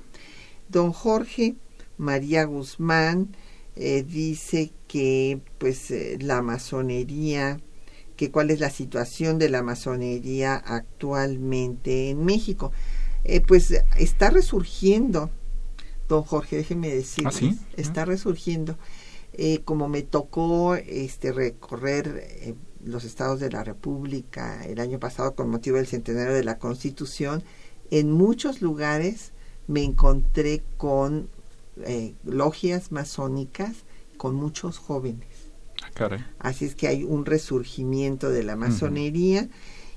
Don 0.70 0.92
Jorge 0.92 1.56
María 1.98 2.46
Guzmán 2.46 3.36
eh, 3.76 4.04
dice 4.08 4.72
que 4.88 5.40
pues 5.58 5.90
eh, 5.92 6.18
la 6.22 6.42
masonería 6.42 7.60
que 8.16 8.30
cuál 8.30 8.52
es 8.52 8.60
la 8.60 8.70
situación 8.70 9.40
de 9.40 9.50
la 9.50 9.64
masonería 9.64 10.56
actualmente 10.56 12.12
en 12.12 12.24
México 12.24 12.72
eh, 13.24 13.42
pues 13.42 13.74
está 13.98 14.30
resurgiendo, 14.30 15.30
don 16.08 16.24
Jorge, 16.24 16.58
déjeme 16.58 16.94
decir, 16.94 17.28
¿Ah, 17.28 17.32
está 17.78 18.06
resurgiendo. 18.06 18.78
Eh, 19.34 19.62
como 19.64 19.88
me 19.88 20.02
tocó 20.02 20.76
este 20.76 21.32
recorrer 21.32 22.28
eh, 22.28 22.56
los 22.84 23.06
estados 23.06 23.40
de 23.40 23.50
la 23.50 23.64
República 23.64 24.66
el 24.66 24.80
año 24.80 25.00
pasado 25.00 25.36
con 25.36 25.50
motivo 25.50 25.78
del 25.78 25.88
centenario 25.88 26.34
de 26.34 26.44
la 26.44 26.58
Constitución, 26.58 27.44
en 27.92 28.12
muchos 28.12 28.62
lugares 28.62 29.32
me 29.68 29.84
encontré 29.84 30.62
con 30.78 31.30
logias 32.26 32.92
masónicas 32.92 33.78
con 34.18 34.36
muchos 34.36 34.78
jóvenes. 34.78 35.52
Ah, 36.00 36.18
Así 36.40 36.66
es 36.66 36.76
que 36.76 36.88
hay 36.88 37.04
un 37.04 37.26
resurgimiento 37.26 38.30
de 38.30 38.44
la 38.44 38.56
masonería. 38.56 39.50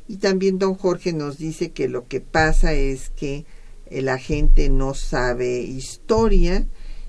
Y 0.06 0.16
también 0.16 0.58
don 0.58 0.74
Jorge 0.74 1.12
nos 1.12 1.38
dice 1.38 1.72
que 1.72 1.88
lo 1.88 2.06
que 2.08 2.20
pasa 2.20 2.72
es 2.74 3.10
que 3.10 3.46
la 3.90 4.18
gente 4.18 4.68
no 4.68 4.94
sabe 4.94 5.60
historia 5.60 6.66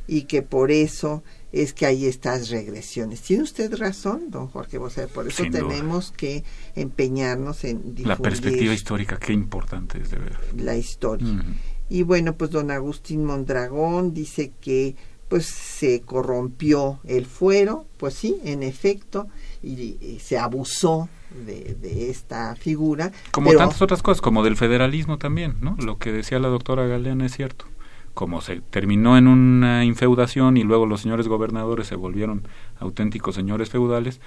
y 0.07 0.23
que 0.23 0.41
por 0.41 0.71
eso 0.71 1.23
es 1.51 1.73
que 1.73 1.85
hay 1.85 2.05
estas 2.05 2.49
regresiones. 2.49 3.21
Tiene 3.21 3.43
usted 3.43 3.73
razón, 3.75 4.29
don 4.29 4.47
Jorge 4.47 4.79
por 4.79 5.27
eso 5.27 5.43
tenemos 5.51 6.11
que 6.11 6.43
empeñarnos 6.75 7.63
en 7.63 7.77
difundir 7.77 8.07
la 8.07 8.17
perspectiva 8.17 8.73
histórica, 8.73 9.17
qué 9.17 9.33
importante 9.33 9.99
es 10.01 10.11
de 10.11 10.17
ver. 10.17 10.37
La 10.57 10.75
historia. 10.75 11.43
Y 11.87 12.01
bueno, 12.03 12.35
pues 12.35 12.51
don 12.51 12.71
Agustín 12.71 13.23
Mondragón 13.23 14.13
dice 14.13 14.51
que 14.59 14.95
pues 15.27 15.45
se 15.45 16.01
corrompió 16.01 16.99
el 17.05 17.25
fuero, 17.25 17.85
pues 17.97 18.13
sí, 18.13 18.37
en 18.43 18.63
efecto, 18.63 19.27
y 19.63 20.19
se 20.21 20.37
abusó 20.37 21.09
de, 21.43 22.09
esta 22.09 22.55
figura. 22.55 23.11
Como 23.31 23.53
tantas 23.53 23.81
otras 23.81 24.01
cosas, 24.01 24.21
como 24.21 24.43
del 24.43 24.55
federalismo 24.55 25.17
también, 25.17 25.55
¿no? 25.61 25.75
Lo 25.79 25.97
que 25.97 26.11
decía 26.11 26.39
la 26.39 26.47
doctora 26.47 26.87
Galeana 26.87 27.25
es 27.25 27.35
cierto. 27.35 27.65
Como 28.13 28.39
se 28.39 28.61
terminó 28.61 29.17
en 29.17 29.27
una 29.27 29.83
infeudación 29.83 30.55
y 30.55 30.63
luego 30.63 30.85
los 30.85 31.01
señores 31.01 31.27
gobernadores 31.27 31.87
se 31.87 31.95
volvieron 31.95 32.47
auténticos 32.79 33.35
señores 33.35 33.69
feudales, 33.69 34.21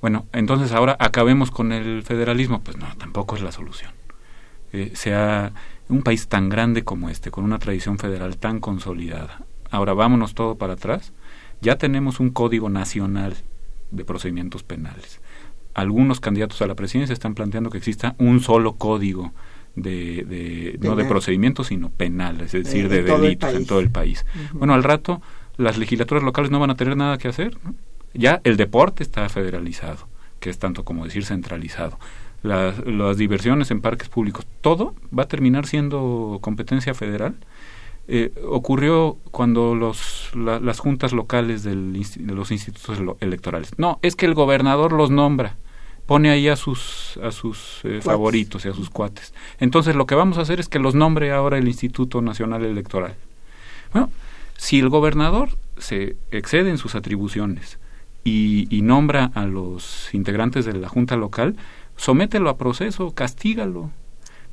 bueno, 0.00 0.26
entonces 0.32 0.72
ahora 0.72 0.96
acabemos 0.98 1.50
con 1.50 1.72
el 1.72 2.02
federalismo. 2.02 2.60
Pues 2.60 2.76
no, 2.76 2.86
tampoco 2.98 3.36
es 3.36 3.42
la 3.42 3.52
solución. 3.52 3.92
Eh, 4.72 4.92
sea 4.94 5.52
un 5.88 6.02
país 6.02 6.28
tan 6.28 6.48
grande 6.48 6.84
como 6.84 7.08
este, 7.08 7.30
con 7.30 7.44
una 7.44 7.58
tradición 7.58 7.98
federal 7.98 8.36
tan 8.36 8.60
consolidada. 8.60 9.44
Ahora 9.72 9.92
vámonos 9.92 10.34
todo 10.34 10.54
para 10.54 10.74
atrás. 10.74 11.12
Ya 11.60 11.76
tenemos 11.76 12.20
un 12.20 12.30
código 12.30 12.70
nacional 12.70 13.34
de 13.90 14.04
procedimientos 14.04 14.62
penales 14.62 15.20
algunos 15.74 16.20
candidatos 16.20 16.60
a 16.62 16.66
la 16.66 16.74
presidencia 16.74 17.12
están 17.12 17.34
planteando 17.34 17.70
que 17.70 17.78
exista 17.78 18.14
un 18.18 18.40
solo 18.40 18.74
código 18.74 19.32
de, 19.74 20.24
de 20.24 20.78
no 20.82 20.96
de 20.96 21.04
procedimiento 21.06 21.64
sino 21.64 21.88
penal, 21.88 22.40
es 22.42 22.52
decir, 22.52 22.88
de, 22.88 23.02
delitos 23.02 23.54
en 23.54 23.66
todo 23.66 23.80
el 23.80 23.90
país. 23.90 24.26
Bueno, 24.52 24.74
al 24.74 24.82
rato 24.82 25.22
las 25.56 25.78
legislaturas 25.78 26.22
locales 26.22 26.50
no 26.50 26.60
van 26.60 26.70
a 26.70 26.76
tener 26.76 26.96
nada 26.96 27.18
que 27.18 27.28
hacer. 27.28 27.56
Ya 28.14 28.40
el 28.44 28.56
deporte 28.56 29.02
está 29.02 29.28
federalizado, 29.28 30.08
que 30.40 30.50
es 30.50 30.58
tanto 30.58 30.84
como 30.84 31.04
decir 31.04 31.24
centralizado. 31.24 31.98
Las, 32.42 32.84
las 32.86 33.16
diversiones 33.16 33.70
en 33.70 33.80
parques 33.80 34.08
públicos, 34.08 34.46
todo 34.60 34.94
va 35.16 35.22
a 35.22 35.28
terminar 35.28 35.66
siendo 35.66 36.38
competencia 36.42 36.92
federal. 36.92 37.36
Eh, 38.08 38.32
ocurrió 38.48 39.16
cuando 39.30 39.74
los, 39.74 40.30
las 40.34 40.80
juntas 40.80 41.12
locales 41.12 41.62
del, 41.62 41.92
de 41.92 42.34
los 42.34 42.50
institutos 42.50 42.98
electorales. 43.20 43.70
No, 43.78 43.98
es 44.02 44.16
que 44.16 44.26
el 44.26 44.34
gobernador 44.34 44.92
los 44.92 45.10
nombra 45.10 45.56
pone 46.06 46.30
ahí 46.30 46.48
a 46.48 46.56
sus 46.56 47.18
a 47.22 47.30
sus 47.30 47.80
eh, 47.84 48.00
favoritos 48.02 48.64
y 48.64 48.68
a 48.68 48.74
sus 48.74 48.90
cuates. 48.90 49.32
Entonces 49.60 49.94
lo 49.94 50.06
que 50.06 50.14
vamos 50.14 50.38
a 50.38 50.42
hacer 50.42 50.60
es 50.60 50.68
que 50.68 50.78
los 50.78 50.94
nombre 50.94 51.32
ahora 51.32 51.58
el 51.58 51.68
Instituto 51.68 52.20
Nacional 52.20 52.64
Electoral. 52.64 53.14
Bueno, 53.92 54.10
si 54.56 54.78
el 54.78 54.88
gobernador 54.88 55.50
se 55.78 56.16
excede 56.30 56.70
en 56.70 56.78
sus 56.78 56.94
atribuciones 56.94 57.78
y, 58.24 58.66
y 58.74 58.82
nombra 58.82 59.30
a 59.34 59.46
los 59.46 60.12
integrantes 60.12 60.64
de 60.64 60.74
la 60.74 60.88
Junta 60.88 61.16
Local, 61.16 61.56
somételo 61.96 62.50
a 62.50 62.56
proceso, 62.56 63.12
castígalo, 63.12 63.90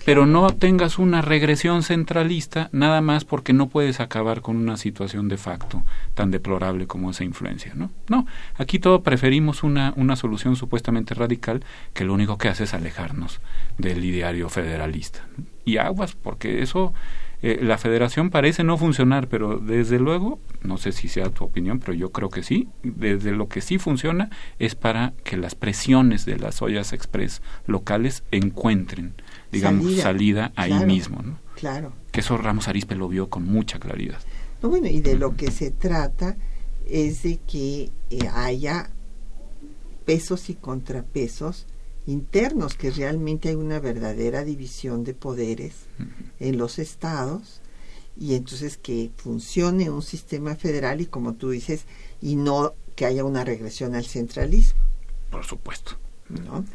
pero 0.05 0.25
no 0.25 0.45
obtengas 0.45 0.97
una 0.97 1.21
regresión 1.21 1.83
centralista 1.83 2.69
nada 2.71 3.01
más 3.01 3.25
porque 3.25 3.53
no 3.53 3.67
puedes 3.67 3.99
acabar 3.99 4.41
con 4.41 4.55
una 4.55 4.77
situación 4.77 5.27
de 5.27 5.37
facto 5.37 5.83
tan 6.13 6.31
deplorable 6.31 6.87
como 6.87 7.11
esa 7.11 7.23
influencia, 7.23 7.73
¿no? 7.75 7.91
No, 8.07 8.25
aquí 8.55 8.79
todo 8.79 9.03
preferimos 9.03 9.63
una, 9.63 9.93
una 9.95 10.15
solución 10.15 10.55
supuestamente 10.55 11.13
radical 11.13 11.63
que 11.93 12.05
lo 12.05 12.13
único 12.13 12.37
que 12.37 12.49
hace 12.49 12.63
es 12.63 12.73
alejarnos 12.73 13.41
del 13.77 14.03
ideario 14.03 14.49
federalista. 14.49 15.27
Y 15.65 15.77
aguas, 15.77 16.15
porque 16.15 16.63
eso, 16.63 16.93
eh, 17.41 17.59
la 17.61 17.77
federación 17.77 18.31
parece 18.31 18.63
no 18.63 18.77
funcionar, 18.77 19.27
pero 19.27 19.59
desde 19.59 19.99
luego, 19.99 20.39
no 20.63 20.77
sé 20.77 20.91
si 20.91 21.07
sea 21.07 21.29
tu 21.29 21.43
opinión, 21.43 21.79
pero 21.79 21.93
yo 21.93 22.11
creo 22.11 22.29
que 22.29 22.43
sí, 22.43 22.69
desde 22.83 23.31
lo 23.31 23.47
que 23.47 23.61
sí 23.61 23.77
funciona 23.77 24.29
es 24.57 24.75
para 24.75 25.13
que 25.23 25.37
las 25.37 25.55
presiones 25.55 26.25
de 26.25 26.37
las 26.37 26.61
ollas 26.61 26.91
express 26.91 27.41
locales 27.67 28.23
encuentren 28.31 29.13
digamos, 29.51 29.95
salida, 29.97 30.51
ahí 30.55 30.73
mismo. 30.85 31.21
¿no? 31.21 31.39
Claro. 31.55 31.93
Que 32.11 32.21
eso 32.21 32.37
Ramos 32.37 32.67
Arispe 32.67 32.95
lo 32.95 33.07
vio 33.07 33.29
con 33.29 33.45
mucha 33.45 33.79
claridad. 33.79 34.19
No, 34.61 34.69
bueno, 34.69 34.87
y 34.87 35.01
de 35.01 35.17
lo 35.17 35.35
que 35.35 35.51
se 35.51 35.71
trata 35.71 36.35
es 36.87 37.23
de 37.23 37.37
que 37.37 37.91
eh, 38.09 38.27
haya 38.33 38.89
pesos 40.05 40.49
y 40.49 40.55
contrapesos 40.55 41.65
internos, 42.07 42.73
que 42.73 42.91
realmente 42.91 43.49
hay 43.49 43.55
una 43.55 43.79
verdadera 43.79 44.43
división 44.43 45.03
de 45.03 45.13
poderes 45.13 45.85
en 46.39 46.57
los 46.57 46.79
estados 46.79 47.61
y 48.19 48.33
entonces 48.33 48.77
que 48.77 49.11
funcione 49.15 49.89
un 49.89 50.01
sistema 50.01 50.55
federal 50.55 51.01
y 51.01 51.05
como 51.05 51.33
tú 51.35 51.51
dices, 51.51 51.85
y 52.21 52.35
no 52.35 52.73
que 52.95 53.05
haya 53.05 53.23
una 53.23 53.45
regresión 53.45 53.95
al 53.95 54.05
centralismo. 54.05 54.79
Por 55.29 55.45
supuesto. 55.45 55.91
¿no? 56.29 56.65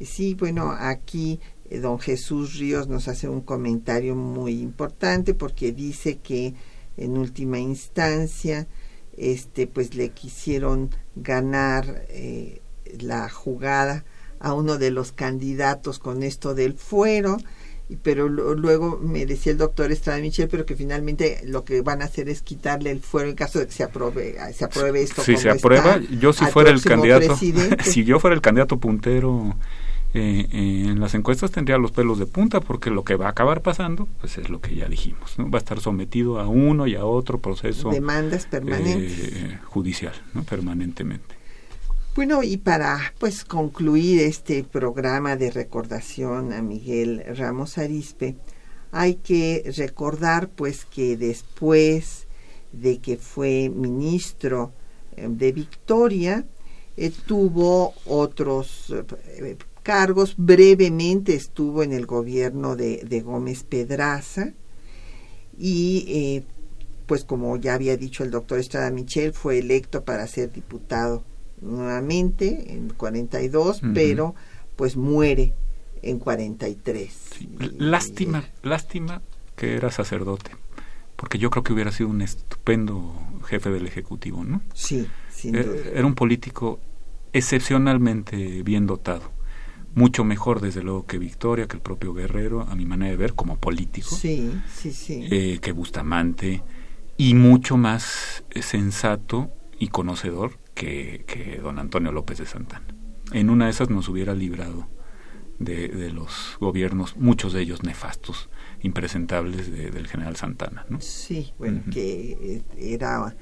Sí, 0.00 0.34
bueno, 0.34 0.70
aquí 0.70 1.40
don 1.80 1.98
Jesús 1.98 2.58
Ríos 2.58 2.88
nos 2.88 3.08
hace 3.08 3.28
un 3.28 3.40
comentario 3.40 4.14
muy 4.14 4.60
importante 4.60 5.34
porque 5.34 5.72
dice 5.72 6.18
que 6.18 6.54
en 6.96 7.16
última 7.16 7.58
instancia 7.58 8.66
este 9.16 9.66
pues 9.66 9.94
le 9.94 10.10
quisieron 10.10 10.90
ganar 11.16 12.04
eh, 12.08 12.60
la 13.00 13.28
jugada 13.28 14.04
a 14.40 14.54
uno 14.54 14.78
de 14.78 14.90
los 14.90 15.12
candidatos 15.12 15.98
con 15.98 16.22
esto 16.22 16.54
del 16.54 16.74
fuero 16.74 17.38
pero 18.02 18.28
luego 18.28 18.98
me 19.02 19.26
decía 19.26 19.52
el 19.52 19.58
doctor 19.58 19.92
Estrada 19.92 20.18
Michel 20.20 20.48
pero 20.48 20.64
que 20.64 20.76
finalmente 20.76 21.40
lo 21.44 21.64
que 21.64 21.82
van 21.82 22.00
a 22.00 22.06
hacer 22.06 22.28
es 22.28 22.42
quitarle 22.42 22.90
el 22.90 23.00
fuero 23.00 23.28
en 23.28 23.36
caso 23.36 23.58
de 23.58 23.66
que 23.66 23.72
se 23.72 23.82
apruebe 23.82 24.36
se 24.54 24.64
apruebe 24.64 25.02
esto 25.02 25.22
si 25.22 25.36
se 25.36 25.50
aprueba. 25.50 26.00
Yo 26.18 26.32
si 26.32 26.44
fuera 26.46 26.70
el 26.70 26.82
candidato 26.82 27.36
si 27.82 28.04
yo 28.04 28.18
fuera 28.18 28.34
el 28.34 28.40
candidato 28.40 28.78
puntero 28.78 29.56
eh, 30.14 30.46
eh, 30.52 30.84
en 30.88 31.00
las 31.00 31.14
encuestas 31.14 31.50
tendría 31.50 31.78
los 31.78 31.90
pelos 31.90 32.18
de 32.18 32.26
punta 32.26 32.60
porque 32.60 32.90
lo 32.90 33.02
que 33.02 33.14
va 33.14 33.28
a 33.28 33.30
acabar 33.30 33.62
pasando 33.62 34.06
pues 34.20 34.36
es 34.36 34.50
lo 34.50 34.60
que 34.60 34.74
ya 34.74 34.86
dijimos 34.86 35.38
¿no? 35.38 35.50
va 35.50 35.56
a 35.56 35.60
estar 35.60 35.80
sometido 35.80 36.38
a 36.38 36.46
uno 36.46 36.86
y 36.86 36.96
a 36.96 37.06
otro 37.06 37.38
proceso 37.38 37.88
demandas 37.88 38.44
permanentes 38.44 39.18
eh, 39.18 39.58
judicial 39.64 40.12
¿no? 40.34 40.42
permanentemente 40.42 41.34
bueno 42.14 42.42
y 42.42 42.58
para 42.58 43.14
pues 43.18 43.42
concluir 43.46 44.20
este 44.20 44.64
programa 44.64 45.36
de 45.36 45.50
recordación 45.50 46.52
a 46.52 46.60
Miguel 46.60 47.24
Ramos 47.34 47.78
Arispe 47.78 48.36
hay 48.90 49.14
que 49.14 49.72
recordar 49.78 50.50
pues 50.50 50.84
que 50.84 51.16
después 51.16 52.26
de 52.72 52.98
que 52.98 53.16
fue 53.16 53.70
ministro 53.74 54.72
de 55.16 55.52
Victoria 55.52 56.44
tuvo 57.26 57.94
otros 58.04 58.92
cargos. 59.82 60.34
Brevemente 60.36 61.34
estuvo 61.34 61.82
en 61.82 61.92
el 61.92 62.06
gobierno 62.06 62.76
de, 62.76 63.04
de 63.04 63.20
Gómez 63.20 63.64
Pedraza 63.64 64.52
y 65.58 66.04
eh, 66.08 66.44
pues 67.06 67.24
como 67.24 67.56
ya 67.56 67.74
había 67.74 67.96
dicho 67.96 68.24
el 68.24 68.30
doctor 68.30 68.58
Estrada 68.58 68.90
Michel, 68.90 69.32
fue 69.32 69.58
electo 69.58 70.04
para 70.04 70.26
ser 70.26 70.52
diputado 70.52 71.24
nuevamente 71.60 72.72
en 72.72 72.88
42, 72.88 73.82
pero 73.94 74.34
pues 74.76 74.96
muere 74.96 75.54
en 76.02 76.18
43. 76.18 77.12
Sí. 77.38 77.48
lástima, 77.78 78.44
lástima 78.62 79.22
que 79.56 79.76
era 79.76 79.90
sacerdote, 79.90 80.52
porque 81.16 81.38
yo 81.38 81.50
creo 81.50 81.62
que 81.62 81.72
hubiera 81.72 81.92
sido 81.92 82.08
un 82.08 82.22
estupendo 82.22 83.14
jefe 83.44 83.70
del 83.70 83.86
Ejecutivo, 83.86 84.42
¿no? 84.44 84.62
Sí, 84.74 85.06
sin 85.30 85.52
duda. 85.52 85.76
era 85.94 86.06
un 86.06 86.14
político 86.14 86.80
excepcionalmente 87.32 88.62
bien 88.62 88.86
dotado 88.86 89.31
mucho 89.94 90.24
mejor 90.24 90.60
desde 90.60 90.82
luego 90.82 91.06
que 91.06 91.18
Victoria, 91.18 91.66
que 91.66 91.76
el 91.76 91.82
propio 91.82 92.14
Guerrero, 92.14 92.62
a 92.62 92.74
mi 92.74 92.86
manera 92.86 93.10
de 93.10 93.16
ver, 93.16 93.34
como 93.34 93.58
político, 93.58 94.14
sí, 94.14 94.50
sí, 94.72 94.92
sí. 94.92 95.26
Eh, 95.30 95.58
que 95.60 95.72
Bustamante, 95.72 96.62
y 97.16 97.34
mucho 97.34 97.76
más 97.76 98.44
sensato 98.60 99.50
y 99.78 99.88
conocedor 99.88 100.58
que, 100.74 101.24
que, 101.26 101.58
don 101.58 101.78
Antonio 101.78 102.12
López 102.12 102.38
de 102.38 102.46
Santana. 102.46 102.86
En 103.32 103.50
una 103.50 103.66
de 103.66 103.70
esas 103.70 103.90
nos 103.90 104.08
hubiera 104.08 104.34
librado 104.34 104.88
de, 105.58 105.88
de 105.88 106.10
los 106.10 106.56
gobiernos, 106.60 107.16
muchos 107.16 107.52
de 107.52 107.62
ellos 107.62 107.82
nefastos, 107.82 108.48
impresentables 108.80 109.70
de, 109.70 109.90
del 109.90 110.08
general 110.08 110.36
Santana. 110.36 110.86
¿no? 110.88 111.00
Sí, 111.00 111.52
bueno, 111.58 111.82
uh 111.86 111.88
-huh. 111.88 111.92
que 111.92 112.62
era 112.78 113.34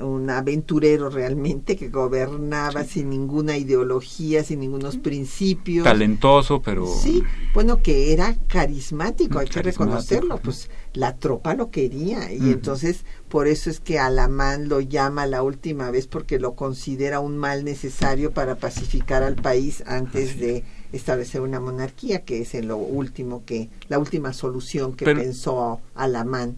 un 0.00 0.28
aventurero 0.30 1.10
realmente 1.10 1.76
que 1.76 1.88
gobernaba 1.88 2.84
sí. 2.84 3.00
sin 3.00 3.10
ninguna 3.10 3.56
ideología, 3.56 4.44
sin 4.44 4.60
ningunos 4.60 4.96
principios. 4.96 5.84
Talentoso, 5.84 6.60
pero... 6.62 6.86
Sí, 6.86 7.22
bueno, 7.54 7.82
que 7.82 8.12
era 8.12 8.36
carismático, 8.46 9.38
hay 9.38 9.46
carismático, 9.46 9.54
que 9.54 9.62
reconocerlo, 9.62 10.38
pues 10.38 10.70
la 10.92 11.16
tropa 11.16 11.54
lo 11.54 11.70
quería 11.70 12.32
y 12.32 12.38
uh 12.38 12.42
-huh. 12.44 12.52
entonces 12.52 13.04
por 13.28 13.48
eso 13.48 13.68
es 13.68 13.80
que 13.80 13.98
Alamán 13.98 14.68
lo 14.68 14.80
llama 14.80 15.26
la 15.26 15.42
última 15.42 15.90
vez 15.90 16.06
porque 16.06 16.38
lo 16.38 16.54
considera 16.54 17.20
un 17.20 17.36
mal 17.36 17.64
necesario 17.64 18.32
para 18.32 18.56
pacificar 18.56 19.22
al 19.22 19.36
país 19.36 19.82
antes 19.86 20.30
Así. 20.30 20.38
de 20.38 20.64
establecer 20.92 21.40
una 21.40 21.60
monarquía, 21.60 22.24
que 22.24 22.40
es 22.40 22.54
en 22.54 22.68
lo 22.68 22.76
último 22.76 23.44
que, 23.44 23.68
la 23.88 23.98
última 23.98 24.32
solución 24.32 24.94
que 24.94 25.04
pero, 25.04 25.20
pensó 25.20 25.80
Alamán 25.94 26.56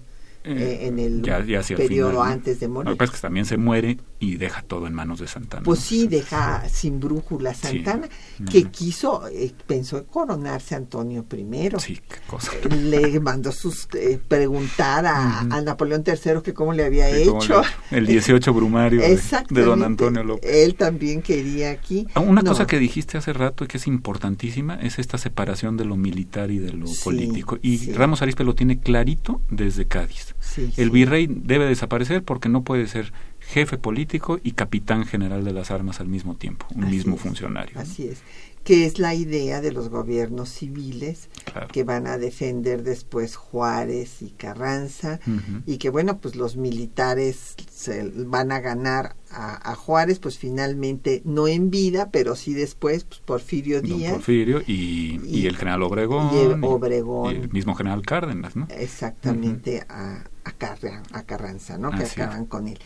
eh, 0.48 0.86
en 0.86 0.98
el 0.98 1.22
ya, 1.22 1.44
ya 1.44 1.62
periodo 1.76 2.10
final, 2.10 2.32
antes 2.32 2.60
de 2.60 2.68
morir. 2.68 2.88
Lo 2.88 2.94
que 2.94 2.98
pasa 2.98 3.12
es 3.12 3.20
que 3.20 3.22
también 3.22 3.46
se 3.46 3.56
muere 3.56 3.98
y 4.20 4.36
deja 4.36 4.62
todo 4.62 4.86
en 4.86 4.94
manos 4.94 5.20
de 5.20 5.28
Santana. 5.28 5.62
Pues 5.62 5.80
sí, 5.80 6.08
deja 6.08 6.68
sin 6.68 6.98
brújula 6.98 7.54
Santana, 7.54 8.08
sí. 8.36 8.44
que 8.44 8.58
uh 8.58 8.62
-huh. 8.62 8.70
quiso, 8.70 9.28
eh, 9.28 9.52
pensó 9.66 10.04
coronarse 10.06 10.74
Antonio 10.74 11.24
I. 11.30 11.70
Sí, 11.78 12.00
qué 12.08 12.18
cosa. 12.26 12.52
Le 12.68 13.20
mandó 13.20 13.52
sus 13.52 13.88
eh, 13.94 14.18
preguntar 14.26 15.06
a, 15.06 15.12
uh 15.12 15.48
-huh. 15.48 15.54
a, 15.54 15.60
Napoleón 15.60 16.02
III 16.06 16.42
que 16.42 16.52
cómo 16.52 16.72
le 16.72 16.84
había 16.84 17.08
sí, 17.14 17.22
hecho. 17.22 17.62
Le, 17.90 17.98
el 17.98 18.06
18 18.06 18.52
brumario 18.52 19.00
de, 19.00 19.20
de, 19.50 19.62
don 19.62 19.82
Antonio 19.82 20.24
López. 20.24 20.50
Él 20.50 20.74
también 20.74 21.22
quería 21.22 21.70
aquí. 21.70 22.06
Ah, 22.14 22.20
una 22.20 22.42
no. 22.42 22.50
cosa 22.50 22.66
que 22.66 22.78
dijiste 22.78 23.18
hace 23.18 23.32
rato 23.32 23.64
y 23.64 23.66
que 23.68 23.76
es 23.76 23.86
importantísima 23.86 24.74
es 24.76 24.98
esta 24.98 25.18
separación 25.18 25.76
de 25.76 25.84
lo 25.84 25.96
militar 25.96 26.50
y 26.50 26.58
de 26.58 26.72
lo 26.72 26.86
sí, 26.86 27.00
político. 27.04 27.58
Y 27.62 27.92
Ramos 27.92 28.22
Arispe 28.22 28.44
lo 28.44 28.54
tiene 28.54 28.80
clarito 28.80 29.40
desde 29.50 29.86
Cádiz. 29.86 30.34
El 30.76 30.90
virrey 30.90 31.28
debe 31.28 31.66
desaparecer 31.66 32.22
porque 32.24 32.48
no 32.48 32.62
puede 32.64 32.86
ser 32.86 33.12
jefe 33.48 33.78
político 33.78 34.38
y 34.42 34.52
capitán 34.52 35.06
general 35.06 35.42
de 35.42 35.52
las 35.52 35.70
armas 35.70 36.00
al 36.00 36.08
mismo 36.08 36.36
tiempo, 36.36 36.66
un 36.74 36.84
así 36.84 36.96
mismo 36.96 37.16
es, 37.16 37.22
funcionario. 37.22 37.78
Así 37.80 38.06
es, 38.06 38.18
que 38.62 38.84
es 38.84 38.98
la 38.98 39.14
idea 39.14 39.62
de 39.62 39.72
los 39.72 39.88
gobiernos 39.88 40.50
civiles 40.50 41.30
claro. 41.50 41.68
que 41.68 41.82
van 41.82 42.06
a 42.06 42.18
defender 42.18 42.82
después 42.82 43.36
Juárez 43.36 44.20
y 44.20 44.32
Carranza 44.32 45.20
uh 45.26 45.30
-huh. 45.30 45.62
y 45.64 45.78
que 45.78 45.88
bueno, 45.88 46.18
pues 46.18 46.36
los 46.36 46.58
militares 46.58 47.54
se 47.70 48.12
van 48.14 48.52
a 48.52 48.60
ganar 48.60 49.16
a, 49.30 49.70
a, 49.72 49.74
Juárez, 49.74 50.18
pues 50.18 50.36
finalmente 50.36 51.22
no 51.24 51.48
en 51.48 51.70
vida, 51.70 52.10
pero 52.10 52.36
sí 52.36 52.52
después, 52.52 53.04
pues 53.04 53.20
Porfirio 53.20 53.80
Díaz. 53.80 54.10
Don 54.10 54.20
Porfirio 54.20 54.60
y, 54.66 55.20
y, 55.24 55.38
y, 55.40 55.46
el 55.46 55.56
general 55.56 55.82
Obregón. 55.84 56.30
Y 56.34 56.38
el 56.38 56.64
Obregón. 56.64 57.34
Y 57.34 57.38
el 57.38 57.50
mismo 57.50 57.74
general 57.74 58.02
Cárdenas, 58.02 58.56
¿no? 58.56 58.68
Exactamente, 58.70 59.86
uh 59.88 59.92
-huh. 59.92 59.94
a, 59.94 60.24
a, 60.44 60.52
Carran, 60.52 61.02
a, 61.12 61.22
Carranza, 61.22 61.78
¿no? 61.78 61.90
Que 61.90 62.04
acaban 62.04 62.42
es. 62.42 62.48
con 62.48 62.68
él. 62.68 62.78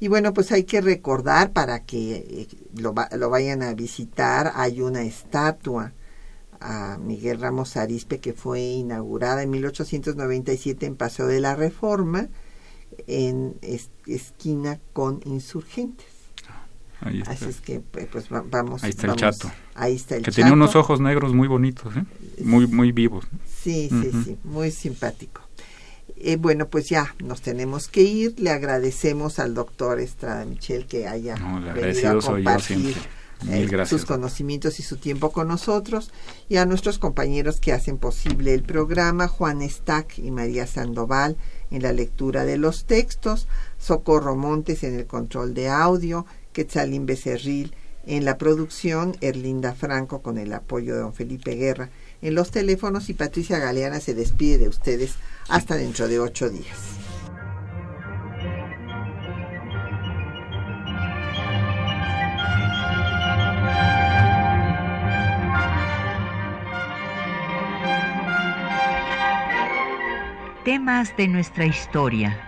Y 0.00 0.08
bueno, 0.08 0.32
pues 0.32 0.52
hay 0.52 0.64
que 0.64 0.80
recordar 0.80 1.52
para 1.52 1.84
que 1.84 2.16
eh, 2.16 2.48
lo, 2.76 2.94
lo, 3.16 3.30
vayan 3.30 3.62
a 3.62 3.74
visitar, 3.74 4.52
hay 4.54 4.80
una 4.80 5.02
estatua 5.02 5.92
a 6.60 6.98
Miguel 6.98 7.40
Ramos 7.40 7.76
Arispe 7.76 8.18
que 8.18 8.32
fue 8.32 8.60
inaugurada 8.60 9.42
en 9.42 9.50
1897 9.50 10.86
en 10.86 10.96
Paseo 10.96 11.26
de 11.26 11.40
la 11.40 11.56
Reforma, 11.56 12.28
en 13.06 13.56
es, 13.62 13.90
esquina 14.06 14.78
con 14.92 15.20
Insurgentes. 15.24 16.06
Así 17.26 17.44
es 17.44 17.60
que 17.60 17.78
pues 17.80 18.28
vamos. 18.28 18.82
Ahí 18.82 18.90
está 18.90 19.06
el 19.06 19.16
chato. 19.16 19.50
Ahí 19.74 19.94
está 19.94 20.16
el 20.16 20.24
que 20.24 20.32
tenía 20.32 20.52
unos 20.52 20.74
ojos 20.74 21.00
negros 21.00 21.32
muy 21.32 21.46
bonitos, 21.46 21.96
¿eh? 21.96 22.04
muy 22.42 22.66
muy 22.66 22.90
vivos. 22.90 23.24
Sí, 23.46 23.88
sí, 23.88 24.10
sí, 24.24 24.38
muy 24.42 24.72
simpático. 24.72 25.47
Eh, 26.20 26.36
bueno, 26.36 26.68
pues 26.68 26.88
ya 26.88 27.14
nos 27.22 27.42
tenemos 27.42 27.88
que 27.88 28.02
ir. 28.02 28.38
Le 28.38 28.50
agradecemos 28.50 29.38
al 29.38 29.54
doctor 29.54 30.00
Estrada 30.00 30.44
Michel 30.44 30.86
que 30.86 31.06
haya 31.06 31.36
venido 31.74 32.18
a 32.18 32.22
compartir 32.22 32.96
eh, 33.48 33.86
sus 33.86 34.04
conocimientos 34.04 34.80
y 34.80 34.82
su 34.82 34.96
tiempo 34.96 35.30
con 35.30 35.48
nosotros. 35.48 36.10
Y 36.48 36.56
a 36.56 36.66
nuestros 36.66 36.98
compañeros 36.98 37.60
que 37.60 37.72
hacen 37.72 37.98
posible 37.98 38.52
el 38.52 38.64
programa, 38.64 39.28
Juan 39.28 39.68
Stack 39.68 40.18
y 40.18 40.30
María 40.30 40.66
Sandoval 40.66 41.36
en 41.70 41.82
la 41.82 41.92
lectura 41.92 42.44
de 42.44 42.58
los 42.58 42.84
textos, 42.84 43.46
Socorro 43.78 44.34
Montes 44.34 44.82
en 44.82 44.94
el 44.94 45.06
control 45.06 45.54
de 45.54 45.68
audio, 45.68 46.26
Quetzalín 46.52 47.06
Becerril 47.06 47.74
en 48.06 48.24
la 48.24 48.38
producción, 48.38 49.16
Erlinda 49.20 49.74
Franco 49.74 50.22
con 50.22 50.38
el 50.38 50.52
apoyo 50.52 50.94
de 50.94 51.00
don 51.00 51.12
Felipe 51.12 51.54
Guerra 51.54 51.90
en 52.22 52.34
los 52.34 52.50
teléfonos 52.50 53.08
y 53.08 53.14
Patricia 53.14 53.58
Galeana 53.58 54.00
se 54.00 54.14
despide 54.14 54.58
de 54.58 54.68
ustedes 54.68 55.14
hasta 55.48 55.76
dentro 55.76 56.08
de 56.08 56.20
ocho 56.20 56.50
días. 56.50 56.96
Temas 70.64 71.16
de 71.16 71.28
nuestra 71.28 71.64
historia 71.64 72.47